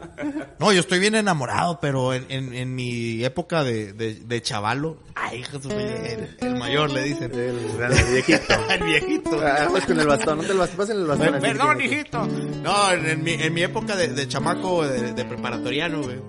No, 0.58 0.72
yo 0.72 0.80
estoy 0.80 0.98
bien 0.98 1.14
enamorado, 1.14 1.80
pero 1.80 2.14
en, 2.14 2.26
en, 2.28 2.54
en 2.54 2.74
mi 2.74 3.24
época 3.24 3.64
de, 3.64 3.92
de, 3.92 4.14
de 4.14 4.42
chavalo, 4.42 4.98
ay, 5.14 5.42
Jesús, 5.42 5.72
el, 5.72 6.36
el 6.40 6.54
mayor 6.56 6.90
le 6.90 7.02
dicen. 7.02 7.32
El, 7.32 7.58
el 7.80 8.12
viejito. 8.12 8.54
el 8.70 8.82
viejito. 8.84 9.40
Ah, 9.42 9.66
pues 9.70 9.86
con 9.86 9.98
el 10.00 10.06
bastón, 10.06 10.38
no 10.38 10.44
te 10.44 10.54
lo 10.54 10.60
bastón, 10.60 10.90
el 10.90 11.06
bastón. 11.06 11.40
Perdón, 11.40 11.80
hijito. 11.80 12.26
No, 12.26 12.92
en, 12.92 13.06
en 13.06 13.22
mi, 13.22 13.32
en 13.32 13.54
mi 13.54 13.62
época 13.62 13.96
de, 13.96 14.08
de 14.08 14.28
chamaco, 14.28 14.86
de, 14.86 15.12
de 15.12 15.24
preparatoriano, 15.24 16.02
güey. 16.02 16.20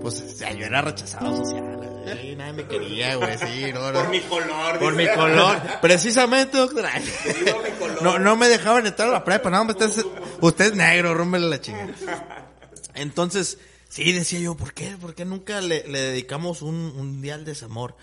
Pues, 0.00 0.20
o 0.20 0.28
sea, 0.36 0.52
yo 0.52 0.66
era 0.66 0.82
rechazado 0.82 1.36
social. 1.36 1.81
Güey. 2.02 2.36
Nadie 2.36 2.52
me 2.52 2.66
quería, 2.66 3.16
güey, 3.16 3.38
sí, 3.38 3.72
no, 3.72 3.92
no. 3.92 4.00
Por 4.00 4.08
mi 4.10 4.20
color. 4.20 4.78
Por 4.78 4.94
mi 4.94 5.08
color. 5.08 5.60
Precisamente, 5.80 6.56
doctora. 6.58 6.92
digo 7.44 7.60
mi 7.62 7.70
color. 7.78 8.02
No, 8.02 8.18
no 8.18 8.36
me 8.36 8.48
dejaban 8.48 8.86
entrar 8.86 9.08
a 9.08 9.12
la 9.12 9.24
prepa. 9.24 9.50
No, 9.50 9.62
usted, 9.62 9.86
es- 9.86 10.06
usted 10.40 10.64
es 10.66 10.74
negro, 10.74 11.14
rómbele 11.14 11.48
la 11.48 11.60
chingada. 11.60 11.92
Entonces, 12.94 13.58
sí, 13.88 14.12
decía 14.12 14.40
yo, 14.40 14.54
¿por 14.56 14.74
qué? 14.74 14.96
¿Por 15.00 15.14
qué 15.14 15.24
nunca 15.24 15.60
le, 15.60 15.86
le 15.88 16.00
dedicamos 16.00 16.62
un, 16.62 16.74
un 16.96 17.22
día 17.22 17.34
al 17.34 17.44
desamor? 17.44 17.96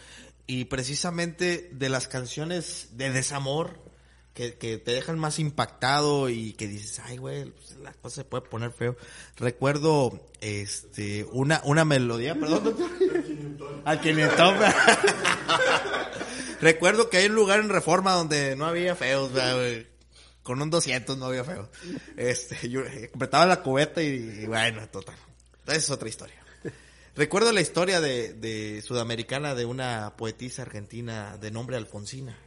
Y 0.47 0.65
precisamente 0.65 1.69
de 1.73 1.89
las 1.89 2.07
canciones 2.07 2.89
de 2.93 3.11
desamor, 3.11 3.79
que, 4.47 4.77
te 4.77 4.91
dejan 4.91 5.19
más 5.19 5.37
impactado 5.39 6.29
y 6.29 6.53
que 6.53 6.67
dices, 6.67 7.01
ay, 7.03 7.17
güey, 7.17 7.45
pues, 7.51 7.77
la 7.79 7.91
cosa 7.93 8.17
se 8.17 8.23
puede 8.23 8.47
poner 8.47 8.71
feo. 8.71 8.95
Recuerdo, 9.35 10.17
este, 10.39 11.25
una, 11.31 11.61
una 11.65 11.83
melodía, 11.83 12.35
perdón. 12.35 12.75
Al 13.83 13.99
quinientón. 13.99 14.55
Recuerdo 16.61 17.09
que 17.09 17.17
hay 17.17 17.25
un 17.25 17.35
lugar 17.35 17.59
en 17.59 17.69
Reforma 17.69 18.13
donde 18.13 18.55
no 18.55 18.65
había 18.65 18.95
feos, 18.95 19.33
¿verdad, 19.33 19.55
güey. 19.55 19.87
Con 20.43 20.61
un 20.61 20.69
200 20.69 21.17
no 21.17 21.25
había 21.25 21.43
feos. 21.43 21.67
Este, 22.15 22.69
yo 22.69 22.81
eh, 22.81 23.09
completaba 23.09 23.45
la 23.45 23.61
cubeta 23.61 24.01
y, 24.01 24.07
y 24.43 24.45
bueno, 24.45 24.87
total. 24.87 25.15
Esa 25.65 25.77
es 25.77 25.89
otra 25.89 26.07
historia. 26.07 26.35
Recuerdo 27.15 27.51
la 27.51 27.59
historia 27.59 27.99
de, 27.99 28.33
de 28.33 28.81
sudamericana 28.81 29.53
de 29.53 29.65
una 29.65 30.13
poetisa 30.15 30.61
argentina 30.61 31.37
de 31.37 31.51
nombre 31.51 31.75
Alfonsina. 31.75 32.37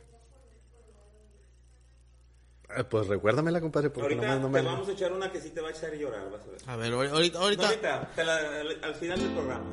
Ah, 2.77 2.85
Pues 2.85 3.07
recuérdamela, 3.07 3.61
compadre, 3.61 3.90
porque 3.90 4.15
Ahorita 4.15 4.36
no 4.39 4.49
me... 4.49 4.62
No 4.62 4.69
te 4.69 4.74
vamos 4.74 4.89
a 4.89 4.93
echar 4.93 5.12
una 5.12 5.31
que 5.32 5.40
sí 5.40 5.51
te 5.51 5.61
va 5.61 5.69
a 5.69 5.70
echar 5.73 5.93
llorar, 5.94 6.31
vas 6.31 6.40
a 6.43 6.51
ver. 6.51 6.61
A 6.66 6.77
ver, 6.77 6.93
ahorita, 6.93 7.39
No, 7.39 7.44
ahorita, 7.44 7.66
ahorita, 7.69 8.11
te 8.15 8.24
la- 8.24 8.36
al, 8.36 8.78
al 8.82 8.94
final 8.94 9.19
del 9.20 9.31
programa. 9.31 9.65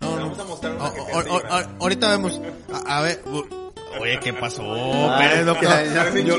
No, 0.00 0.08
te 0.10 0.16
no. 0.16 0.22
vamos 0.22 0.38
a 0.38 0.44
mostrar 0.44 0.74
una 0.74 0.84
O- 0.88 0.94
que 0.94 1.00
te 1.00 1.12
o- 1.12 1.18
hace 1.18 1.30
o- 1.30 1.38
llorar. 1.40 1.64
o- 1.78 1.82
ahorita 1.82 2.08
vemos. 2.10 2.40
A, 2.72 2.98
a 2.98 3.02
ver. 3.02 3.20
Oye, 4.00 4.18
¿qué 4.20 4.32
pasó? 4.32 4.62
Ah, 4.74 5.18
Pérez, 5.20 5.46
doctor? 5.46 5.68
ya, 5.68 5.84
ya. 5.94 5.94
Parecen 6.00 6.26
yo, 6.26 6.36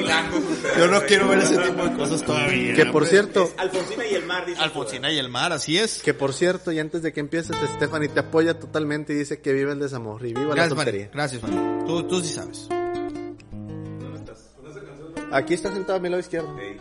yo 0.78 0.88
no 0.88 1.02
quiero 1.04 1.30
ver 1.30 1.40
ese 1.40 1.58
tipo 1.58 1.84
de 1.86 1.94
cosas 1.96 2.22
todavía. 2.24 2.74
Que 2.74 2.86
por 2.88 3.06
cierto, 3.08 3.50
Alfonsina 3.58 4.06
y 4.06 4.14
el 4.14 4.26
mar, 4.26 4.46
dice. 4.46 4.62
Alfonsina 4.62 5.10
y 5.12 5.18
el 5.20 5.30
mar, 5.30 5.54
así 5.54 5.78
es. 5.78 6.02
que 6.04 6.14
por 6.14 6.34
cierto, 6.34 6.74
y 6.74 6.80
antes 6.80 7.02
de 7.02 7.14
que 7.14 7.22
empieces, 7.22 7.56
Stephanie 7.76 8.10
te 8.10 8.20
apoya 8.20 8.60
totalmente 8.60 9.14
y 9.14 9.16
dice 9.16 9.40
que 9.40 9.54
vive 9.54 9.72
el 9.72 9.80
desamor 9.80 10.22
y 10.26 10.34
viva 10.34 10.50
la 10.50 10.56
Gracias, 10.56 10.70
Fanny. 10.74 10.84
soltería. 10.84 11.10
Gracias, 11.14 11.42
Fanny. 11.42 11.86
Tú, 11.88 12.04
tú 12.04 12.20
sí 12.20 12.34
sabes. 12.34 12.68
Aquí 15.32 15.54
está 15.54 15.72
sentado 15.72 15.98
a 15.98 16.02
mi 16.02 16.10
lado 16.10 16.20
izquierdo. 16.20 16.58
Ey. 16.60 16.80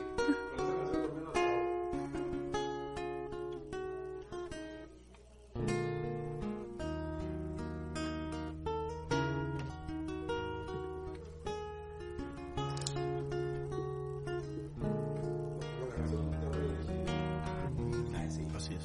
Así 18.57 18.73
es. 18.73 18.85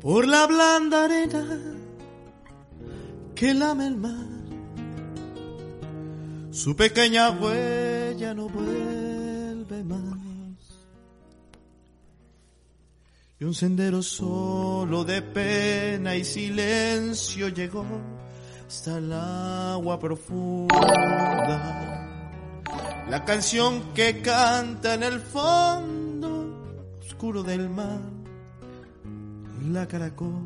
Por 0.00 0.26
la 0.26 0.46
blanda 0.46 1.04
arena 1.04 1.58
que 3.34 3.52
lame 3.52 3.88
el 3.88 3.96
mar, 3.96 4.29
su 6.60 6.76
pequeña 6.76 7.30
huella 7.30 8.34
no 8.34 8.46
vuelve 8.50 9.82
más. 9.82 10.18
Y 13.38 13.44
un 13.44 13.54
sendero 13.54 14.02
solo 14.02 15.02
de 15.04 15.22
pena 15.22 16.16
y 16.16 16.22
silencio 16.22 17.48
llegó 17.48 17.86
hasta 18.68 18.98
el 18.98 19.10
agua 19.10 19.98
profunda. 19.98 20.76
La 23.08 23.24
canción 23.24 23.94
que 23.94 24.20
canta 24.20 24.92
en 24.92 25.02
el 25.02 25.18
fondo 25.18 26.98
oscuro 27.00 27.42
del 27.42 27.70
mar, 27.70 28.02
la 29.66 29.88
caracola. 29.88 30.36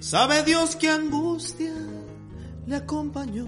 Sabe 0.00 0.42
Dios 0.42 0.74
qué 0.74 0.90
angustia 0.90 1.72
le 2.66 2.76
acompañó, 2.76 3.46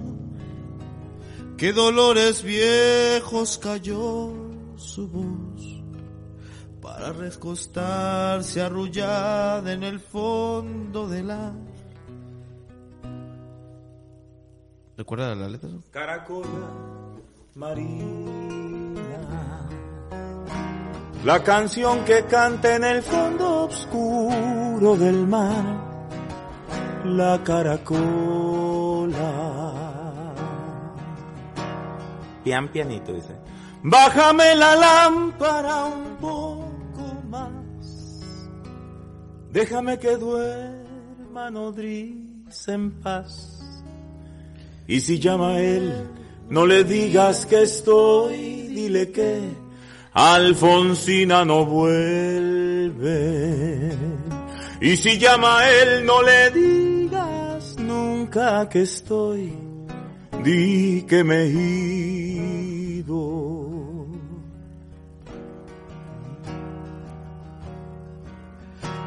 qué 1.57 1.73
dolores 1.73 2.43
viejos 2.43 3.59
cayó 3.59 4.33
su 4.77 5.09
voz 5.09 5.79
para 6.81 7.13
recostarse 7.13 8.63
arrullada 8.63 9.73
en 9.73 9.83
el 9.83 10.01
fondo 10.01 11.09
del 11.09 11.25
mar. 11.25 11.53
¿Recuerda 14.97 15.35
la 15.37 15.49
letra? 15.49 15.69
Caracola 15.91 16.71
Marina. 17.55 18.49
La 21.25 21.43
canción 21.43 22.05
que 22.05 22.25
canta 22.25 22.77
en 22.77 22.85
el 22.85 23.03
fondo 23.03 23.65
oscuro 23.65 24.97
del 24.97 25.27
mar. 25.27 25.65
La 27.05 27.43
caracola. 27.45 28.48
Pian 32.45 32.69
pianito 32.69 33.13
dice. 33.13 33.35
Bájame 33.83 34.55
la 34.55 34.75
lámpara 34.75 35.85
un 35.87 36.17
poco 36.17 37.23
más. 37.29 37.53
Déjame 39.53 39.99
que 39.99 40.17
duerma 40.17 41.51
nodriza 41.51 42.73
en 42.73 42.91
paz. 43.01 43.55
Y 44.87 45.01
si 45.01 45.19
llama 45.19 45.55
a 45.55 45.61
él, 45.61 46.09
no 46.49 46.67
le 46.67 46.85
digas 46.85 47.45
que 47.47 47.63
estoy, 47.63 48.69
dile 48.69 49.13
que 49.13 49.41
Alfonsina 50.13 51.45
no 51.45 51.67
vuelve. 51.67 52.99
Y 54.81 54.97
si 54.97 55.19
llama 55.19 55.59
a 55.59 55.71
él, 55.71 56.07
no 56.07 56.23
le 56.23 56.51
digas 56.51 57.77
nunca 57.79 58.69
que 58.69 58.83
estoy, 58.83 59.53
di 60.43 61.05
que 61.09 61.25
me 61.25 61.45
he 61.45 61.49
ido. 62.99 64.07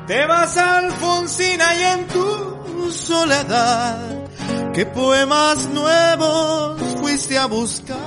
Te 0.08 0.26
vas 0.26 0.58
Alfonsina 0.58 1.76
y 1.76 1.84
en 1.84 2.08
tu 2.08 2.92
soledad, 2.92 4.26
¿qué 4.74 4.86
poemas 4.86 5.70
nuevos 5.70 6.82
fuiste 7.00 7.38
a 7.38 7.46
buscar? 7.46 8.00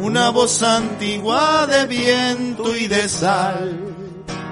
Una 0.00 0.30
voz 0.30 0.62
antigua 0.62 1.66
de 1.66 1.86
viento 1.86 2.76
y 2.76 2.86
de 2.86 3.08
sal 3.08 3.96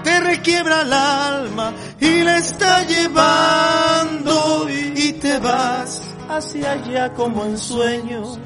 te 0.05 0.21
requiebra 0.21 0.83
el 0.83 0.93
alma 0.93 1.73
y 1.99 2.23
la 2.23 2.37
está 2.37 2.85
llevando 2.85 4.69
y 4.69 5.13
te 5.15 5.39
vas 5.39 6.14
hacia 6.29 6.73
allá 6.73 7.13
como 7.13 7.45
en 7.45 7.59
sueños, 7.59 8.39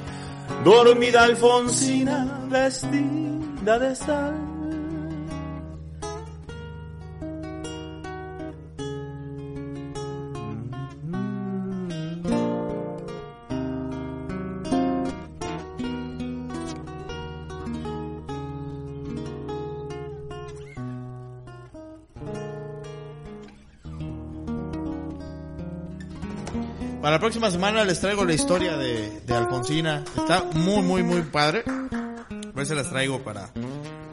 dormida 0.65 1.25
Alfonsina 1.25 2.47
vestida 2.49 3.79
de 3.79 3.95
sal. 3.95 4.48
La 27.19 27.23
próxima 27.23 27.51
semana 27.51 27.85
les 27.85 27.99
traigo 27.99 28.25
la 28.25 28.33
historia 28.33 28.77
de, 28.77 29.23
de 29.27 29.35
Alfonsina. 29.35 30.05
Está 30.17 30.45
muy, 30.55 30.83
muy, 30.83 31.03
muy 31.03 31.23
padre. 31.23 31.65
Ver 32.55 32.65
si 32.65 32.77
las 32.77 32.91
traigo 32.91 33.25
para, 33.25 33.51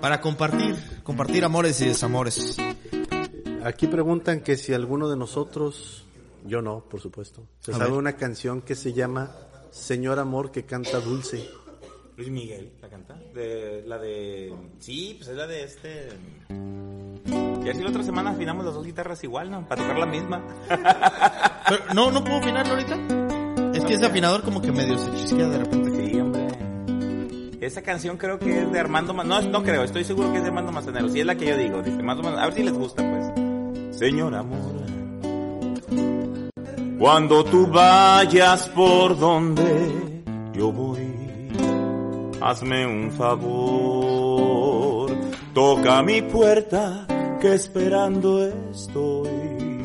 para 0.01 0.19
compartir, 0.21 0.75
compartir 1.03 1.45
amores 1.45 1.79
y 1.81 1.85
desamores. 1.85 2.57
Aquí 3.63 3.85
preguntan 3.85 4.41
que 4.41 4.57
si 4.57 4.73
alguno 4.73 5.07
de 5.07 5.17
nosotros, 5.17 6.03
yo 6.47 6.63
no, 6.63 6.79
por 6.89 6.99
supuesto, 6.99 7.43
se 7.59 7.73
A 7.73 7.75
sabe 7.75 7.91
ver. 7.91 7.99
una 7.99 8.13
canción 8.13 8.63
que 8.63 8.73
se 8.73 8.91
llama 8.91 9.29
Señor 9.69 10.17
Amor 10.17 10.51
que 10.51 10.65
canta 10.65 10.99
dulce. 10.99 11.47
Luis 12.17 12.29
Miguel, 12.29 12.71
la 12.81 12.87
canta. 12.89 13.15
De, 13.33 13.83
la 13.85 13.97
de. 13.97 14.53
Sí, 14.79 15.15
pues 15.17 15.29
es 15.29 15.35
la 15.35 15.47
de 15.47 15.63
este. 15.63 16.09
Y 17.65 17.69
así 17.69 17.81
la 17.81 17.89
otra 17.89 18.03
semana 18.03 18.29
afinamos 18.31 18.63
las 18.63 18.73
dos 18.73 18.85
guitarras 18.85 19.23
igual, 19.23 19.49
¿no? 19.51 19.67
Para 19.67 19.81
tocar 19.81 19.97
la 19.99 20.05
misma. 20.05 20.41
Pero, 21.67 21.83
no, 21.93 22.11
no 22.11 22.23
puedo 22.23 22.37
afinarlo 22.37 22.73
ahorita. 22.75 22.97
Es 23.73 23.83
que 23.83 23.95
ese 23.95 24.05
afinador 24.05 24.43
como 24.43 24.61
que 24.61 24.71
medio 24.71 24.97
se 24.97 25.11
chisquea 25.13 25.47
de 25.49 25.57
repente. 25.57 26.09
Sí, 26.11 26.19
hombre. 26.19 26.47
Esa 27.59 27.81
canción 27.81 28.17
creo 28.17 28.37
que 28.37 28.61
es 28.61 28.71
de 28.71 28.79
Armando 28.79 29.13
Ma- 29.13 29.23
No, 29.23 29.41
no 29.41 29.63
creo, 29.63 29.83
estoy 29.83 30.03
seguro 30.03 30.31
que 30.31 30.37
es 30.37 30.43
de 30.43 30.49
Armando 30.49 30.71
Manzanero. 30.71 31.09
Sí, 31.09 31.19
es 31.19 31.25
la 31.25 31.35
que 31.35 31.47
yo 31.47 31.57
digo. 31.57 31.81
Dice, 31.81 32.01
más 32.03 32.17
o 32.19 32.21
menos. 32.23 32.39
A 32.39 32.45
ver 32.45 32.53
si 32.53 32.63
les 32.63 32.73
gusta, 32.73 33.03
pues. 33.03 33.97
Señor 33.97 34.35
amor. 34.35 34.85
Cuando 36.99 37.43
tú 37.45 37.67
vayas 37.67 38.69
por 38.69 39.17
donde 39.19 40.23
yo 40.53 40.71
voy, 40.71 41.14
hazme 42.45 42.85
un 42.85 43.11
favor. 43.11 45.11
Toca 45.53 46.01
mi 46.03 46.21
puerta, 46.21 47.07
que 47.41 47.55
esperando 47.55 48.47
estoy. 48.71 49.83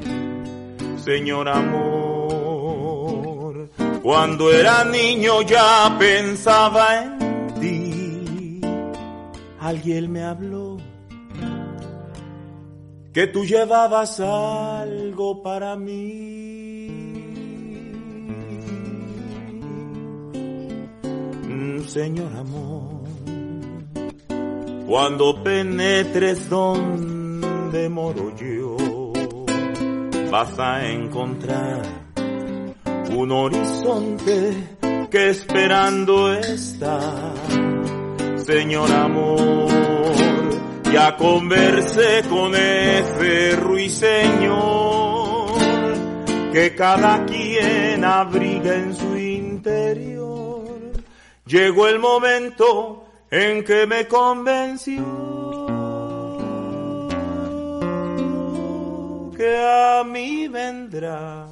Señor 0.98 1.48
amor, 1.48 3.70
cuando 4.02 4.52
era 4.52 4.84
niño 4.84 5.40
ya 5.42 5.96
pensaba 5.98 7.02
en 7.02 7.18
ti. 7.60 8.60
Alguien 9.58 10.12
me 10.12 10.22
habló 10.22 10.76
que 13.14 13.26
tú 13.26 13.44
llevabas 13.44 14.20
algo 14.20 15.42
para 15.42 15.74
mí. 15.76 17.09
Señor 21.86 22.32
amor, 22.36 23.02
cuando 24.86 25.42
penetres 25.42 26.48
donde 26.48 27.88
moro 27.88 28.34
yo, 28.36 28.76
vas 30.30 30.58
a 30.58 30.86
encontrar 30.86 31.82
un 33.16 33.32
horizonte 33.32 34.78
que 35.10 35.30
esperando 35.30 36.32
está. 36.32 37.34
Señor 38.36 38.90
amor, 38.92 39.68
ya 40.92 41.16
conversé 41.16 42.22
con 42.28 42.54
ese 42.54 43.56
ruiseñor 43.56 45.00
que 46.52 46.74
cada 46.74 47.24
quien 47.26 48.04
abriga 48.04 48.74
en 48.74 48.94
su 48.94 49.16
interior. 49.16 50.39
Llegó 51.50 51.88
el 51.88 51.98
momento 51.98 53.04
en 53.28 53.64
que 53.64 53.84
me 53.84 54.06
convenció 54.06 55.02
que 59.36 59.58
a 59.58 60.04
mí 60.04 60.46
vendrá, 60.46 61.48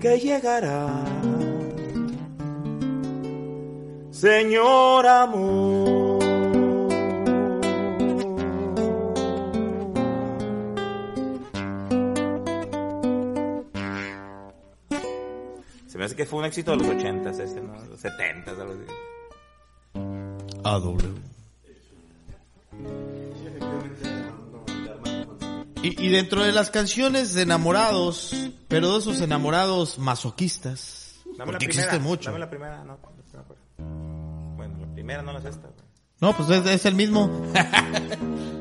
que 0.00 0.18
llegará. 0.18 0.88
Señor 4.10 5.06
amor. 5.06 6.23
Se 15.94 15.98
me 15.98 16.06
hace 16.06 16.16
que 16.16 16.26
fue 16.26 16.40
un 16.40 16.44
éxito 16.44 16.72
de 16.72 16.78
los 16.78 16.88
ochentas 16.88 17.38
ese, 17.38 17.60
¿no? 17.60 17.72
Los 17.88 18.00
setentas, 18.00 18.58
algo 18.58 18.72
así. 18.72 18.82
AW. 20.64 20.98
Y, 25.84 26.04
y 26.04 26.08
dentro 26.08 26.42
de 26.42 26.50
las 26.50 26.72
canciones 26.72 27.32
de 27.34 27.42
enamorados, 27.42 28.34
pero 28.66 28.94
de 28.94 28.98
esos 28.98 29.20
enamorados 29.20 30.00
masoquistas, 30.00 31.20
Dame 31.38 31.52
porque 31.52 31.66
primera, 31.66 31.82
existen 31.82 32.02
mucho. 32.02 32.30
Dame 32.30 32.40
la 32.40 32.50
primera, 32.50 32.82
no, 32.82 32.98
no. 32.98 34.56
Bueno, 34.56 34.76
la 34.80 34.92
primera 34.94 35.22
no 35.22 35.32
la 35.32 35.38
es 35.38 35.44
esta. 35.44 35.68
No, 36.20 36.36
pues 36.36 36.50
es, 36.50 36.66
es 36.66 36.86
el 36.86 36.96
mismo. 36.96 37.30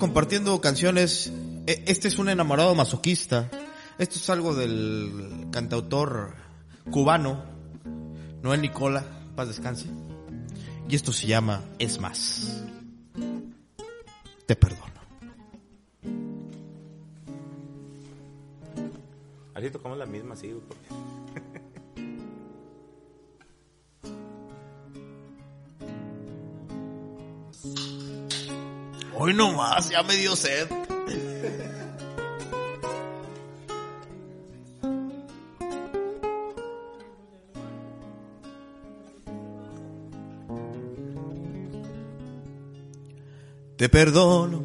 compartiendo 0.00 0.60
canciones, 0.60 1.32
e- 1.66 1.84
este 1.86 2.08
es 2.08 2.18
un 2.18 2.28
enamorado 2.28 2.74
masoquista. 2.74 3.48
Esto 3.98 4.16
es 4.16 4.30
algo 4.30 4.54
del 4.54 5.46
cantautor 5.52 6.34
cubano, 6.90 7.44
Noel 8.42 8.62
Nicola, 8.62 9.04
paz 9.36 9.48
descanse. 9.48 9.86
Y 10.88 10.96
esto 10.96 11.12
se 11.12 11.28
llama 11.28 11.62
Es 11.78 12.00
más. 12.00 12.64
Te 14.46 14.56
perdono. 14.56 14.90
Así 19.54 19.70
tocamos 19.70 19.98
la 19.98 20.06
misma, 20.06 20.34
sí. 20.34 20.52
Hoy 29.22 29.34
no 29.34 29.52
más, 29.52 29.90
ya 29.90 30.02
me 30.02 30.16
dio 30.16 30.34
sed. 30.34 30.66
Te 43.76 43.90
perdono 43.90 44.62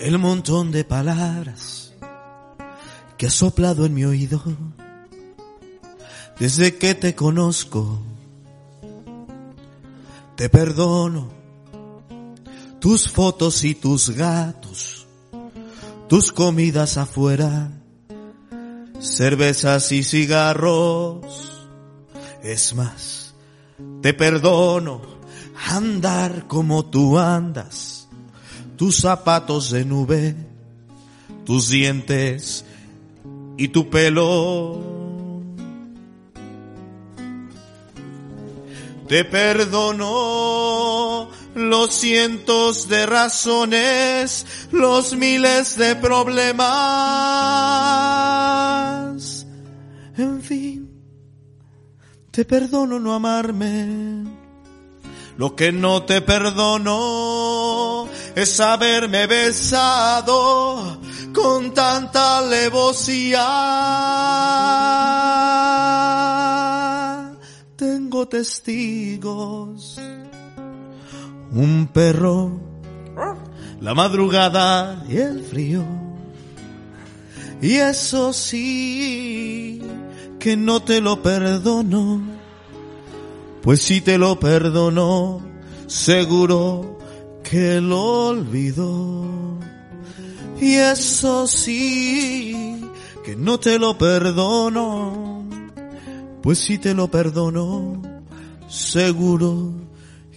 el 0.00 0.18
montón 0.18 0.72
de 0.72 0.82
palabras 0.82 1.94
que 3.16 3.26
has 3.26 3.34
soplado 3.34 3.86
en 3.86 3.94
mi 3.94 4.04
oído 4.04 4.42
desde 6.40 6.76
que 6.78 6.96
te 6.96 7.14
conozco. 7.14 8.00
Te 10.34 10.48
perdono 10.48 11.37
tus 12.80 13.10
fotos 13.10 13.64
y 13.64 13.74
tus 13.74 14.10
gatos, 14.10 15.06
tus 16.08 16.32
comidas 16.32 16.96
afuera, 16.96 17.70
cervezas 19.00 19.92
y 19.92 20.02
cigarros. 20.02 21.66
Es 22.42 22.74
más, 22.74 23.34
te 24.00 24.14
perdono 24.14 25.02
andar 25.68 26.46
como 26.46 26.84
tú 26.84 27.18
andas, 27.18 28.08
tus 28.76 28.98
zapatos 28.98 29.70
de 29.70 29.84
nube, 29.84 30.36
tus 31.44 31.68
dientes 31.68 32.64
y 33.56 33.68
tu 33.68 33.90
pelo. 33.90 34.98
Te 39.08 39.24
perdono 39.24 40.08
los 41.58 41.94
cientos 41.94 42.88
de 42.88 43.06
razones, 43.06 44.46
los 44.70 45.14
miles 45.14 45.76
de 45.76 45.96
problemas. 45.96 46.66
En 50.16 50.42
fin, 50.42 50.90
te 52.30 52.44
perdono 52.44 52.98
no 52.98 53.14
amarme. 53.14 54.38
Lo 55.36 55.54
que 55.54 55.70
no 55.70 56.02
te 56.02 56.20
perdono 56.20 58.08
es 58.34 58.58
haberme 58.58 59.28
besado 59.28 61.00
con 61.32 61.72
tanta 61.72 62.38
alevosía. 62.38 63.44
Tengo 67.76 68.26
testigos. 68.26 70.00
Un 71.52 71.88
perro, 71.92 72.60
la 73.80 73.94
madrugada 73.94 75.04
y 75.08 75.16
el 75.16 75.42
frío. 75.42 75.84
Y 77.60 77.76
eso 77.76 78.32
sí, 78.32 79.82
que 80.38 80.56
no 80.56 80.82
te 80.82 81.00
lo 81.00 81.22
perdono. 81.22 82.22
Pues 83.62 83.82
si 83.82 84.00
te 84.00 84.18
lo 84.18 84.38
perdono, 84.38 85.40
seguro 85.86 86.98
que 87.42 87.80
lo 87.80 88.28
olvidó. 88.28 89.58
Y 90.60 90.74
eso 90.74 91.46
sí, 91.46 92.80
que 93.24 93.36
no 93.36 93.58
te 93.58 93.78
lo 93.78 93.96
perdono. 93.98 95.44
Pues 96.42 96.58
si 96.58 96.78
te 96.78 96.94
lo 96.94 97.10
perdono, 97.10 98.00
seguro 98.68 99.72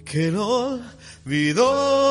que 0.04 0.32
lo 0.32 0.80
olvidó. 1.26 2.02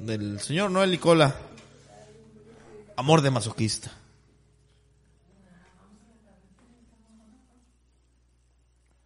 Del 0.00 0.40
señor 0.40 0.70
Noel 0.70 0.90
Nicola. 0.90 1.34
Amor 2.96 3.22
de 3.22 3.30
masoquista. 3.30 3.90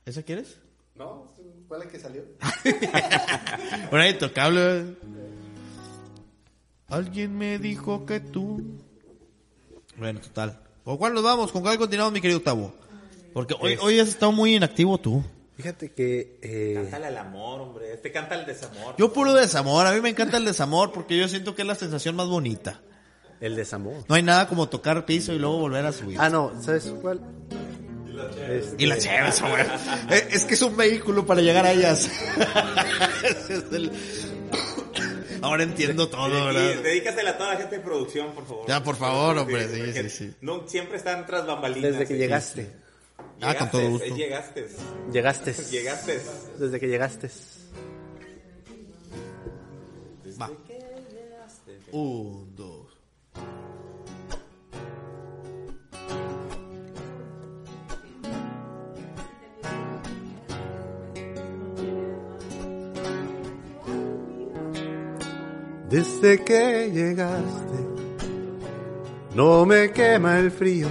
¿Esa 0.04 0.22
quieres? 0.22 0.58
No, 0.94 1.32
¿cuál 1.68 1.82
es 1.82 1.86
la 1.86 1.92
que 1.92 1.98
salió? 1.98 2.22
Tocable. 4.18 4.96
Alguien 6.88 7.36
me 7.36 7.58
dijo 7.58 8.06
que 8.06 8.20
tú. 8.20 8.62
Bueno, 9.96 10.20
total. 10.20 10.60
¿Con 10.84 10.96
cuál 10.96 11.14
nos 11.14 11.22
vamos? 11.22 11.52
¿Con 11.52 11.62
cuál 11.62 11.76
continuamos, 11.78 12.12
mi 12.12 12.20
querido 12.20 12.40
Tabo? 12.40 12.72
Porque 13.34 13.54
hoy, 13.60 13.76
hoy 13.80 14.00
has 14.00 14.08
estado 14.08 14.32
muy 14.32 14.54
inactivo 14.56 14.96
tú. 14.98 15.22
Fíjate 15.56 15.92
que 15.92 16.38
eh, 16.40 16.74
Cántale 16.76 17.06
al 17.06 17.18
amor, 17.18 17.60
hombre. 17.60 17.92
Este 17.92 18.10
canta 18.12 18.36
el 18.36 18.46
desamor. 18.46 18.94
Yo 18.96 19.12
puro 19.12 19.34
desamor. 19.34 19.86
A 19.86 19.92
mí 19.92 20.00
me 20.00 20.08
encanta 20.08 20.36
el 20.36 20.44
desamor 20.44 20.92
porque 20.92 21.18
yo 21.18 21.28
siento 21.28 21.54
que 21.54 21.62
es 21.62 21.68
la 21.68 21.74
sensación 21.74 22.14
más 22.16 22.28
bonita. 22.28 22.80
el 23.40 23.54
desamor. 23.56 24.04
No 24.08 24.14
hay 24.14 24.22
nada 24.22 24.48
como 24.48 24.68
tocar 24.68 25.04
piso 25.04 25.32
y 25.32 25.38
luego 25.38 25.58
volver 25.58 25.84
a 25.84 25.92
subir. 25.92 26.16
Ah, 26.20 26.30
no, 26.30 26.52
¿sabes 26.62 26.84
cuál? 27.02 27.20
Y 28.78 28.86
la 28.86 28.98
chévere, 28.98 29.30
güey. 29.40 29.62
Eh, 30.18 30.28
Es 30.32 30.44
que 30.44 30.54
es 30.54 30.62
un 30.62 30.76
vehículo 30.76 31.26
para 31.26 31.40
llegar 31.42 31.66
a 31.66 31.72
ellas. 31.72 32.08
Es 33.24 33.50
el- 33.72 33.92
Ahora 35.42 35.62
entiendo 35.62 36.08
todo, 36.08 36.46
¿verdad? 36.46 36.82
dedícasela 36.82 37.30
a 37.30 37.38
toda 37.38 37.54
la 37.54 37.60
gente 37.60 37.76
de 37.76 37.82
producción, 37.82 38.32
por 38.32 38.46
favor. 38.46 38.66
Ya, 38.68 38.82
por 38.82 38.96
favor, 38.96 39.38
hombre, 39.38 39.68
sí, 39.68 39.92
sí, 39.92 40.10
sí. 40.10 40.34
No, 40.40 40.66
siempre 40.68 40.96
están 40.96 41.26
tras 41.26 41.46
bambalinas. 41.46 41.92
Desde 41.92 42.06
que 42.06 42.14
sí. 42.14 42.18
llegaste. 42.18 42.72
Ah, 43.40 43.54
con 43.54 43.70
todo 43.70 43.88
gusto. 43.88 44.14
Llegaste. 44.14 44.68
Llegaste. 45.12 45.52
Llegaste. 45.70 46.20
Desde 46.58 46.80
que 46.80 46.88
llegaste. 46.88 47.30
Va. 50.40 50.50
Un, 51.92 52.47
dos. 52.47 52.47
Desde 65.90 66.44
que 66.44 66.90
llegaste, 66.92 67.78
no 69.34 69.64
me 69.64 69.90
quema 69.90 70.38
el 70.38 70.50
frío, 70.50 70.86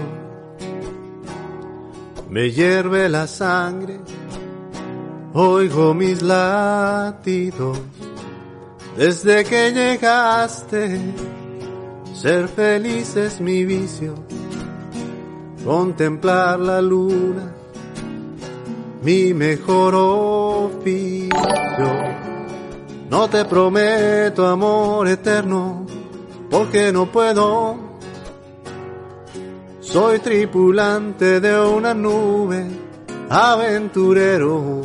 me 2.32 2.49
hierve 2.49 3.07
la 3.07 3.28
sangre, 3.28 3.99
oigo 5.34 5.94
mis 5.94 6.24
latidos. 6.24 7.80
Desde 8.98 9.44
que 9.44 9.72
llegaste, 9.72 10.99
ser 12.15 12.48
feliz 12.48 13.15
es 13.18 13.40
mi 13.40 13.65
vicio, 13.65 14.15
contemplar 15.64 16.60
la 16.60 16.82
luna, 16.82 17.53
mi 19.03 19.32
mejor 19.36 19.94
oficio. 19.94 21.38
No 23.09 23.29
te 23.29 23.45
prometo 23.45 24.45
amor 24.47 25.07
eterno, 25.07 25.85
porque 26.49 26.91
no 26.91 27.09
puedo. 27.09 27.77
Soy 29.79 30.19
tripulante 30.19 31.39
de 31.39 31.57
una 31.57 31.93
nube, 31.93 32.67
aventurero, 33.29 34.81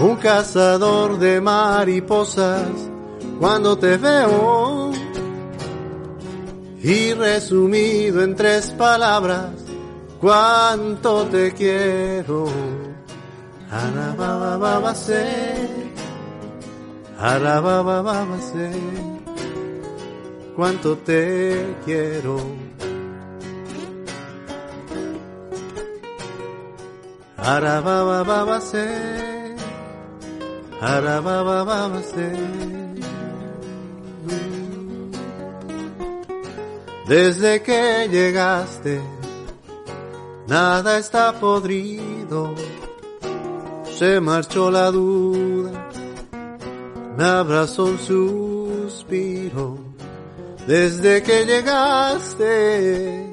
un 0.00 0.16
cazador 0.16 1.18
de 1.18 1.40
mariposas. 1.40 2.68
Cuando 3.40 3.76
te 3.76 3.96
veo, 3.96 4.92
y 6.80 7.14
resumido 7.14 8.22
en 8.22 8.36
tres 8.36 8.70
palabras, 8.78 9.50
cuánto 10.20 11.26
te 11.26 11.52
quiero. 11.52 12.46
Arababababase. 13.68 15.91
Arababababase, 17.22 18.72
cuánto 20.56 20.98
te 20.98 21.76
quiero. 21.84 22.36
Arababababase, 27.36 29.54
arababababase. 30.80 32.32
Desde 37.06 37.62
que 37.62 38.08
llegaste, 38.10 39.00
nada 40.48 40.98
está 40.98 41.32
podrido. 41.34 42.52
Se 43.96 44.18
marchó 44.18 44.72
la 44.72 44.90
duda 44.90 45.91
me 47.16 47.24
abrazó 47.24 47.84
un 47.84 47.98
suspiro. 47.98 49.78
Desde 50.66 51.22
que 51.22 51.44
llegaste, 51.44 53.32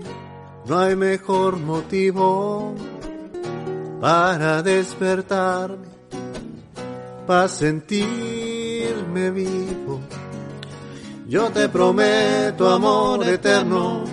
no 0.66 0.80
hay 0.80 0.96
mejor 0.96 1.58
motivo 1.58 2.74
para 4.02 4.64
despertarme, 4.64 5.88
para 7.28 7.48
sentirme 7.48 9.32
vivo. 9.32 10.00
Yo 11.28 11.52
te 11.52 11.70
prometo 11.70 12.70
amor 12.70 13.28
eterno, 13.28 14.04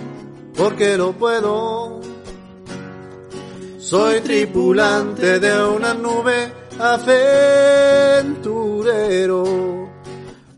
porque 0.55 0.95
lo 0.97 1.13
puedo. 1.13 1.99
Soy 3.79 4.19
tripulante 4.21 5.39
de 5.39 5.63
una 5.63 5.93
nube 5.95 6.56
aventurero, 6.79 8.33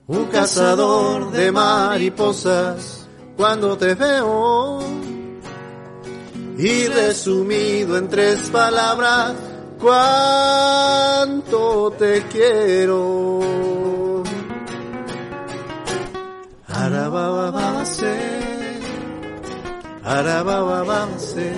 un 0.08 0.26
cazador 0.32 1.32
de 1.32 1.52
mariposas 1.52 3.08
cuando 3.38 3.78
te 3.78 3.96
veo. 3.96 4.80
Y 6.58 6.88
resumido 6.88 7.98
en 7.98 8.10
tres 8.10 8.50
palabras, 8.50 9.34
cuánto 9.80 11.50
te 11.98 12.24
quiero. 12.24 13.40
Arabababase, 16.68 18.20
arabababase, 20.04 21.54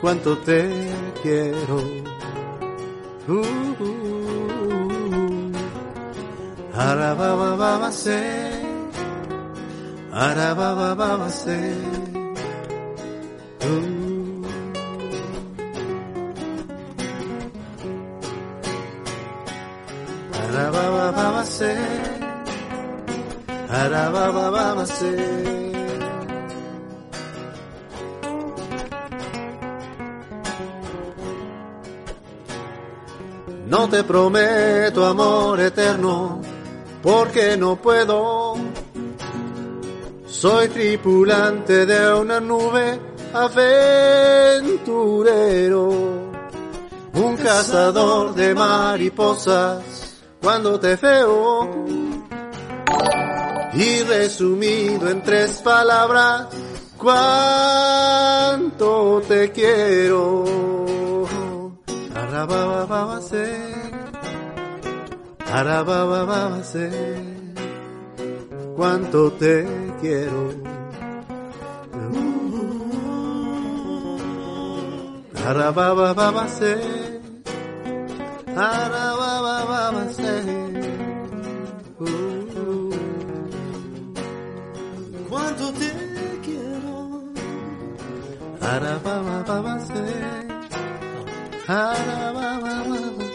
cuánto 0.00 0.36
te 0.38 0.68
quiero. 1.22 2.01
Uh, 3.28 3.34
uh, 3.34 3.76
uh. 3.78 3.82
Arabababase, 6.74 8.18
arabababase. 10.12 11.60
Uh. 13.62 13.66
Arabababase, 20.42 21.72
arabababase. 23.70 25.71
No 33.82 33.88
te 33.88 34.04
prometo 34.04 35.04
amor 35.04 35.58
eterno, 35.58 36.40
porque 37.02 37.56
no 37.56 37.74
puedo. 37.74 38.54
Soy 40.24 40.68
tripulante 40.68 41.84
de 41.84 42.14
una 42.14 42.38
nube, 42.38 43.00
aventurero, 43.34 43.90
un 47.14 47.36
cazador 47.36 48.36
de 48.36 48.54
mariposas 48.54 49.82
cuando 50.40 50.78
te 50.78 50.94
veo. 50.94 51.68
Y 53.74 54.04
resumido 54.04 55.10
en 55.10 55.24
tres 55.24 55.60
palabras, 55.60 56.46
cuánto 56.96 58.30
te 59.26 59.50
quiero. 59.50 60.62
Arabababase, 65.52 66.86
arabababase, 66.88 66.90
cuánto 68.74 69.32
te 69.32 69.66
quiero. 70.00 70.50
Arabababase, 75.46 77.20
arabababase. 78.56 80.34
Uh, 81.98 82.90
Cuánto 85.28 85.72
te 85.74 85.90
quiero. 86.44 87.24
arabababase, 88.60 90.04
arabababase. 91.68 93.31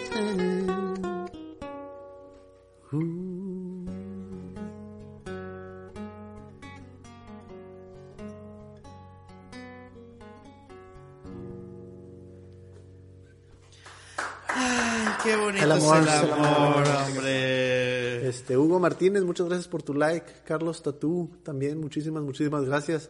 Ay, 14.50 15.08
qué 15.24 15.36
bonito 15.36 15.64
El 15.64 15.72
amor, 15.72 15.98
es 15.98 16.08
el 16.08 16.14
es 16.14 16.24
el 16.24 16.32
amor, 16.32 16.48
amor. 16.48 16.88
hombre. 17.08 18.28
Este, 18.28 18.58
Hugo 18.58 18.80
Martínez, 18.80 19.24
muchas 19.24 19.48
gracias 19.48 19.68
por 19.68 19.84
tu 19.84 19.94
like. 19.94 20.26
Carlos 20.46 20.82
Tatú, 20.82 21.30
también 21.44 21.80
muchísimas, 21.80 22.24
muchísimas 22.24 22.66
gracias. 22.66 23.10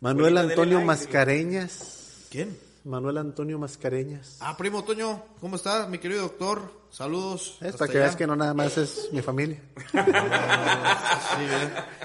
Manuel 0.00 0.36
Antonio 0.38 0.74
like. 0.76 0.86
Mascareñas. 0.86 2.26
¿Quién? 2.30 2.56
Manuel 2.84 3.18
Antonio 3.18 3.58
Mascareñas. 3.58 4.36
Ah, 4.40 4.56
primo 4.56 4.84
Toño, 4.84 5.22
¿cómo 5.40 5.56
estás, 5.56 5.88
mi 5.88 5.98
querido 5.98 6.22
doctor? 6.22 6.83
Saludos. 6.94 7.58
Es 7.60 7.74
para 7.74 7.90
que 7.90 7.98
veas 7.98 8.14
que 8.14 8.24
no 8.24 8.36
nada 8.36 8.54
más 8.54 8.78
es 8.78 9.08
mi 9.10 9.20
familia. 9.20 9.60
Sí. 9.92 9.98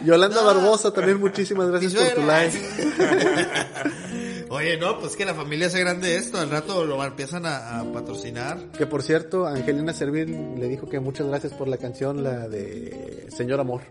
Yolanda 0.06 0.42
Barbosa, 0.42 0.92
también 0.92 1.20
muchísimas 1.20 1.70
gracias 1.70 1.94
por 1.94 2.08
tu 2.16 2.26
like. 2.26 2.58
Oye, 4.50 4.78
no, 4.78 5.00
pues 5.00 5.16
que 5.16 5.26
la 5.26 5.36
familia 5.36 5.68
hace 5.68 5.80
grande 5.80 6.16
esto, 6.16 6.40
al 6.40 6.50
rato 6.50 6.86
lo 6.86 7.04
empiezan 7.04 7.46
a, 7.46 7.82
a 7.82 7.94
patrocinar. 7.94 8.72
Que 8.72 8.88
por 8.88 9.04
cierto, 9.04 9.46
Angelina 9.46 9.94
Servil 9.94 10.60
le 10.60 10.68
dijo 10.68 10.90
que 10.90 11.00
muchas 11.00 11.28
gracias 11.28 11.54
por 11.54 11.68
la 11.68 11.78
canción, 11.78 12.24
la 12.24 12.48
de 12.48 13.28
Señor 13.30 13.60
Amor. 13.60 13.84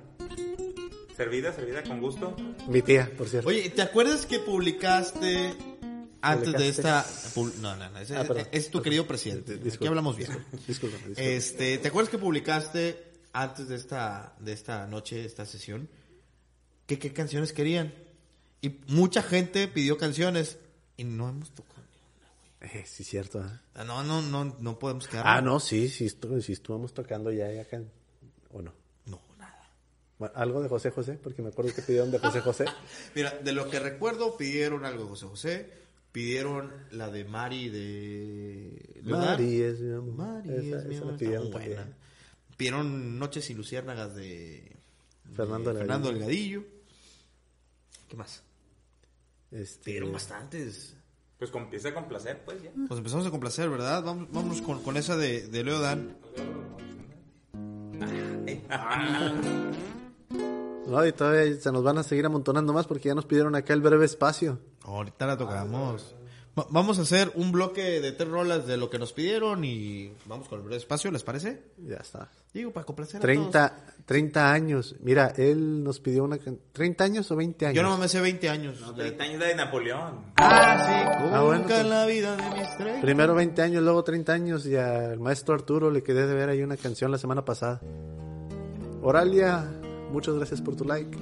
Servida, 1.16 1.52
servida 1.52 1.84
con 1.84 2.00
gusto. 2.00 2.34
Mi 2.66 2.82
tía, 2.82 3.08
por 3.16 3.28
cierto. 3.28 3.48
Oye, 3.48 3.70
¿te 3.70 3.82
acuerdas 3.82 4.26
que 4.26 4.40
publicaste 4.40 5.54
antes 6.22 6.52
de 6.52 6.68
esta... 6.68 7.06
No, 7.60 7.76
no, 7.76 7.90
no, 7.90 7.98
ese- 7.98 8.16
Ah, 8.16 8.24
perdón. 8.24 8.46
es 8.52 8.70
tu 8.70 8.82
querido 8.82 9.06
presidente. 9.06 9.54
Aquí 9.54 9.62
Disculpa, 9.64 9.88
hablamos 9.88 10.16
bien. 10.16 10.30
Disculpa, 10.66 10.96
disculpa. 10.96 11.20
Este, 11.22 11.78
¿te 11.78 11.88
acuerdas 11.88 12.10
que 12.10 12.18
publicaste 12.18 13.04
antes 13.32 13.68
de 13.68 13.76
esta, 13.76 14.34
de 14.40 14.52
esta 14.52 14.86
noche, 14.86 15.24
esta 15.24 15.46
sesión, 15.46 15.88
que 16.86 16.98
qué 16.98 17.12
canciones 17.12 17.52
querían? 17.52 17.94
Y 18.60 18.70
mucha 18.88 19.22
gente 19.22 19.68
pidió 19.68 19.96
canciones 19.98 20.58
y 20.96 21.04
no 21.04 21.28
hemos 21.28 21.50
tocado. 21.52 21.78
Eh, 22.60 22.84
sí, 22.86 23.04
cierto. 23.04 23.40
¿eh? 23.40 23.50
Ah, 23.74 23.84
No, 23.84 24.02
no, 24.02 24.20
no, 24.20 24.56
no 24.58 24.78
podemos 24.80 25.06
quedar. 25.06 25.24
Ah, 25.26 25.40
no, 25.40 25.60
sí, 25.60 25.88
sí, 25.88 26.06
estu- 26.06 26.40
sí 26.42 26.52
estuvimos 26.54 26.92
tocando 26.92 27.30
ya, 27.30 27.52
ya 27.52 27.62
acá. 27.62 27.80
¿O 28.50 28.60
no? 28.62 28.72
No, 29.06 29.20
nada. 29.38 29.70
Bueno, 30.18 30.34
Algo 30.36 30.60
de 30.60 30.68
José 30.68 30.90
José, 30.90 31.12
porque 31.22 31.40
me 31.40 31.50
acuerdo 31.50 31.72
que 31.72 31.82
pidieron 31.82 32.10
de 32.10 32.18
José 32.18 32.40
José. 32.40 32.64
Mira, 33.14 33.30
de 33.30 33.52
lo 33.52 33.70
que 33.70 33.78
recuerdo, 33.78 34.36
pidieron 34.36 34.84
algo 34.84 35.04
de 35.04 35.08
José 35.10 35.26
José, 35.26 35.72
pidieron 36.12 36.72
la 36.90 37.10
de 37.10 37.24
Mari 37.24 37.68
de... 37.68 39.00
Mari 39.04 39.62
es 39.62 39.80
mi 39.80 39.92
amor. 39.94 40.14
Mari 40.14 40.68
Esa- 40.68 40.78
es 40.78 40.84
mi 40.86 40.96
amor, 40.96 41.12
la 41.12 41.18
pidieron 41.18 41.50
buena. 41.50 41.96
Pidieron 42.56 43.18
Noches 43.18 43.48
y 43.50 43.54
Luciérnagas 43.54 44.14
de... 44.16 44.76
Fernando 45.34 45.72
de 45.72 45.78
Delgadillo. 45.78 45.78
Fernando 45.78 46.12
Delgadillo. 46.12 46.64
¿Qué 48.08 48.16
más? 48.16 48.42
Este, 49.50 49.84
Pidieron 49.84 50.12
bastantes. 50.12 50.94
Pues 51.38 51.52
empieza 51.54 51.94
con 51.94 52.08
placer, 52.08 52.42
pues 52.44 52.62
ya. 52.62 52.70
Pues 52.88 52.98
empezamos 52.98 53.26
a 53.26 53.30
complacer, 53.30 53.68
¿verdad? 53.70 54.02
Vamos, 54.02 54.28
vámonos 54.32 54.60
con, 54.62 54.82
con 54.82 54.96
esa 54.96 55.16
de, 55.16 55.46
de 55.46 55.62
Leo 55.64 55.78
Dan. 55.80 56.16
No, 60.86 61.06
y 61.06 61.12
todavía 61.12 61.54
se 61.60 61.70
nos 61.70 61.82
van 61.84 61.98
a 61.98 62.02
seguir 62.02 62.24
amontonando 62.26 62.72
más 62.72 62.86
porque 62.86 63.08
ya 63.08 63.14
nos 63.14 63.26
pidieron 63.26 63.54
acá 63.54 63.74
el 63.74 63.82
breve 63.82 64.06
espacio. 64.06 64.58
Ahorita 64.88 65.26
la 65.26 65.36
tocamos. 65.36 66.14
Va- 66.58 66.66
vamos 66.70 66.98
a 66.98 67.02
hacer 67.02 67.30
un 67.36 67.52
bloque 67.52 68.00
de 68.00 68.10
tres 68.12 68.28
rolas 68.28 68.66
de 68.66 68.76
lo 68.76 68.90
que 68.90 68.98
nos 68.98 69.12
pidieron 69.12 69.64
y 69.64 70.12
vamos 70.26 70.48
con 70.48 70.58
el 70.58 70.64
breve 70.64 70.78
espacio, 70.78 71.10
¿les 71.12 71.22
parece? 71.22 71.62
Ya 71.86 71.96
está. 71.98 72.28
Digo, 72.52 72.72
para 72.72 72.84
complacer 72.84 73.18
a 73.18 73.20
30, 73.20 73.76
30 74.06 74.52
años. 74.52 74.96
Mira, 75.00 75.32
él 75.36 75.84
nos 75.84 76.00
pidió 76.00 76.24
una... 76.24 76.38
can- 76.38 76.58
¿30 76.74 77.00
años 77.02 77.30
o 77.30 77.36
20 77.36 77.58
todos. 77.58 77.68
años? 77.68 77.76
Yo 77.76 77.82
no 77.88 77.96
me 77.98 78.08
sé 78.08 78.20
20 78.20 78.48
años. 78.48 78.80
No, 78.80 78.92
30 78.92 79.22
años 79.24 79.40
de 79.40 79.54
Napoleón. 79.54 80.32
Ah, 80.36 80.84
sí. 80.84 80.92
Ah, 81.32 81.42
bueno, 81.42 81.58
Nunca 81.62 81.68
pues. 81.74 81.80
en 81.80 81.90
la 81.90 82.06
vida 82.06 82.36
de 82.36 82.58
mis 82.58 82.76
tres. 82.76 83.00
Primero 83.02 83.34
20 83.36 83.62
años, 83.62 83.82
luego 83.84 84.02
30 84.02 84.32
años 84.32 84.66
y 84.66 84.74
al 84.74 85.20
maestro 85.20 85.54
Arturo 85.54 85.90
le 85.92 86.02
quedé 86.02 86.26
de 86.26 86.34
ver 86.34 86.48
ahí 86.48 86.62
una 86.62 86.76
canción 86.76 87.12
la 87.12 87.18
semana 87.18 87.44
pasada. 87.44 87.80
Oralia, 89.02 89.64
muchas 90.10 90.34
gracias 90.34 90.60
por 90.60 90.74
tu 90.74 90.84
like. 90.84 91.16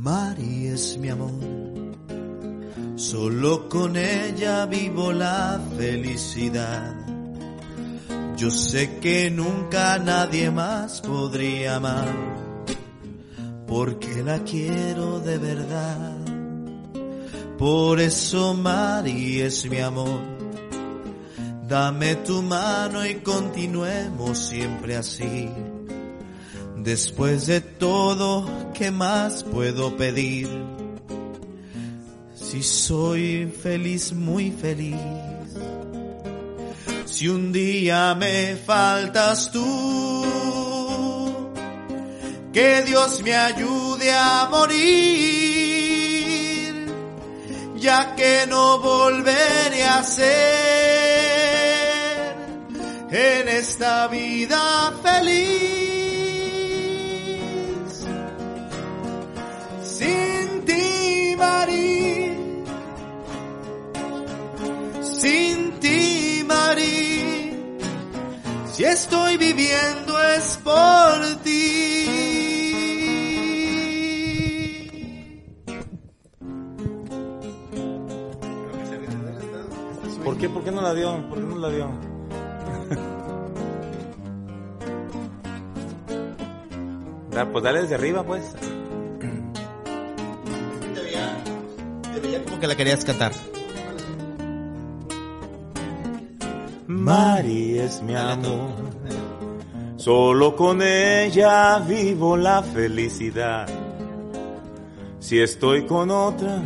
Mari 0.00 0.68
es 0.68 0.96
mi 0.96 1.08
amor, 1.08 1.32
solo 2.94 3.68
con 3.68 3.96
ella 3.96 4.64
vivo 4.66 5.12
la 5.12 5.60
felicidad. 5.76 6.94
Yo 8.36 8.48
sé 8.48 9.00
que 9.00 9.28
nunca 9.28 9.98
nadie 9.98 10.52
más 10.52 11.00
podría 11.00 11.76
amar, 11.76 12.14
porque 13.66 14.22
la 14.22 14.38
quiero 14.44 15.18
de 15.18 15.36
verdad. 15.36 16.16
Por 17.58 17.98
eso 17.98 18.54
Mari 18.54 19.40
es 19.40 19.68
mi 19.68 19.80
amor, 19.80 20.20
dame 21.66 22.14
tu 22.14 22.40
mano 22.40 23.04
y 23.04 23.16
continuemos 23.16 24.38
siempre 24.38 24.96
así. 24.96 25.50
Después 26.88 27.46
de 27.46 27.60
todo, 27.60 28.72
¿qué 28.72 28.90
más 28.90 29.44
puedo 29.44 29.94
pedir? 29.98 30.48
Si 32.34 32.62
soy 32.62 33.52
feliz, 33.62 34.14
muy 34.14 34.50
feliz. 34.50 34.96
Si 37.04 37.28
un 37.28 37.52
día 37.52 38.14
me 38.14 38.56
faltas 38.56 39.52
tú, 39.52 40.24
que 42.54 42.80
Dios 42.86 43.22
me 43.22 43.34
ayude 43.34 44.10
a 44.10 44.48
morir, 44.50 44.78
ya 47.76 48.14
que 48.16 48.46
no 48.48 48.78
volveré 48.78 49.84
a 49.84 50.02
ser 50.02 50.24
en 53.10 53.48
esta 53.48 54.08
vida 54.08 54.94
feliz. 55.02 55.87
Si 68.78 68.84
estoy 68.84 69.36
viviendo 69.38 70.22
es 70.22 70.56
por 70.58 71.42
ti. 71.42 72.04
¿Por 80.22 80.38
qué? 80.38 80.48
¿Por 80.48 80.62
qué 80.62 80.70
no 80.70 80.80
la 80.80 80.94
dio? 80.94 81.28
¿Por 81.28 81.38
qué 81.38 81.44
no 81.44 81.58
la 81.58 81.70
dio? 81.70 81.90
Da, 87.32 87.50
pues 87.50 87.64
dale 87.64 87.82
desde 87.82 87.96
arriba, 87.96 88.22
pues. 88.22 88.54
Te 92.14 92.20
veía 92.20 92.44
como 92.44 92.60
que 92.60 92.66
la 92.68 92.76
querías 92.76 93.04
cantar. 93.04 93.32
Mari 96.88 97.78
es 97.78 98.02
mi 98.02 98.16
amor. 98.16 98.72
Solo 99.96 100.56
con 100.56 100.82
ella 100.82 101.78
vivo 101.80 102.36
la 102.36 102.62
felicidad. 102.62 103.68
Si 105.20 105.38
estoy 105.40 105.86
con 105.86 106.10
otra, 106.10 106.62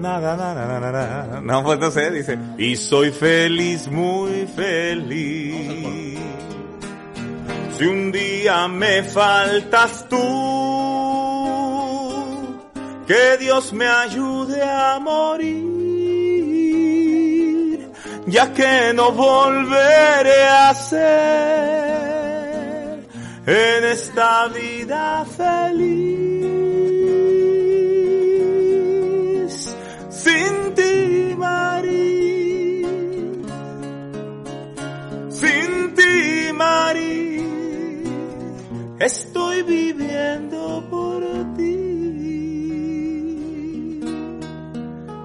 Nada, 0.00 0.34
nada, 0.34 0.66
nada, 0.66 0.90
nada. 0.90 1.40
No, 1.42 1.62
pues 1.62 1.78
no 1.78 1.90
sé, 1.90 2.10
dice. 2.10 2.38
Y 2.56 2.74
soy 2.74 3.10
feliz, 3.10 3.86
muy 3.88 4.46
feliz. 4.46 6.18
Si 7.76 7.84
un 7.84 8.10
día 8.10 8.66
me 8.66 9.02
faltas 9.02 10.08
tú, 10.08 10.16
que 13.06 13.36
Dios 13.38 13.74
me 13.74 13.86
ayude 13.86 14.62
a 14.62 14.98
morir, 14.98 15.79
ya 18.26 18.52
que 18.52 18.92
no 18.94 19.12
volveré 19.12 20.46
a 20.48 20.74
ser 20.74 21.00
en 23.46 23.84
esta 23.84 24.48
vida 24.48 25.24
feliz. 25.24 26.20
Sin 30.10 30.74
ti, 30.74 31.34
María, 31.36 32.88
sin 35.30 35.94
ti, 35.94 36.52
María, 36.52 37.42
estoy 39.00 39.62
viviendo 39.62 40.86
por 40.90 41.22
ti. 41.56 41.80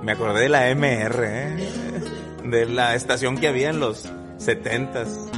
Me 0.02 0.12
acordé 0.14 0.42
de 0.44 0.50
la 0.50 0.70
MR, 0.70 1.24
¿eh? 1.24 1.75
De 2.50 2.66
la 2.66 2.96
estación 2.96 3.38
que 3.38 3.48
había 3.48 3.70
en 3.70 3.80
los 3.80 4.10
setentas. 4.38 5.30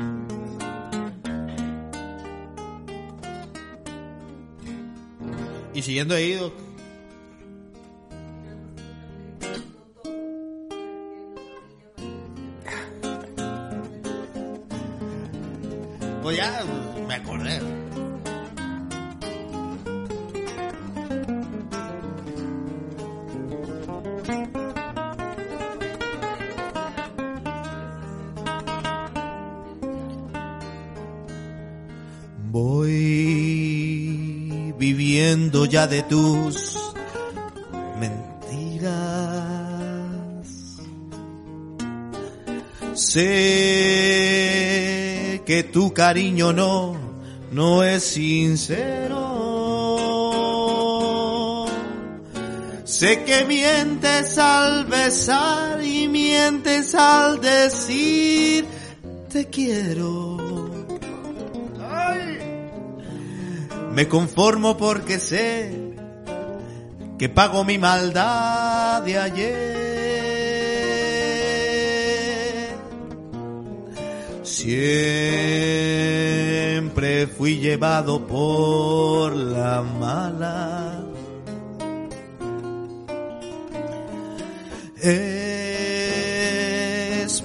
Y 5.73 5.81
siguiendo 5.81 6.15
ahí, 6.15 6.33
Doc. 6.33 6.53
Pues 16.23 16.39
Voy 32.49 32.87
viviendo 34.77 35.65
ya 35.65 35.85
de 35.85 36.03
tus 36.03 36.77
mentiras. 37.99 38.87
Sé 42.93 44.13
que 45.45 45.63
tu 45.63 45.93
cariño 45.93 46.53
no, 46.53 46.95
no 47.51 47.83
es 47.83 48.03
sincero. 48.03 49.27
Sé 52.85 53.23
que 53.25 53.43
mientes 53.43 54.37
al 54.37 54.85
besar 54.85 55.83
y 55.83 56.07
mientes 56.07 56.95
al 56.95 57.41
decir 57.41 58.65
te 59.29 59.45
quiero. 59.47 60.26
Me 63.97 64.07
conformo 64.07 64.77
porque 64.77 65.19
sé 65.19 65.73
que 67.17 67.27
pago 67.29 67.63
mi 67.63 67.79
maldad 67.79 69.01
de 69.01 69.17
ayer. 69.17 69.87
Siempre 74.43 74.85
fui 77.25 77.57
llevado 77.57 78.27
por 78.27 79.35
la 79.35 79.81
mala. 79.81 81.03
Es 85.01 85.21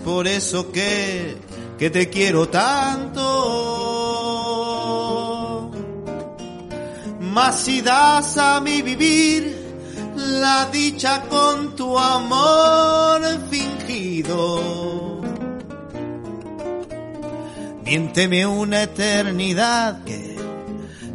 por 0.05 0.29
eso 0.29 0.71
que, 0.71 1.35
que 1.79 1.89
te 1.89 2.11
quiero 2.11 2.51
tanto. 2.51 3.12
Mas 7.33 7.55
si 7.65 7.81
das 7.81 8.37
a 8.37 8.61
mi 8.61 8.83
vivir 8.83 9.57
la 10.17 10.69
dicha 10.71 11.23
con 11.31 11.75
tu 11.75 11.99
amor 11.99 13.23
fingido. 13.51 15.21
Miénteme 17.85 18.45
una 18.45 18.83
eternidad 18.83 20.05
que, 20.05 20.37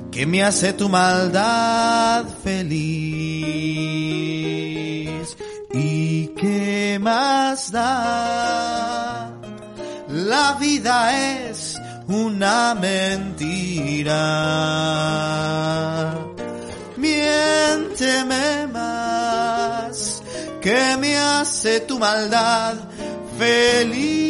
que 0.10 0.26
me 0.26 0.44
hace 0.44 0.74
tu 0.74 0.90
maldad 0.90 2.26
feliz. 2.44 2.78
¿Y 5.72 6.30
qué 6.30 6.98
más 7.00 7.72
da? 7.72 9.32
La 10.08 10.54
vida 10.60 11.48
es 11.48 11.77
una 12.08 12.74
mentira. 12.76 14.16
Miénteme 16.96 18.68
más, 18.68 20.24
que 20.62 20.98
me 21.00 21.18
hace 21.18 21.82
tu 21.82 22.00
maldad 22.00 22.76
feliz. 23.38 24.28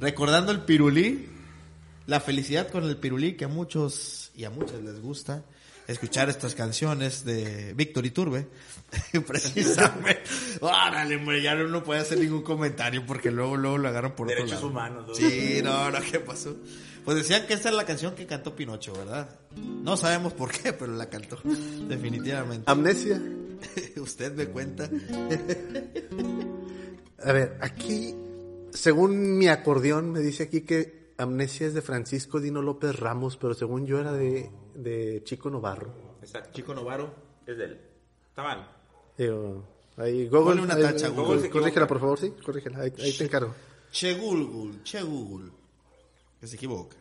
Recordando 0.00 0.50
el 0.50 0.62
pirulí, 0.62 1.28
la 2.06 2.20
felicidad 2.20 2.68
con 2.68 2.84
el 2.84 2.96
pirulí 2.96 3.36
que 3.36 3.44
a 3.44 3.48
muchos 3.48 4.30
y 4.34 4.44
a 4.44 4.50
muchas 4.50 4.80
les 4.82 5.00
gusta 5.00 5.44
escuchar 5.92 6.28
estas 6.28 6.54
canciones 6.54 7.24
de 7.24 7.74
Víctor 7.74 8.06
Iturbe, 8.06 8.46
precisamente. 9.26 10.22
Órale, 10.60 11.16
hombre, 11.16 11.42
ya 11.42 11.54
no, 11.54 11.68
no 11.68 11.82
puede 11.82 12.00
hacer 12.00 12.18
ningún 12.18 12.42
comentario 12.42 13.04
porque 13.06 13.30
luego, 13.30 13.56
luego 13.56 13.78
lo 13.78 13.88
agarran 13.88 14.14
por 14.14 14.28
Derechos 14.28 14.52
otro 14.52 14.68
lado. 14.68 14.68
humanos, 14.68 15.08
¿no? 15.08 15.14
Sí, 15.14 15.60
no, 15.62 15.90
no, 15.90 15.98
¿qué 16.10 16.20
pasó? 16.20 16.56
Pues 17.04 17.16
decían 17.16 17.46
que 17.46 17.54
esta 17.54 17.70
es 17.70 17.74
la 17.74 17.84
canción 17.84 18.14
que 18.14 18.26
cantó 18.26 18.54
Pinocho, 18.54 18.92
¿verdad? 18.92 19.38
No 19.56 19.96
sabemos 19.96 20.32
por 20.32 20.50
qué, 20.52 20.72
pero 20.72 20.92
la 20.92 21.08
cantó, 21.08 21.38
definitivamente. 21.88 22.70
Amnesia. 22.70 23.20
Usted 23.96 24.32
me 24.34 24.46
cuenta. 24.46 24.88
A 27.22 27.32
ver, 27.32 27.58
aquí, 27.60 28.14
según 28.72 29.36
mi 29.36 29.48
acordeón, 29.48 30.12
me 30.12 30.20
dice 30.20 30.44
aquí 30.44 30.62
que 30.62 31.12
Amnesia 31.18 31.66
es 31.66 31.74
de 31.74 31.82
Francisco 31.82 32.40
Dino 32.40 32.62
López 32.62 32.98
Ramos, 32.98 33.36
pero 33.36 33.52
según 33.52 33.86
yo 33.86 33.98
era 34.00 34.12
de, 34.12 34.50
de 34.82 35.22
Chico 35.24 35.50
Novarro. 35.50 35.92
Exacto. 36.20 36.50
Chico 36.52 36.74
Novaro. 36.74 37.12
Es 37.46 37.56
de 37.56 37.64
él. 37.64 37.80
Está 38.28 38.42
mal. 38.42 38.68
Digo, 39.16 39.64
ahí, 39.96 40.28
Google, 40.28 40.44
Ponle 40.44 40.62
una 40.62 40.74
ahí, 40.74 40.82
tacha, 40.82 41.08
Google, 41.08 41.24
Google 41.24 41.40
se 41.42 41.50
corrígela, 41.50 41.86
por 41.86 42.00
favor, 42.00 42.18
sí, 42.18 42.30
corrígela, 42.44 42.80
ahí, 42.80 42.92
ahí 42.98 43.12
te 43.12 43.24
encargo. 43.24 43.54
Che 43.90 44.14
Google, 44.14 44.82
Che 44.82 45.02
Google. 45.02 45.50
Que 46.40 46.46
se 46.46 46.56
equivoca. 46.56 46.96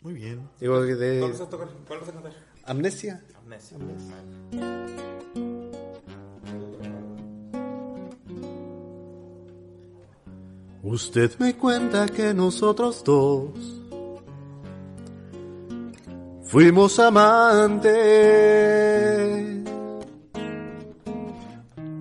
Muy 0.00 0.14
bien. 0.14 0.48
Digo, 0.58 0.80
de 0.80 1.18
¿Cuál 1.20 1.32
vas 1.32 1.40
a 1.40 1.50
tocar? 1.50 1.68
¿Cuál 1.86 2.00
vas 2.00 2.08
a 2.08 2.12
cantar? 2.12 2.32
Amnesia. 2.64 3.22
Amnesia. 3.36 3.76
Usted 10.82 11.38
me 11.38 11.56
cuenta 11.56 12.08
que 12.08 12.32
nosotros 12.32 13.04
dos 13.04 13.79
fuimos 16.50 16.98
amantes 16.98 17.92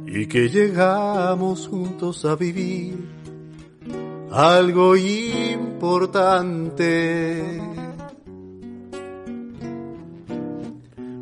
y 0.08 0.26
que 0.26 0.50
llegamos 0.50 1.68
juntos 1.68 2.26
a 2.26 2.36
vivir 2.36 2.98
algo 4.32 4.96
importante. 4.96 6.02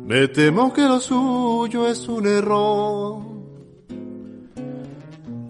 Me 0.06 0.28
temo 0.28 0.72
que 0.72 0.82
lo 0.82 0.98
suyo 0.98 1.86
es 1.86 2.08
un 2.08 2.26
error. 2.26 3.18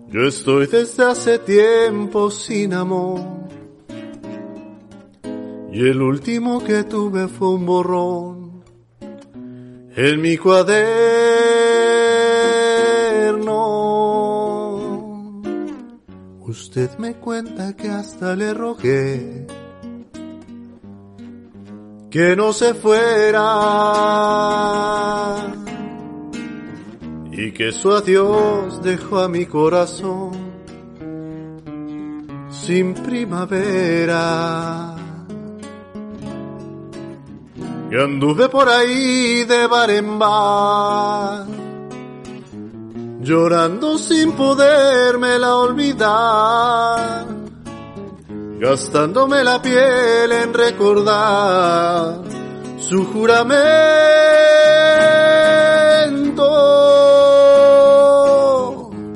Yo 0.08 0.22
estoy 0.26 0.66
desde 0.66 1.04
hace 1.04 1.38
tiempo 1.38 2.28
sin 2.28 2.74
amor. 2.74 3.37
Y 5.78 5.88
el 5.88 6.02
último 6.02 6.62
que 6.64 6.82
tuve 6.82 7.28
fue 7.28 7.50
un 7.50 7.64
borrón 7.64 8.64
en 9.94 10.20
mi 10.20 10.36
cuaderno. 10.36 10.74
Usted 16.40 16.98
me 16.98 17.14
cuenta 17.14 17.76
que 17.76 17.90
hasta 17.90 18.34
le 18.34 18.54
rogué 18.54 19.46
que 22.10 22.34
no 22.34 22.52
se 22.52 22.74
fuera 22.74 23.44
y 27.30 27.52
que 27.52 27.70
su 27.70 27.92
adiós 27.92 28.82
dejó 28.82 29.20
a 29.20 29.28
mi 29.28 29.46
corazón 29.46 30.32
sin 32.50 32.94
primavera. 32.94 34.97
Y 37.90 37.96
anduve 37.96 38.50
por 38.50 38.68
ahí 38.68 39.44
de 39.44 39.66
bar 39.66 39.90
en 39.90 40.18
bar, 40.18 41.46
llorando 43.22 43.96
sin 43.96 44.32
podérmela 44.32 45.56
olvidar, 45.56 47.26
gastándome 48.60 49.42
la 49.42 49.62
piel 49.62 50.32
en 50.32 50.52
recordar 50.52 52.20
su 52.78 53.06
juramento. 53.06 53.68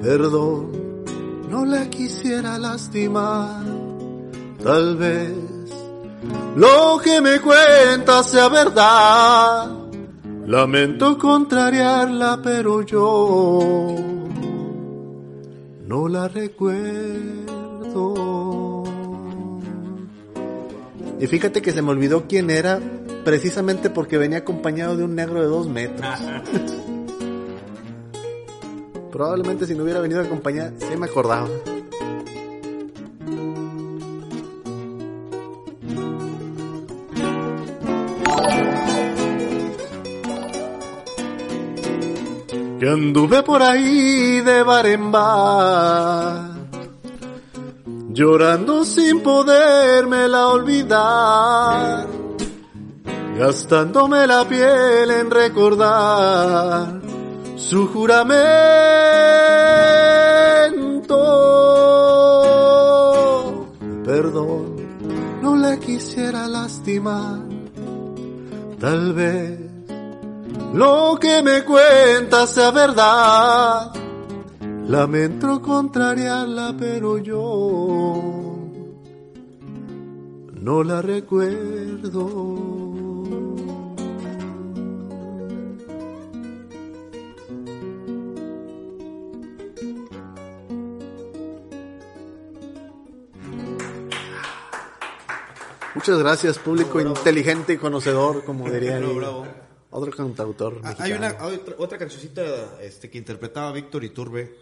Perdón, 0.02 1.04
no 1.50 1.66
la 1.66 1.90
quisiera 1.90 2.56
lastimar, 2.56 3.64
tal 4.64 4.96
vez 4.96 5.41
lo 6.56 6.98
que 7.02 7.20
me 7.20 7.40
cuenta 7.40 8.22
sea 8.22 8.48
verdad. 8.48 9.70
Lamento 10.46 11.16
contrariarla, 11.18 12.40
pero 12.42 12.82
yo 12.82 13.94
no 15.86 16.08
la 16.08 16.28
recuerdo. 16.28 17.52
Y 21.20 21.26
fíjate 21.28 21.62
que 21.62 21.70
se 21.70 21.82
me 21.82 21.90
olvidó 21.90 22.26
quién 22.26 22.50
era, 22.50 22.80
precisamente 23.24 23.90
porque 23.90 24.18
venía 24.18 24.38
acompañado 24.38 24.96
de 24.96 25.04
un 25.04 25.14
negro 25.14 25.40
de 25.40 25.46
dos 25.46 25.68
metros. 25.68 26.08
Probablemente 29.12 29.66
si 29.66 29.74
no 29.74 29.84
hubiera 29.84 30.00
venido 30.00 30.20
acompañado, 30.20 30.72
sí 30.78 30.96
me 30.96 31.06
acordaba. 31.06 31.46
Que 42.82 42.88
anduve 42.88 43.44
por 43.44 43.62
ahí 43.62 44.40
de 44.40 44.64
bar 44.64 44.86
en 44.86 45.12
bar, 45.12 46.50
llorando 48.10 48.84
sin 48.84 49.20
podérmela 49.20 50.48
olvidar, 50.48 52.09
gastándome 53.38 54.26
la 54.26 54.48
piel 54.48 55.12
en 55.12 55.30
recordar 55.30 57.00
su 57.54 57.86
juramento. 57.86 58.42
Perdón, 64.04 64.74
no 65.40 65.54
la 65.54 65.78
quisiera 65.78 66.48
lastimar, 66.48 67.42
tal 68.80 69.12
vez 69.12 69.61
lo 70.72 71.18
que 71.20 71.42
me 71.42 71.64
cuenta 71.64 72.46
sea 72.46 72.70
verdad. 72.70 73.92
Lamento 74.86 75.62
contrariarla, 75.62 76.74
pero 76.78 77.18
yo 77.18 78.52
no 80.52 80.82
la 80.82 81.02
recuerdo. 81.02 82.82
Muchas 95.94 96.18
gracias, 96.18 96.58
público 96.58 97.00
inteligente 97.00 97.74
y 97.74 97.76
conocedor, 97.76 98.44
como 98.44 98.68
diría 98.68 98.98
Bravo. 98.98 99.46
Otro 99.93 100.10
cantautor. 100.10 100.81
Ah, 100.82 100.94
Hay 100.98 101.12
una 101.12 101.36
otra, 101.43 101.74
otra 101.78 101.98
cancioncita 101.98 102.43
este, 102.81 103.09
que 103.09 103.19
interpretaba 103.19 103.70
Víctor 103.73 104.02
Iturbe. 104.05 104.52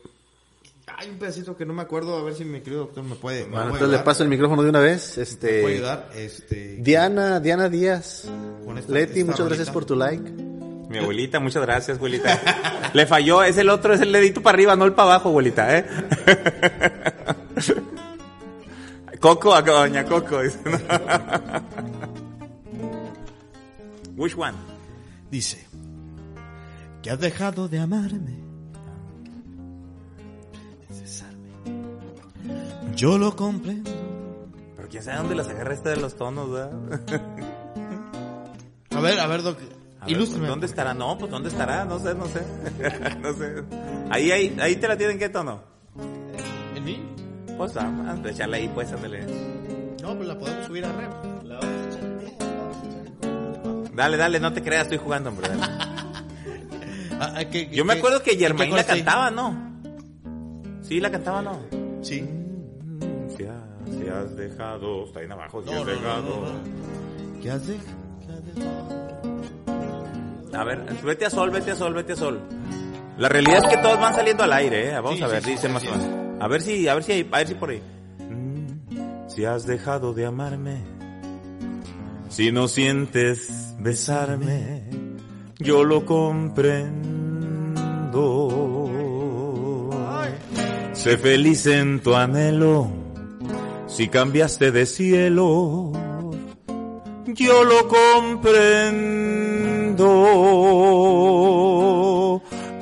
Hay 0.98 1.08
un 1.08 1.18
pedacito 1.18 1.56
que 1.56 1.64
no 1.64 1.72
me 1.72 1.82
acuerdo, 1.82 2.18
a 2.18 2.22
ver 2.24 2.34
si 2.34 2.44
mi 2.44 2.60
querido 2.60 2.80
doctor 2.82 3.04
me 3.04 3.14
puede, 3.14 3.44
me 3.44 3.50
Bueno, 3.50 3.62
entonces 3.66 3.80
le 3.82 3.86
ayudar. 3.94 4.04
paso 4.04 4.22
el 4.24 4.28
micrófono 4.28 4.62
de 4.64 4.70
una 4.70 4.80
vez. 4.80 5.16
Me 5.16 5.24
puede 5.24 5.30
Este, 5.30 5.66
ayudar. 5.74 6.10
Este, 6.16 6.76
Diana, 6.80 7.38
Diana 7.40 7.68
Díaz. 7.68 8.24
Con 8.64 8.76
esta- 8.76 8.92
Leti, 8.92 9.20
esta 9.20 9.30
muchas 9.30 9.46
gracias 9.46 9.70
por 9.70 9.84
tu 9.84 9.94
like. 9.94 10.30
Mi 10.88 10.98
abuelita, 10.98 11.38
muchas 11.38 11.62
gracias, 11.62 11.96
abuelita. 11.98 12.90
Le 12.92 13.06
falló, 13.06 13.44
es 13.44 13.56
el 13.56 13.68
otro, 13.68 13.94
es 13.94 14.00
el 14.00 14.10
dedito 14.10 14.42
para 14.42 14.56
arriba, 14.56 14.74
no 14.74 14.84
el 14.84 14.92
para 14.92 15.10
abajo, 15.14 15.28
abuelita, 15.28 15.78
¿eh? 15.78 15.86
Coco, 19.20 19.54
a 19.54 19.62
doña 19.62 20.04
Coco. 20.04 20.42
dice. 20.42 20.58
Which 24.16 24.34
one? 24.36 24.54
Dice 25.30 25.66
que 27.02 27.10
has 27.10 27.20
dejado 27.20 27.68
de 27.68 27.78
amarme. 27.78 28.38
de 30.88 30.94
cesarme. 30.94 31.50
Yo 32.94 33.18
lo 33.18 33.34
comprendo. 33.36 33.90
Pero 34.76 34.88
quién 34.88 35.02
sabe 35.02 35.18
dónde 35.18 35.34
las 35.34 35.48
agarra 35.48 35.74
esta 35.74 35.90
de 35.90 35.96
los 35.96 36.16
tonos, 36.16 36.50
¿verdad? 36.50 36.72
A 38.90 39.00
ver, 39.00 39.18
a 39.20 39.26
ver, 39.26 39.42
Doc. 39.42 39.58
A 40.00 40.06
ver. 40.06 40.18
¿Dónde 40.18 40.66
estará? 40.66 40.94
No, 40.94 41.16
pues 41.16 41.30
¿dónde 41.30 41.48
estará? 41.48 41.84
No 41.84 41.98
sé, 41.98 42.14
no 42.14 42.26
sé. 42.26 42.42
no 43.22 43.32
sé. 43.34 43.64
Ahí, 44.10 44.30
ahí, 44.30 44.56
ahí 44.60 44.76
te 44.76 44.88
la 44.88 44.96
tienen, 44.96 45.18
¿qué 45.18 45.28
tono? 45.28 45.62
¿En 46.74 46.84
mí? 46.84 47.02
Pues, 47.56 47.76
ah, 47.76 48.16
pues 48.20 48.34
echarla 48.34 48.56
ahí, 48.56 48.70
pues, 48.74 48.92
ándale. 48.92 49.26
No, 50.02 50.16
pues 50.16 50.28
la 50.28 50.38
podemos 50.38 50.66
subir 50.66 50.84
a 50.84 50.92
rep. 50.92 51.29
Dale, 54.00 54.16
dale, 54.16 54.40
no 54.40 54.50
te 54.50 54.62
creas, 54.62 54.84
estoy 54.84 54.96
jugando, 54.96 55.28
hombre. 55.28 55.48
Ah, 57.22 57.34
ah, 57.36 57.44
¿qué- 57.44 57.68
Yo 57.70 57.84
me 57.84 57.92
acuerdo 57.92 58.22
que 58.22 58.34
Germain 58.38 58.74
la 58.74 58.82
cantaba, 58.82 59.30
¿no? 59.30 59.54
Sí, 60.80 61.00
la 61.00 61.10
cantaba, 61.10 61.42
¿no? 61.42 61.60
Sí. 62.00 62.26
Si 63.36 63.44
has, 63.44 63.94
si 64.00 64.08
has 64.08 64.34
dejado, 64.36 65.04
está 65.04 65.20
ahí 65.20 65.26
abajo, 65.30 65.60
si 65.62 65.66
No, 65.70 65.80
has 65.80 65.84
no, 65.86 65.92
dejado. 65.92 66.22
no. 66.24 67.40
¿Qué 67.42 67.50
has 67.50 67.66
dejado? 67.66 67.90
A 70.54 70.64
ver, 70.64 70.78
vete 71.04 71.26
a 71.26 71.30
sol, 71.30 71.50
vete 71.50 71.72
a 71.72 71.76
sol, 71.76 71.92
vete 71.92 72.14
a 72.14 72.16
sol. 72.16 72.40
La 73.18 73.28
realidad 73.28 73.64
es 73.64 73.68
que 73.68 73.76
todos 73.82 74.00
van 74.00 74.14
saliendo 74.14 74.42
al 74.44 74.52
aire, 74.54 74.88
¿eh? 74.88 74.94
Vamos 74.94 75.16
Sí, 75.18 75.22
a 75.22 75.26
ver, 75.26 75.42
sí, 75.44 75.50
dice 75.50 75.66
sí, 75.66 75.72
más 75.74 75.84
o 75.86 75.90
menos. 75.90 76.42
A 76.42 76.48
ver 76.48 76.62
si, 76.62 76.88
a 76.88 76.94
ver 76.94 77.02
si 77.04 77.12
hay, 77.12 77.28
a 77.30 77.36
ver 77.36 77.46
si 77.48 77.54
por 77.54 77.68
ahí. 77.68 77.82
Si 79.28 79.44
has 79.44 79.66
dejado 79.66 80.14
de 80.14 80.24
amarme, 80.24 80.78
si 82.30 82.50
no 82.50 82.66
sientes 82.66 83.69
besarme, 83.80 84.84
yo 85.58 85.84
lo 85.84 86.04
comprendo. 86.04 87.00
Sé 90.92 91.16
feliz 91.16 91.66
en 91.66 92.00
tu 92.00 92.14
anhelo, 92.14 92.90
si 93.86 94.08
cambiaste 94.08 94.70
de 94.70 94.84
cielo, 94.86 95.92
yo 97.26 97.64
lo 97.64 97.88
comprendo. 97.88 99.62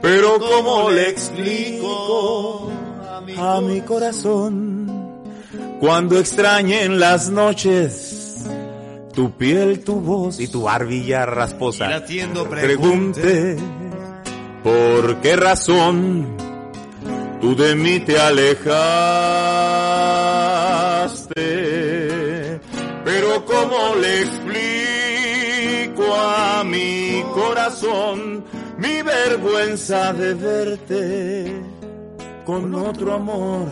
Pero 0.02 0.38
¿cómo 0.38 0.90
le 0.90 1.10
explico 1.10 2.70
a 3.36 3.60
mi 3.60 3.80
corazón 3.82 5.22
cuando 5.80 6.18
extrañen 6.18 6.98
las 6.98 7.30
noches 7.30 8.17
tu 9.18 9.32
piel, 9.32 9.82
tu 9.82 10.00
voz 10.00 10.38
y 10.38 10.46
tu 10.46 10.62
barbilla 10.62 11.26
rasposa? 11.26 11.88
Preguntas. 12.06 12.54
Pregunte 12.62 13.56
por 14.62 15.20
qué 15.20 15.34
razón 15.34 16.36
tú 17.40 17.56
de 17.56 17.74
mí 17.74 17.98
te 17.98 18.16
alejaste. 18.16 18.60
Pero 23.04 23.44
cómo 23.44 23.96
le 24.00 24.22
explico 24.22 26.14
a 26.14 26.62
mi 26.62 27.24
corazón 27.34 28.44
mi 28.78 29.02
vergüenza 29.02 30.12
de 30.12 30.34
verte 30.34 31.60
con 32.46 32.72
otro 32.72 33.14
amor 33.14 33.66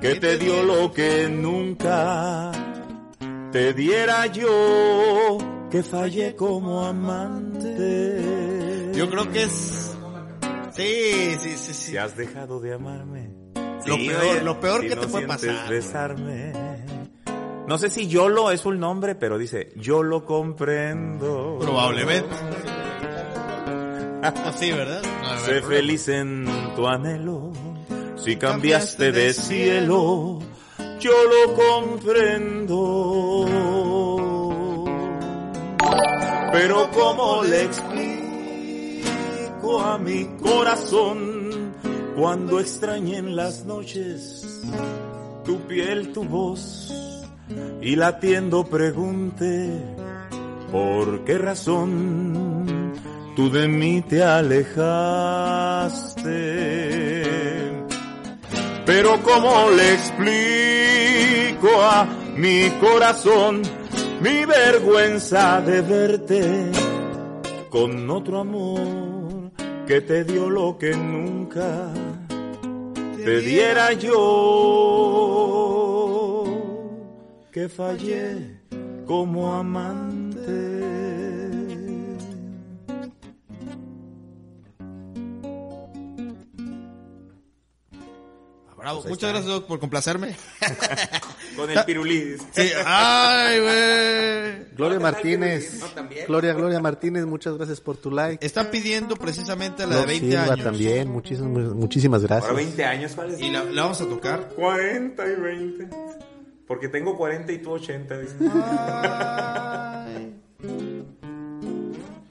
que 0.00 0.14
te 0.14 0.38
dio 0.38 0.62
lo 0.62 0.90
que 0.90 1.28
nunca 1.28 2.50
te 3.54 3.72
diera 3.72 4.26
yo 4.26 5.38
que 5.70 5.84
fallé 5.84 6.34
como 6.34 6.84
amante. 6.84 7.70
Yo 8.96 9.08
creo 9.08 9.30
que 9.30 9.44
es. 9.44 9.96
Sí, 10.72 11.36
sí, 11.38 11.50
sí, 11.56 11.72
sí. 11.72 11.74
Si 11.92 11.96
has 11.96 12.16
dejado 12.16 12.58
de 12.58 12.74
amarme, 12.74 13.30
Lo 13.86 13.94
Sí, 13.94 14.08
peor- 14.08 14.22
oye, 14.22 14.40
lo 14.42 14.58
peor 14.58 14.80
si 14.80 14.88
que 14.88 14.96
te 14.96 15.06
puede 15.06 15.28
pasar, 15.28 15.70
besarme. 15.70 16.52
No 17.68 17.78
sé 17.78 17.90
si 17.90 18.08
Yolo 18.08 18.50
es 18.50 18.66
un 18.66 18.80
nombre, 18.80 19.14
pero 19.14 19.38
dice, 19.38 19.72
yo 19.76 20.02
lo 20.02 20.24
comprendo. 20.24 21.58
Probablemente. 21.60 22.34
Así, 24.46 24.72
¿verdad? 24.72 25.00
No, 25.22 25.38
Sé 25.46 25.62
feliz 25.62 26.08
en 26.08 26.44
tu 26.74 26.88
anhelo. 26.88 27.52
Si 28.16 28.34
cambiaste 28.34 29.12
de 29.12 29.32
cielo, 29.32 30.40
yo 31.04 31.12
lo 31.34 31.42
comprendo. 31.54 33.46
Pero 36.50 36.90
¿cómo 36.92 37.42
le 37.44 37.64
explico 37.64 38.00
a 39.80 39.98
mi 39.98 40.24
corazón 40.42 41.74
cuando 42.16 42.58
extrañen 42.60 43.36
las 43.36 43.66
noches 43.66 44.62
tu 45.44 45.58
piel, 45.66 46.12
tu 46.14 46.24
voz 46.24 46.90
y 47.82 47.96
latiendo 47.96 48.64
pregunte 48.64 49.68
por 50.72 51.24
qué 51.24 51.36
razón 51.36 52.94
tú 53.36 53.50
de 53.50 53.68
mí 53.68 54.00
te 54.08 54.22
alejaste. 54.22 54.64
Pero 58.86 59.22
¿cómo 59.22 59.70
le 59.70 59.94
explico 59.94 61.68
a 61.82 62.06
mi 62.36 62.70
corazón 62.80 63.62
mi 64.20 64.44
vergüenza 64.44 65.60
de 65.60 65.80
verte 65.82 66.70
con 67.70 68.08
otro 68.10 68.40
amor 68.40 69.50
que 69.86 70.00
te 70.00 70.24
dio 70.24 70.48
lo 70.48 70.78
que 70.78 70.96
nunca 70.96 71.92
te 73.24 73.40
diera 73.40 73.92
yo, 73.94 74.14
que 77.50 77.68
fallé 77.68 78.60
como 79.06 79.54
amante. 79.54 80.93
Bravo. 88.84 89.02
Muchas 89.08 89.30
gracias, 89.30 89.46
Doc, 89.46 89.66
por 89.66 89.80
complacerme. 89.80 90.36
Con 91.56 91.70
el 91.70 91.84
pirulí. 91.86 92.36
Sí. 92.52 92.68
Ay, 92.84 93.60
güey. 93.60 94.74
Gloria 94.76 95.00
Martínez. 95.00 95.78
No, 95.80 95.86
también. 95.86 96.26
Gloria, 96.26 96.52
Gloria 96.52 96.80
Martínez, 96.80 97.24
muchas 97.24 97.56
gracias 97.56 97.80
por 97.80 97.96
tu 97.96 98.10
like. 98.10 98.44
Está 98.44 98.70
pidiendo 98.70 99.16
precisamente 99.16 99.86
la 99.86 99.94
de 99.94 100.00
Doc 100.00 100.06
20 100.08 100.26
Silva 100.28 100.42
años. 100.52 100.64
también, 100.64 101.10
muchísimas, 101.10 101.72
muchísimas 101.74 102.22
gracias. 102.22 102.50
Ahora 102.50 102.56
20 102.62 102.84
años, 102.84 103.12
¿cuál 103.14 103.30
es? 103.30 103.40
Y 103.40 103.50
la, 103.50 103.64
la 103.64 103.82
vamos 103.84 104.00
a 104.02 104.04
tocar. 104.06 104.48
40 104.54 105.26
y 105.26 105.34
20. 105.40 105.88
Porque 106.66 106.88
tengo 106.88 107.16
40 107.16 107.52
y 107.52 107.58
tú 107.58 107.70
80, 107.72 108.18
dice. 108.18 108.34
Ay. 108.52 110.34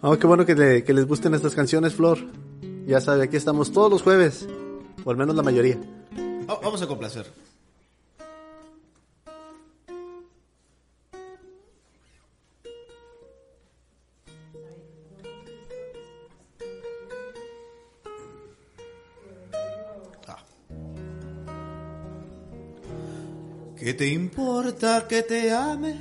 Oh, 0.01 0.17
qué 0.19 0.27
bueno 0.27 0.45
que, 0.45 0.53
le- 0.53 0.83
que 0.83 0.93
les 0.93 1.07
gusten 1.07 1.33
estas 1.33 1.55
canciones, 1.55 1.93
Flor. 1.95 2.19
Ya 2.85 2.99
sabe, 2.99 3.23
aquí 3.23 3.37
estamos 3.37 3.71
todos 3.71 3.89
los 3.89 4.01
jueves, 4.03 4.47
o 5.03 5.09
al 5.09 5.17
menos 5.17 5.35
la 5.35 5.43
mayoría. 5.43 5.77
Va- 6.49 6.59
Vamos 6.61 6.81
a 6.81 6.87
complacer. 6.87 7.25
Ah. 20.27 20.37
¿Qué 23.77 23.93
te 23.93 24.07
importa 24.07 25.07
que 25.07 25.23
te 25.23 25.51
ame? 25.51 25.95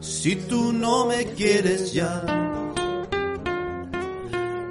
Si 0.00 0.36
tú 0.36 0.72
no 0.72 1.06
me 1.06 1.24
quieres 1.34 1.92
ya. 1.92 2.22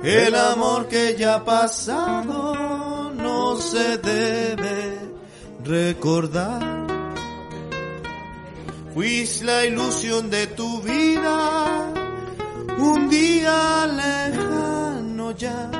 El 0.03 0.33
amor 0.35 0.87
que 0.87 1.15
ya 1.17 1.35
ha 1.35 1.43
pasado 1.45 2.53
no 3.21 3.55
se 3.57 3.97
debe 3.97 4.99
recordar. 5.63 6.87
Fuiste 8.93 9.45
la 9.45 9.65
ilusión 9.65 10.29
de 10.29 10.47
tu 10.47 10.81
vida, 10.81 11.91
un 12.77 13.09
día 13.09 13.87
lejano 13.87 15.31
ya. 15.31 15.71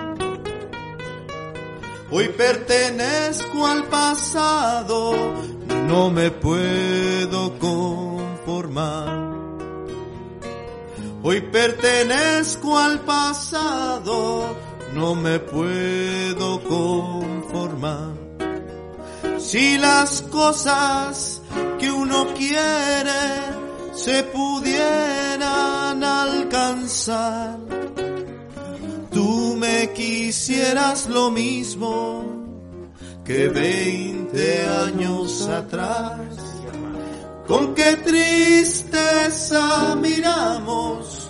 Hoy 2.11 2.30
pertenezco 2.30 3.68
al 3.68 3.84
pasado, 3.86 5.14
no 5.88 6.10
me 6.10 6.32
puedo 6.32 7.60
conformar. 7.60 9.30
Hoy 11.22 11.41
pertenezco 11.41 12.78
al 12.78 13.02
pasado, 13.02 14.56
no 14.94 15.16
me 15.16 15.40
puedo 15.40 16.61
conformar. 16.64 18.14
Si 19.38 19.78
las 19.78 20.22
cosas 20.24 21.41
que 21.80 21.91
uno 21.91 22.28
quiere 22.36 23.49
se 23.94 24.24
pudieran 24.24 26.03
alcanzar, 26.03 27.57
tú 29.11 29.56
me 29.57 29.91
quisieras 29.94 31.07
lo 31.07 31.32
mismo 31.32 32.24
que 33.24 33.48
20 33.48 34.66
años 34.66 35.48
atrás. 35.48 36.20
Con 37.48 37.74
qué 37.74 37.95
tristeza 37.98 39.95
miramos 39.95 41.30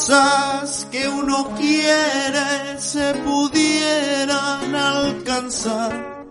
Cosas 0.00 0.88
que 0.90 1.06
uno 1.06 1.54
quiere 1.58 2.80
se 2.80 3.12
pudieran 3.16 4.74
alcanzar, 4.74 6.24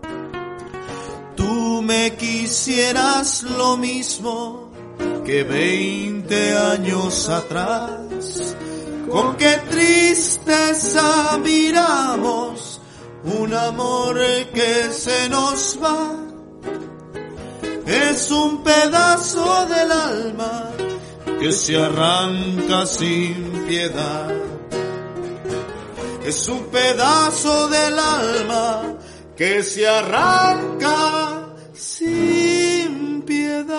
tú 1.36 1.80
me 1.80 2.16
quisieras 2.16 3.44
lo 3.44 3.76
mismo 3.76 4.72
que 5.24 5.44
20 5.44 6.56
años 6.56 7.28
atrás. 7.28 8.56
Con 9.08 9.36
qué 9.36 9.60
tristeza 9.70 11.38
miramos 11.38 12.80
un 13.22 13.54
amor 13.54 14.18
que 14.52 14.92
se 14.92 15.28
nos 15.28 15.78
va. 15.80 16.16
Es 17.86 18.30
un 18.32 18.64
pedazo 18.64 19.66
del 19.66 19.92
alma 19.92 20.70
que 21.40 21.52
se 21.52 21.76
arranca 21.76 22.84
sin 22.84 23.59
piedad. 23.70 24.28
Es 26.24 26.48
un 26.48 26.64
pedazo 26.70 27.68
del 27.68 27.96
alma 27.96 28.98
que 29.36 29.62
se 29.62 29.86
arranca 29.86 31.54
sin 31.72 33.22
piedad. 33.22 33.70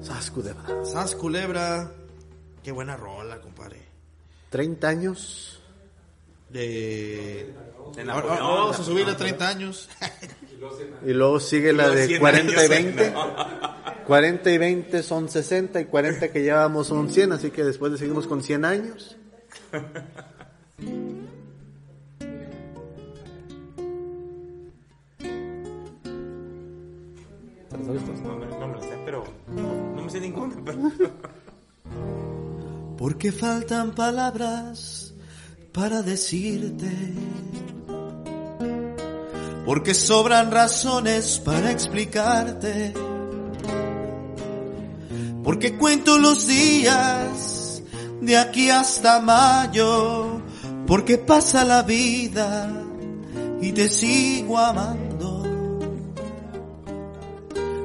Sas, 0.00 0.30
culebra. 0.30 0.84
Sas, 0.84 1.16
culebra. 1.16 1.92
Qué 2.62 2.70
buena 2.70 2.96
rola, 2.96 3.40
compadre. 3.40 3.82
30 4.50 4.88
años 4.88 5.60
de... 6.48 7.52
Napoleón, 7.96 8.10
ahora 8.10 8.60
vamos 8.60 8.80
a 8.80 8.84
subir 8.84 9.04
a 9.04 9.12
Napoleón. 9.12 9.38
30 9.38 9.48
años. 9.48 9.88
Y 11.06 11.12
luego 11.12 11.38
sigue 11.38 11.72
la 11.72 11.88
de 11.90 12.06
100 12.06 12.20
40 12.20 12.52
y 12.52 12.56
años, 12.56 12.68
20. 12.68 13.10
¿no? 13.12 13.26
40 14.06 14.50
y 14.50 14.58
20 14.58 15.02
son 15.02 15.28
60 15.28 15.80
y 15.80 15.84
40 15.84 16.32
que 16.32 16.42
llevamos 16.42 16.86
son 16.88 17.10
100, 17.10 17.32
así 17.32 17.50
que 17.50 17.62
después 17.62 17.92
le 17.92 17.98
seguimos 17.98 18.26
con 18.26 18.42
100 18.42 18.64
años. 18.64 19.16
No 27.70 28.36
me, 28.36 28.46
no 28.46 28.68
me 28.68 28.74
lo 28.74 28.82
sé, 28.82 28.98
pero 29.04 29.24
no 29.94 30.02
me 30.02 30.10
sé 30.10 30.20
ninguna. 30.20 30.56
Pero... 30.64 30.78
porque 32.98 33.30
faltan 33.30 33.94
palabras 33.94 35.14
para 35.72 36.02
decirte, 36.02 36.90
porque 39.68 39.92
sobran 39.92 40.50
razones 40.50 41.42
para 41.44 41.70
explicarte, 41.70 42.94
porque 45.44 45.76
cuento 45.76 46.16
los 46.16 46.46
días 46.46 47.82
de 48.22 48.38
aquí 48.38 48.70
hasta 48.70 49.20
mayo, 49.20 50.40
porque 50.86 51.18
pasa 51.18 51.66
la 51.66 51.82
vida 51.82 52.82
y 53.60 53.72
te 53.72 53.90
sigo 53.90 54.56
amando. 54.56 55.42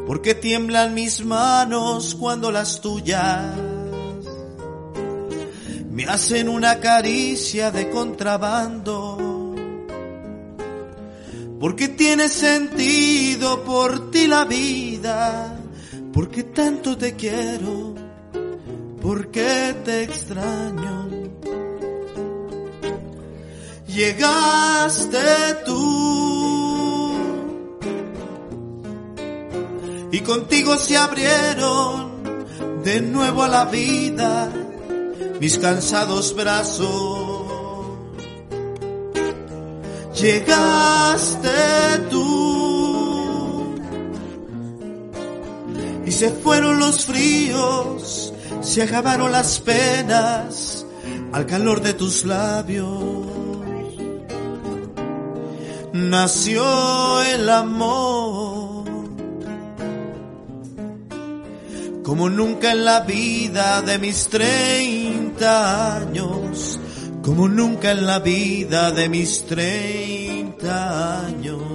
Porque 0.07 0.35
tiemblan 0.35 0.93
mis 0.93 1.25
manos 1.25 2.15
cuando 2.15 2.49
las 2.49 2.79
tuyas 2.79 3.57
me 5.91 6.05
hacen 6.05 6.47
una 6.47 6.79
caricia 6.79 7.71
de 7.71 7.89
contrabando. 7.89 9.32
Porque 11.63 11.87
tiene 11.87 12.27
sentido 12.27 13.63
por 13.63 14.11
ti 14.11 14.27
la 14.27 14.43
vida, 14.43 15.57
porque 16.11 16.43
tanto 16.43 16.97
te 16.97 17.15
quiero, 17.15 17.95
porque 19.01 19.73
te 19.85 20.03
extraño. 20.03 21.07
Llegaste 23.87 25.19
tú 25.65 27.13
y 30.11 30.19
contigo 30.19 30.75
se 30.75 30.97
abrieron 30.97 32.23
de 32.83 32.99
nuevo 32.99 33.41
a 33.41 33.47
la 33.47 33.63
vida 33.63 34.51
mis 35.39 35.57
cansados 35.59 36.35
brazos. 36.35 37.22
Llegaste 40.15 41.49
tú 42.09 43.75
y 46.05 46.11
se 46.11 46.29
fueron 46.29 46.79
los 46.79 47.05
fríos, 47.05 48.33
se 48.61 48.83
acabaron 48.83 49.31
las 49.31 49.59
penas 49.59 50.85
al 51.31 51.45
calor 51.45 51.81
de 51.81 51.93
tus 51.93 52.25
labios. 52.25 53.33
Nació 55.93 57.21
el 57.23 57.49
amor 57.49 58.83
como 62.03 62.29
nunca 62.29 62.71
en 62.71 62.85
la 62.85 62.99
vida 63.01 63.81
de 63.81 63.97
mis 63.97 64.27
treinta 64.27 65.95
años, 65.97 66.37
como 67.23 67.47
nunca 67.47 67.91
en 67.91 68.05
la 68.05 68.19
vida 68.19 68.91
de 68.91 69.07
mis 69.07 69.45
treinta 69.45 71.25
años. 71.25 71.72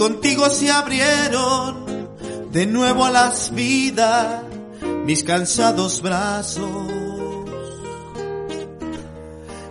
Contigo 0.00 0.48
se 0.48 0.70
abrieron 0.70 2.08
de 2.50 2.64
nuevo 2.64 3.04
a 3.04 3.10
las 3.10 3.54
vidas 3.54 4.44
mis 5.04 5.22
cansados 5.22 6.00
brazos. 6.00 6.90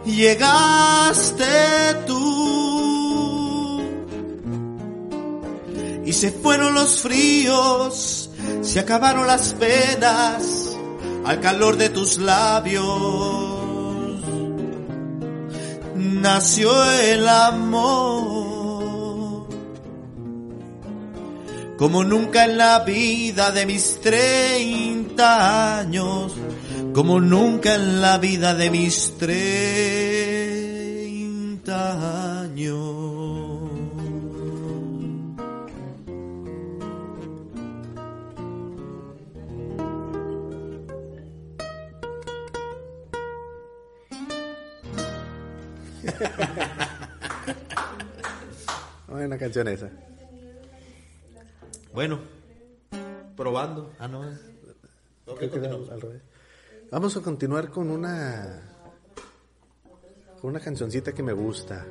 Llegaste 0.06 1.46
tú 2.06 3.82
y 6.06 6.14
se 6.14 6.32
fueron 6.32 6.76
los 6.76 7.02
fríos, 7.02 8.30
se 8.62 8.80
acabaron 8.80 9.26
las 9.26 9.54
penas 9.54 10.78
al 11.26 11.40
calor 11.40 11.76
de 11.76 11.90
tus 11.90 12.20
labios 12.20 13.50
nació 15.96 16.86
el 16.86 17.28
amor. 17.28 18.49
Como 21.80 22.04
nunca 22.04 22.44
en 22.44 22.58
la 22.58 22.80
vida 22.80 23.52
de 23.52 23.66
mis 23.66 24.02
treinta 24.02 25.80
años, 25.80 26.36
como 26.94 27.22
nunca 27.22 27.76
en 27.76 28.02
la 28.02 28.18
vida 28.18 28.54
de 28.54 28.70
mis 28.70 29.18
treinta 29.18 29.30
años. 32.42 33.70
Buena 49.08 49.38
canción 49.38 49.70
esa. 49.70 50.09
Bueno, 51.94 52.20
probando. 53.36 53.92
Ah, 54.00 54.08
no. 54.08 54.22
Creo 55.26 55.52
que 55.52 55.58
era 55.58 55.74
al 55.74 56.02
revés. 56.02 56.22
Vamos 56.92 57.16
a 57.18 57.22
continuar 57.22 57.70
con 57.70 57.90
una 57.90 58.62
con 60.42 60.52
una 60.52 60.60
cancioncita 60.60 61.14
que 61.14 61.22
me 61.22 61.34
gusta. 61.34 61.86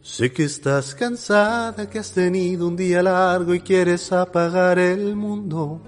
Sé 0.00 0.32
que 0.32 0.44
estás 0.44 0.94
cansada, 0.94 1.90
que 1.90 1.98
has 1.98 2.10
tenido 2.10 2.66
un 2.66 2.74
día 2.74 3.02
largo 3.02 3.54
y 3.54 3.60
quieres 3.60 4.10
apagar 4.12 4.78
el 4.78 5.14
mundo. 5.14 5.82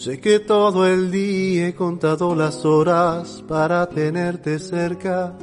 Sé 0.00 0.18
que 0.18 0.40
todo 0.40 0.86
el 0.86 1.10
día 1.10 1.68
he 1.68 1.74
contado 1.74 2.34
las 2.34 2.64
horas 2.64 3.44
para 3.46 3.86
tenerte 3.86 4.58
cerca. 4.58 5.36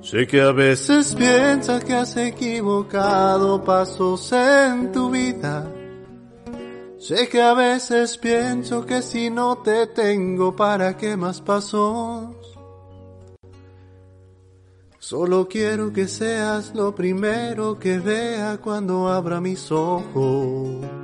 Sé 0.00 0.26
que 0.26 0.40
a 0.40 0.50
veces 0.50 1.14
piensas 1.14 1.84
que 1.84 1.94
has 1.94 2.16
equivocado 2.16 3.62
pasos 3.62 4.32
en 4.32 4.90
tu 4.90 5.12
vida. 5.12 5.64
Sé 6.98 7.28
que 7.28 7.40
a 7.40 7.54
veces 7.54 8.18
pienso 8.18 8.84
que 8.84 9.00
si 9.00 9.30
no 9.30 9.58
te 9.58 9.86
tengo, 9.86 10.56
¿para 10.56 10.96
qué 10.96 11.16
más 11.16 11.40
pasos? 11.40 12.34
Solo 14.98 15.46
quiero 15.46 15.92
que 15.92 16.08
seas 16.08 16.74
lo 16.74 16.92
primero 16.92 17.78
que 17.78 18.00
vea 18.00 18.58
cuando 18.60 19.06
abra 19.06 19.40
mis 19.40 19.70
ojos. 19.70 21.03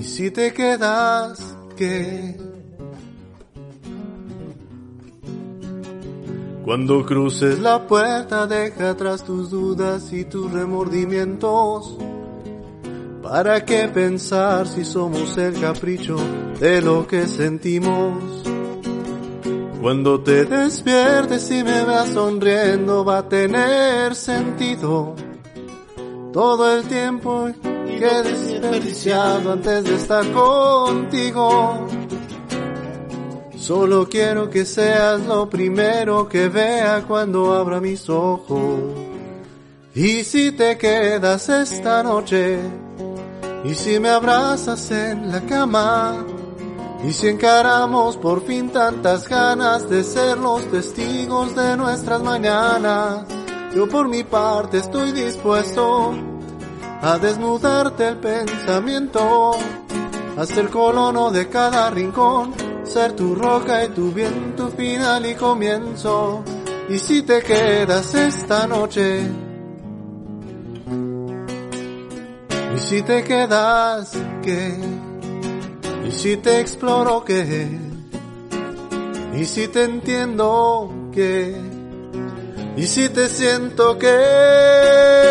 y 0.00 0.02
si 0.02 0.30
te 0.30 0.54
quedas, 0.54 1.54
¿qué? 1.76 2.34
Cuando 6.64 7.04
cruces 7.04 7.58
la 7.58 7.86
puerta, 7.86 8.46
deja 8.46 8.90
atrás 8.90 9.24
tus 9.24 9.50
dudas 9.50 10.10
y 10.14 10.24
tus 10.24 10.50
remordimientos. 10.52 11.98
¿Para 13.22 13.62
qué 13.66 13.88
pensar 13.88 14.66
si 14.66 14.86
somos 14.86 15.36
el 15.36 15.60
capricho 15.60 16.16
de 16.58 16.80
lo 16.80 17.06
que 17.06 17.26
sentimos? 17.26 18.42
Cuando 19.82 20.22
te 20.22 20.46
despiertes 20.46 21.50
y 21.50 21.62
me 21.62 21.84
veas 21.84 22.08
sonriendo 22.08 23.04
va 23.04 23.18
a 23.18 23.28
tener 23.28 24.14
sentido 24.14 25.14
todo 26.32 26.74
el 26.74 26.84
tiempo 26.84 27.50
que 28.00 28.22
desperdiciado 28.22 29.52
antes 29.52 29.84
de 29.84 29.94
estar 29.94 30.24
contigo. 30.32 31.86
Solo 33.58 34.08
quiero 34.08 34.48
que 34.48 34.64
seas 34.64 35.20
lo 35.26 35.50
primero 35.50 36.26
que 36.26 36.48
vea 36.48 37.04
cuando 37.06 37.52
abra 37.52 37.78
mis 37.78 38.08
ojos. 38.08 38.80
Y 39.94 40.24
si 40.24 40.52
te 40.52 40.78
quedas 40.78 41.50
esta 41.50 42.02
noche, 42.02 42.58
y 43.64 43.74
si 43.74 44.00
me 44.00 44.08
abrazas 44.08 44.90
en 44.92 45.30
la 45.30 45.42
cama, 45.42 46.24
y 47.06 47.12
si 47.12 47.28
encaramos 47.28 48.16
por 48.16 48.42
fin 48.46 48.70
tantas 48.70 49.28
ganas 49.28 49.90
de 49.90 50.04
ser 50.04 50.38
los 50.38 50.64
testigos 50.70 51.54
de 51.54 51.76
nuestras 51.76 52.22
mañanas, 52.22 53.26
yo 53.74 53.86
por 53.86 54.08
mi 54.08 54.24
parte 54.24 54.78
estoy 54.78 55.12
dispuesto 55.12 56.29
a 57.02 57.18
desnudarte 57.18 58.08
el 58.08 58.16
pensamiento, 58.16 59.52
a 60.36 60.46
ser 60.46 60.68
colono 60.68 61.30
de 61.30 61.48
cada 61.48 61.90
rincón, 61.90 62.52
ser 62.84 63.12
tu 63.12 63.34
roca 63.34 63.84
y 63.84 63.88
tu 63.88 64.12
bien, 64.12 64.54
tu 64.56 64.68
final 64.68 65.24
y 65.24 65.34
comienzo. 65.34 66.44
Y 66.88 66.98
si 66.98 67.22
te 67.22 67.40
quedas 67.42 68.14
esta 68.14 68.66
noche, 68.66 69.22
y 72.74 72.78
si 72.78 73.02
te 73.02 73.24
quedas, 73.24 74.12
¿qué? 74.42 74.76
Y 76.06 76.12
si 76.12 76.36
te 76.36 76.60
exploro, 76.60 77.24
¿qué? 77.24 77.68
Y 79.34 79.44
si 79.44 79.68
te 79.68 79.84
entiendo, 79.84 80.92
¿qué? 81.12 81.54
Y 82.76 82.86
si 82.86 83.08
te 83.08 83.28
siento, 83.28 83.96
¿qué? 83.98 85.30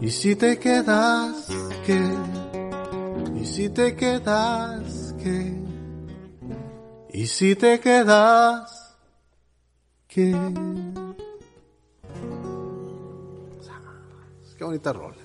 y 0.00 0.10
si 0.10 0.36
te 0.36 0.58
quedas, 0.58 1.48
¿qué? 1.84 2.00
Y 3.40 3.44
si 3.44 3.68
te 3.68 3.96
quedas, 3.96 5.14
¿qué? 5.22 5.54
Y 7.12 7.26
si 7.26 7.56
te 7.56 7.80
quedas, 7.80 8.96
¿qué? 10.06 10.36
Qué 14.56 14.64
bonita 14.64 14.92
rola. 14.92 15.16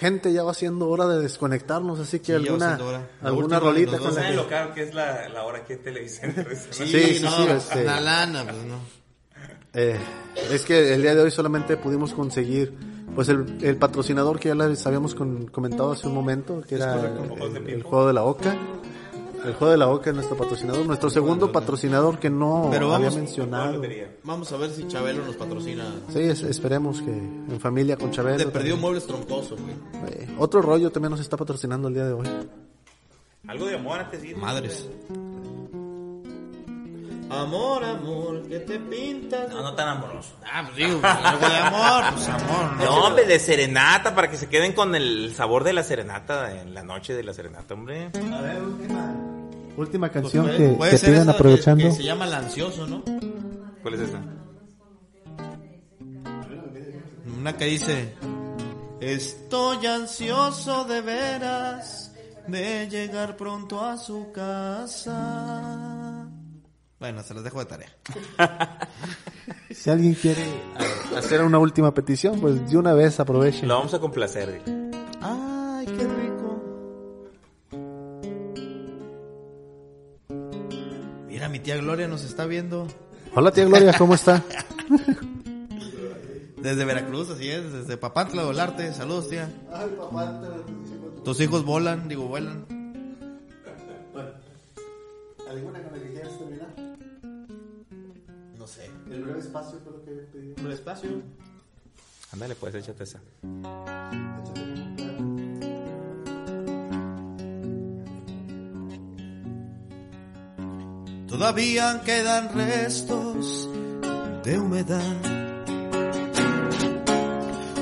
Gente, 0.00 0.32
ya 0.32 0.42
va 0.42 0.54
siendo 0.54 0.88
hora 0.88 1.06
de 1.06 1.20
desconectarnos, 1.20 2.00
así 2.00 2.20
que 2.20 2.26
Sí, 2.26 2.32
alguna, 2.32 2.78
alguna 3.22 3.60
rolita 3.60 3.98
con 3.98 4.08
la 4.08 4.12
¿Saben 4.14 4.30
que... 4.30 4.36
lo 4.36 4.48
caro 4.48 4.72
que 4.74 4.82
es 4.84 4.94
la, 4.94 5.28
la 5.28 5.44
hora 5.44 5.62
en 5.68 5.82
televisión? 5.82 6.34
Sí, 6.70 6.86
sí, 6.86 7.14
sí, 7.18 7.22
no, 7.22 7.44
este- 7.52 7.82
una 7.82 8.00
lana, 8.00 8.44
pues 8.44 8.64
no. 8.64 8.76
Eh, 9.74 9.98
es 10.50 10.64
que 10.64 10.94
el 10.94 11.02
día 11.02 11.14
de 11.14 11.20
hoy 11.22 11.30
solamente 11.30 11.76
pudimos 11.76 12.14
conseguir 12.14 12.74
pues 13.14 13.28
el, 13.28 13.58
el 13.62 13.76
patrocinador 13.76 14.40
que 14.40 14.48
ya 14.48 14.54
les 14.54 14.86
habíamos 14.86 15.14
con- 15.14 15.46
comentado 15.48 15.92
hace 15.92 16.06
un 16.08 16.14
momento, 16.14 16.62
que 16.66 16.76
era 16.76 16.94
el, 16.94 17.56
el- 17.56 17.68
el 17.68 17.82
juego 17.82 18.06
de 18.06 18.12
la 18.14 18.24
Oca. 18.24 18.56
El 19.44 19.54
juego 19.54 19.70
de 19.70 19.78
la 19.78 19.88
Oca 19.88 20.10
es 20.10 20.16
nuestro 20.16 20.36
patrocinador, 20.36 20.84
nuestro 20.86 21.08
segundo 21.08 21.50
patrocinador 21.50 22.18
que 22.18 22.28
no 22.28 22.68
Pero 22.70 22.92
había 22.94 23.10
mencionado. 23.10 23.80
Vamos 24.22 24.52
a 24.52 24.56
ver 24.58 24.70
si 24.70 24.86
Chabelo 24.86 25.24
nos 25.24 25.36
patrocina. 25.36 25.84
Sí, 26.12 26.18
es- 26.20 26.42
esperemos 26.42 27.00
que 27.00 27.10
en 27.10 27.58
familia 27.60 27.96
con 27.96 28.10
Chabelo. 28.10 28.36
Te 28.38 28.46
perdió 28.46 28.76
muebles 28.76 29.06
troncosos, 29.06 29.58
güey. 29.60 29.74
Eh, 30.12 30.28
otro 30.38 30.60
rollo 30.60 30.90
también 30.90 31.10
nos 31.12 31.20
está 31.20 31.36
patrocinando 31.36 31.88
el 31.88 31.94
día 31.94 32.04
de 32.06 32.12
hoy. 32.12 32.28
Algo 33.48 33.66
de 33.66 33.76
amor 33.76 34.00
antes 34.00 34.20
de 34.20 34.28
ir. 34.28 34.36
Madres. 34.36 34.86
Amor, 37.30 37.84
amor, 37.84 38.42
que 38.48 38.58
te 38.60 38.78
pintas. 38.80 39.48
No, 39.50 39.62
no 39.62 39.74
tan 39.74 39.88
amoroso. 39.88 40.30
Ah, 40.52 40.62
pues 40.64 40.76
digo, 40.76 41.00
pues, 41.00 41.12
algo 41.14 41.48
de 41.48 41.56
amor, 41.56 42.04
pues 42.14 42.28
amor, 42.28 42.72
¿no? 42.76 42.84
No, 42.84 43.04
hombre, 43.06 43.24
de 43.24 43.38
serenata, 43.38 44.14
para 44.14 44.28
que 44.30 44.36
se 44.36 44.48
queden 44.48 44.72
con 44.72 44.94
el 44.96 45.32
sabor 45.34 45.62
de 45.62 45.72
la 45.72 45.84
serenata 45.84 46.60
en 46.60 46.74
la 46.74 46.82
noche 46.82 47.14
de 47.14 47.22
la 47.22 47.32
serenata, 47.32 47.74
hombre. 47.74 48.10
Última 49.76 50.08
Pues 50.10 50.22
canción 50.22 50.46
puede- 50.46 50.58
que, 50.58 50.68
puede 50.74 50.98
que 51.00 51.30
aprovechando. 51.30 51.84
Que 51.84 51.92
se 51.92 52.02
llama 52.02 52.26
El 52.26 52.34
Ansioso, 52.34 52.86
¿no? 52.86 53.02
¿Cuál 53.82 53.94
es 53.94 54.00
esa? 54.00 54.18
Una 57.38 57.56
que 57.56 57.64
dice, 57.66 58.14
estoy 59.00 59.86
ansioso 59.86 60.84
de 60.84 61.00
veras 61.00 62.12
de 62.48 62.88
llegar 62.90 63.36
pronto 63.36 63.82
a 63.82 63.96
su 63.96 64.30
casa. 64.32 65.89
Bueno, 67.00 67.22
se 67.22 67.32
las 67.32 67.42
dejo 67.42 67.58
de 67.60 67.64
tarea. 67.66 67.88
Si 69.70 69.88
alguien 69.88 70.14
quiere 70.14 70.42
eh, 70.42 71.16
hacer 71.16 71.42
una 71.42 71.58
última 71.58 71.94
petición, 71.94 72.40
pues 72.40 72.68
de 72.68 72.76
una 72.76 72.92
vez 72.92 73.18
aprovechen. 73.20 73.68
Lo 73.68 73.76
vamos 73.76 73.94
a 73.94 74.00
complacer. 74.00 74.60
Ay, 75.22 75.86
qué 75.86 76.06
rico. 76.08 76.60
Mira, 81.28 81.48
mi 81.48 81.60
tía 81.60 81.76
Gloria 81.76 82.08
nos 82.08 82.24
está 82.24 82.46
viendo 82.46 82.88
Hola 83.34 83.52
tía 83.52 83.64
Gloria, 83.64 83.94
¿cómo 83.96 84.14
está? 84.14 84.42
desde 86.56 86.84
Veracruz, 86.84 87.30
así 87.30 87.48
es, 87.48 87.72
desde 87.72 87.96
Papantla 87.96 88.42
de 88.42 88.48
Olarte. 88.48 88.92
Saludos, 88.92 89.28
tía. 89.28 89.48
Tus 91.24 91.40
hijos 91.40 91.64
volan, 91.64 92.08
digo, 92.08 92.26
vuelan. 92.26 92.66
¿Alguna 95.48 95.82
con 95.82 95.92
la 95.92 95.98
que 96.04 96.12
quieras 96.12 96.38
terminar? 96.38 96.79
Sé. 98.70 98.88
El 99.10 99.24
breve 99.24 99.40
espacio 99.40 99.80
fue 99.82 99.92
lo 99.92 100.04
que 100.04 100.10
pedí. 100.32 100.52
Por 100.52 100.70
espacio. 100.70 101.10
Ándale, 102.32 102.54
pues, 102.54 102.74
échate 102.76 103.02
esa. 103.02 103.20
Todavía 111.26 112.00
quedan 112.04 112.54
restos 112.54 113.68
de 114.44 114.58
humedad. 114.58 115.16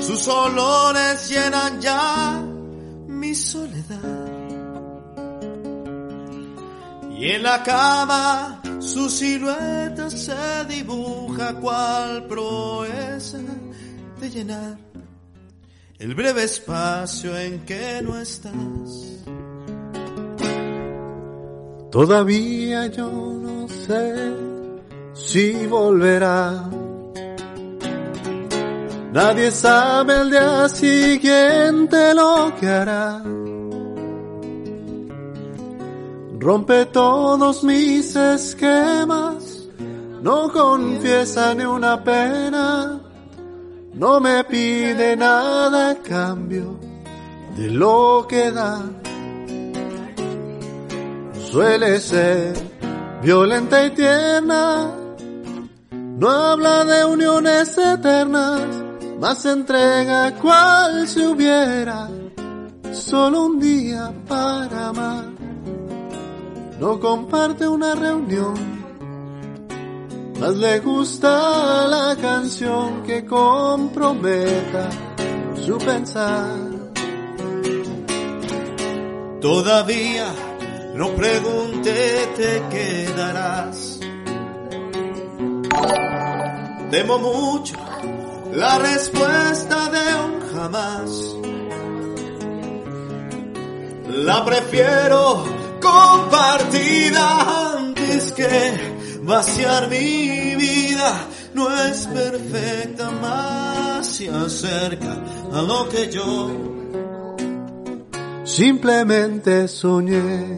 Sus 0.00 0.26
olores 0.28 1.28
llenan 1.28 1.80
ya 1.80 2.40
mi 3.08 3.34
soledad. 3.34 4.26
Y 7.10 7.30
en 7.30 7.42
la 7.42 7.62
cama 7.62 8.62
su 8.80 9.10
silueta 9.10 9.87
dibuja 10.68 11.54
cual 11.54 12.26
proeza 12.28 13.38
de 14.20 14.30
llenar 14.30 14.78
el 15.98 16.14
breve 16.14 16.44
espacio 16.44 17.36
en 17.36 17.64
que 17.64 18.00
no 18.02 18.16
estás. 18.20 19.24
Todavía 21.90 22.86
yo 22.86 23.10
no 23.10 23.66
sé 23.68 24.32
si 25.14 25.66
volverá. 25.66 26.70
Nadie 29.12 29.50
sabe 29.50 30.20
el 30.20 30.30
día 30.30 30.68
siguiente 30.68 32.14
lo 32.14 32.52
que 32.60 32.68
hará. 32.68 33.22
Rompe 36.38 36.86
todos 36.86 37.64
mis 37.64 38.14
esquemas, 38.14 39.57
no 40.22 40.50
confiesa 40.52 41.54
ni 41.54 41.64
una 41.64 42.02
pena, 42.02 43.00
no 43.94 44.20
me 44.20 44.44
pide 44.44 45.16
nada 45.16 45.90
a 45.90 45.94
cambio 45.96 46.78
de 47.56 47.70
lo 47.70 48.26
que 48.28 48.50
da. 48.50 48.82
Suele 51.50 51.98
ser 52.00 52.54
violenta 53.22 53.86
y 53.86 53.90
tierna, 53.90 54.92
no 55.90 56.30
habla 56.30 56.84
de 56.84 57.04
uniones 57.04 57.76
eternas, 57.78 58.62
más 59.20 59.44
entrega 59.46 60.34
cual 60.36 61.08
si 61.08 61.24
hubiera 61.24 62.08
solo 62.92 63.46
un 63.46 63.58
día 63.58 64.12
para 64.26 64.88
amar. 64.88 65.24
No 66.78 67.00
comparte 67.00 67.66
una 67.66 67.94
reunión, 67.94 68.54
más 70.38 70.56
le 70.56 70.80
gusta 70.80 71.86
la 71.88 72.16
canción 72.20 73.02
que 73.02 73.24
comprometa 73.24 74.88
su 75.66 75.78
pensar. 75.78 76.56
Todavía 79.40 80.32
no 80.94 81.10
pregunté, 81.10 82.28
te 82.36 82.62
quedarás. 82.70 84.00
Temo 86.90 87.18
mucho 87.18 87.74
la 88.52 88.78
respuesta 88.78 89.90
de 89.90 90.14
un 90.24 90.40
jamás. 90.54 91.36
La 94.08 94.44
prefiero 94.44 95.44
compartida 95.80 97.76
antes 97.76 98.32
que 98.32 98.97
vaciar 99.28 99.88
mi 99.88 100.56
vida. 100.56 101.28
No 101.54 101.64
es 101.84 102.06
perfecta, 102.06 103.10
más 103.10 104.06
se 104.06 104.28
acerca 104.28 105.12
a 105.52 105.62
lo 105.62 105.88
que 105.88 106.10
yo 106.10 106.68
Simplemente 108.48 109.68
soñé, 109.68 110.56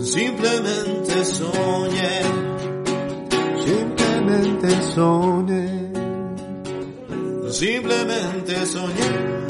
simplemente 0.00 1.24
soñé. 1.24 2.22
simplemente 3.66 4.82
soñé. 4.94 5.92
Simplemente 7.50 8.66
soñé. 8.66 9.44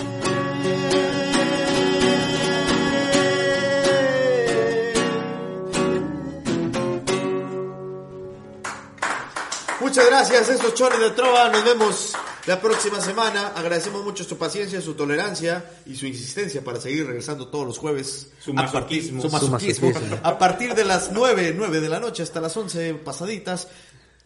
Muchas 9.95 10.11
gracias, 10.11 10.49
estos 10.49 10.75
chones 10.75 10.99
de 10.99 11.11
trova. 11.11 11.49
Nos 11.51 11.65
vemos 11.65 12.13
la 12.47 12.61
próxima 12.61 13.01
semana. 13.01 13.53
Agradecemos 13.55 14.03
mucho 14.03 14.25
su 14.25 14.37
paciencia, 14.37 14.81
su 14.81 14.95
tolerancia 14.95 15.65
y 15.87 15.95
su 15.95 16.07
insistencia 16.07 16.65
para 16.65 16.81
seguir 16.81 17.07
regresando 17.07 17.47
todos 17.47 17.65
los 17.65 17.79
jueves. 17.79 18.27
Su 18.45 18.51
A 18.51 18.55
partir- 18.55 18.75
masoquismo. 18.75 19.23
su 19.23 19.31
masoquismo. 19.31 19.89
masoquismo. 19.91 20.19
A 20.25 20.37
partir 20.37 20.75
de 20.75 20.85
las 20.85 21.13
9, 21.13 21.55
9 21.57 21.81
de 21.81 21.89
la 21.89 22.01
noche 22.01 22.25
hasta 22.25 22.41
las 22.41 22.57
11 22.57 22.95
pasaditas. 22.95 23.69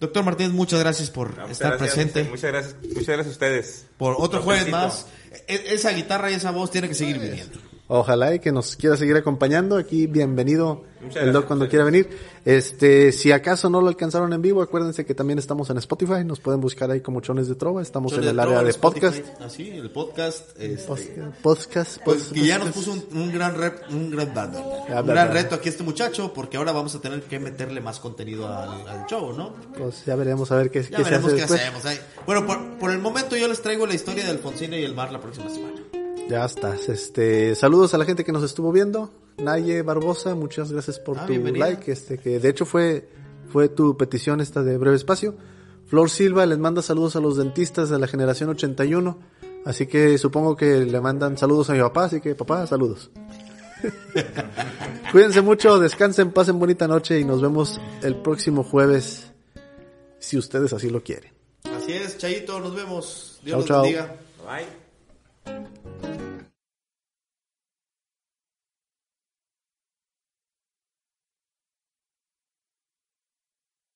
Doctor 0.01 0.25
Martínez, 0.25 0.53
muchas 0.55 0.81
gracias 0.81 1.11
por 1.11 1.37
No, 1.37 1.47
estar 1.49 1.77
gracias, 1.77 1.95
presente. 1.95 2.25
Muchas 2.31 2.51
gracias, 2.51 2.75
muchas 2.83 3.05
gracias 3.07 3.27
a 3.27 3.31
ustedes. 3.31 3.85
Por 3.99 4.17
otro 4.19 4.41
jueves 4.41 4.65
felicito. 4.65 4.87
más. 4.87 5.05
E- 5.49 5.75
Esa 5.75 5.91
guitarra 5.91 6.31
y 6.31 6.35
esa 6.35 6.51
voz 6.51 6.71
tienen 6.71 6.89
que 6.89 6.97
seguir 6.97 7.19
viniendo. 7.19 7.59
Ojalá 7.91 8.35
y 8.35 8.39
que 8.39 8.53
nos 8.53 8.77
quiera 8.77 8.99
seguir 8.99 9.17
acompañando. 9.17 9.79
Aquí 9.79 10.07
bienvenido 10.07 10.85
Muchas 11.01 11.23
el 11.23 11.33
Doc 11.33 11.47
cuando 11.47 11.69
quiera 11.71 11.87
venir. 11.87 12.11
Este, 12.45 13.13
si 13.13 13.33
acaso 13.33 13.71
no 13.71 13.81
lo 13.81 13.89
alcanzaron 13.89 14.31
en 14.35 14.43
vivo, 14.43 14.61
acuérdense 14.61 15.07
que 15.07 15.15
también 15.15 15.39
estamos 15.39 15.71
en 15.71 15.79
Spotify. 15.79 16.23
Nos 16.23 16.39
pueden 16.39 16.61
buscar 16.61 16.91
ahí 16.91 17.01
como 17.01 17.23
Chones 17.23 17.49
de 17.49 17.55
Trova. 17.55 17.81
Estamos 17.81 18.13
en 18.13 18.25
el 18.25 18.39
área 18.39 18.63
de 18.63 18.75
podcast. 18.75 19.23
Así, 19.41 19.71
el 19.71 19.91
podcast. 19.91 20.51
este, 20.61 21.23
Podcast. 21.43 21.99
pues 22.05 22.29
pod- 22.31 22.35
que 22.35 22.47
ya 22.47 22.59
nos 22.59 22.71
puso 22.73 22.93
un, 22.93 23.05
un 23.13 23.33
gran 23.33 23.57
rep- 23.57 23.89
un 23.91 24.11
gran, 24.11 24.29
un 24.55 25.07
gran 25.07 25.33
reto 25.33 25.55
aquí 25.55 25.71
este 25.71 25.83
muchacho, 25.83 26.35
porque 26.35 26.59
ahora 26.59 26.73
vamos 26.73 26.95
a 26.95 27.01
tener 27.01 27.23
que 27.23 27.39
meterle 27.39 27.81
más 27.81 28.01
contenido 28.01 28.47
al, 28.49 28.87
al 28.87 29.07
show, 29.07 29.33
¿no? 29.33 29.55
Pues 29.79 30.05
ya 30.05 30.15
veremos 30.15 30.53
a 30.53 30.57
ver 30.57 30.71
qué, 30.71 30.83
Ya 30.83 30.89
qué 30.91 30.97
se 30.97 31.03
veremos 31.05 31.27
hace 31.33 31.37
qué 31.37 31.43
hacemos. 31.43 31.87
ahí. 31.87 31.99
Bueno, 32.27 32.47
por, 32.47 32.79
por 32.79 32.91
el 32.91 32.99
momento 32.99 33.35
yo 33.35 33.49
les 33.49 33.63
traigo 33.63 33.87
la 33.87 33.95
historia 33.95 34.25
de 34.25 34.31
Alfonsina 34.33 34.77
y 34.77 34.85
el 34.85 34.95
mar 34.95 35.11
la 35.11 35.21
próxima 35.23 35.49
semana. 35.49 35.81
Ya 36.29 36.45
estás. 36.45 36.89
Este, 36.89 37.55
saludos 37.55 37.95
a 37.95 37.99
la 37.99 38.05
gente 38.05 38.25
que 38.25 38.33
nos 38.33 38.43
estuvo 38.43 38.71
viendo. 38.73 39.11
Naye 39.39 39.83
Barbosa, 39.83 40.35
muchas 40.35 40.71
gracias 40.73 40.99
por 40.99 41.19
Ah, 41.19 41.23
tu 41.27 41.33
bienvenida. 41.33 41.67
like. 41.67 41.91
Este, 41.91 42.19
que 42.19 42.39
de 42.39 42.49
hecho 42.49 42.67
fue, 42.67 43.09
fue 43.53 43.69
tu 43.69 43.97
petición 43.97 44.41
esta 44.41 44.63
de 44.63 44.77
breve 44.77 44.97
espacio. 44.97 45.35
Flor 45.87 46.11
Silva 46.11 46.45
les 46.45 46.59
manda 46.59 46.83
saludos 46.83 47.17
a 47.17 47.21
los 47.21 47.37
dentistas 47.39 47.89
de 47.89 47.99
la 47.99 48.07
generación 48.07 48.51
81. 48.51 49.19
Así 49.65 49.87
que 49.87 50.19
supongo 50.19 50.55
que 50.57 50.85
le 50.85 51.01
mandan 51.01 51.39
saludos 51.39 51.71
a 51.71 51.73
mi 51.73 51.81
papá. 51.81 52.05
Así 52.05 52.21
que 52.21 52.35
papá, 52.35 52.67
saludos. 52.67 53.11
Cuídense 55.13 55.41
mucho, 55.41 55.79
descansen, 55.79 56.33
pasen 56.33 56.59
bonita 56.59 56.87
noche 56.89 57.19
y 57.21 57.25
nos 57.25 57.41
vemos 57.41 57.81
el 58.03 58.17
próximo 58.17 58.65
jueves. 58.65 59.31
Si 60.19 60.37
ustedes 60.37 60.73
así 60.75 60.91
lo 60.91 61.03
quieren. 61.03 61.33
Así 61.75 61.93
es, 61.93 62.19
Chayito, 62.19 62.61
nos 62.61 62.75
vemos. 62.75 63.41
Dios 63.43 63.53
Chao, 63.53 63.59
los 63.61 63.67
chao. 63.67 63.83
bendiga. 63.83 64.17
Bye. 64.45 64.88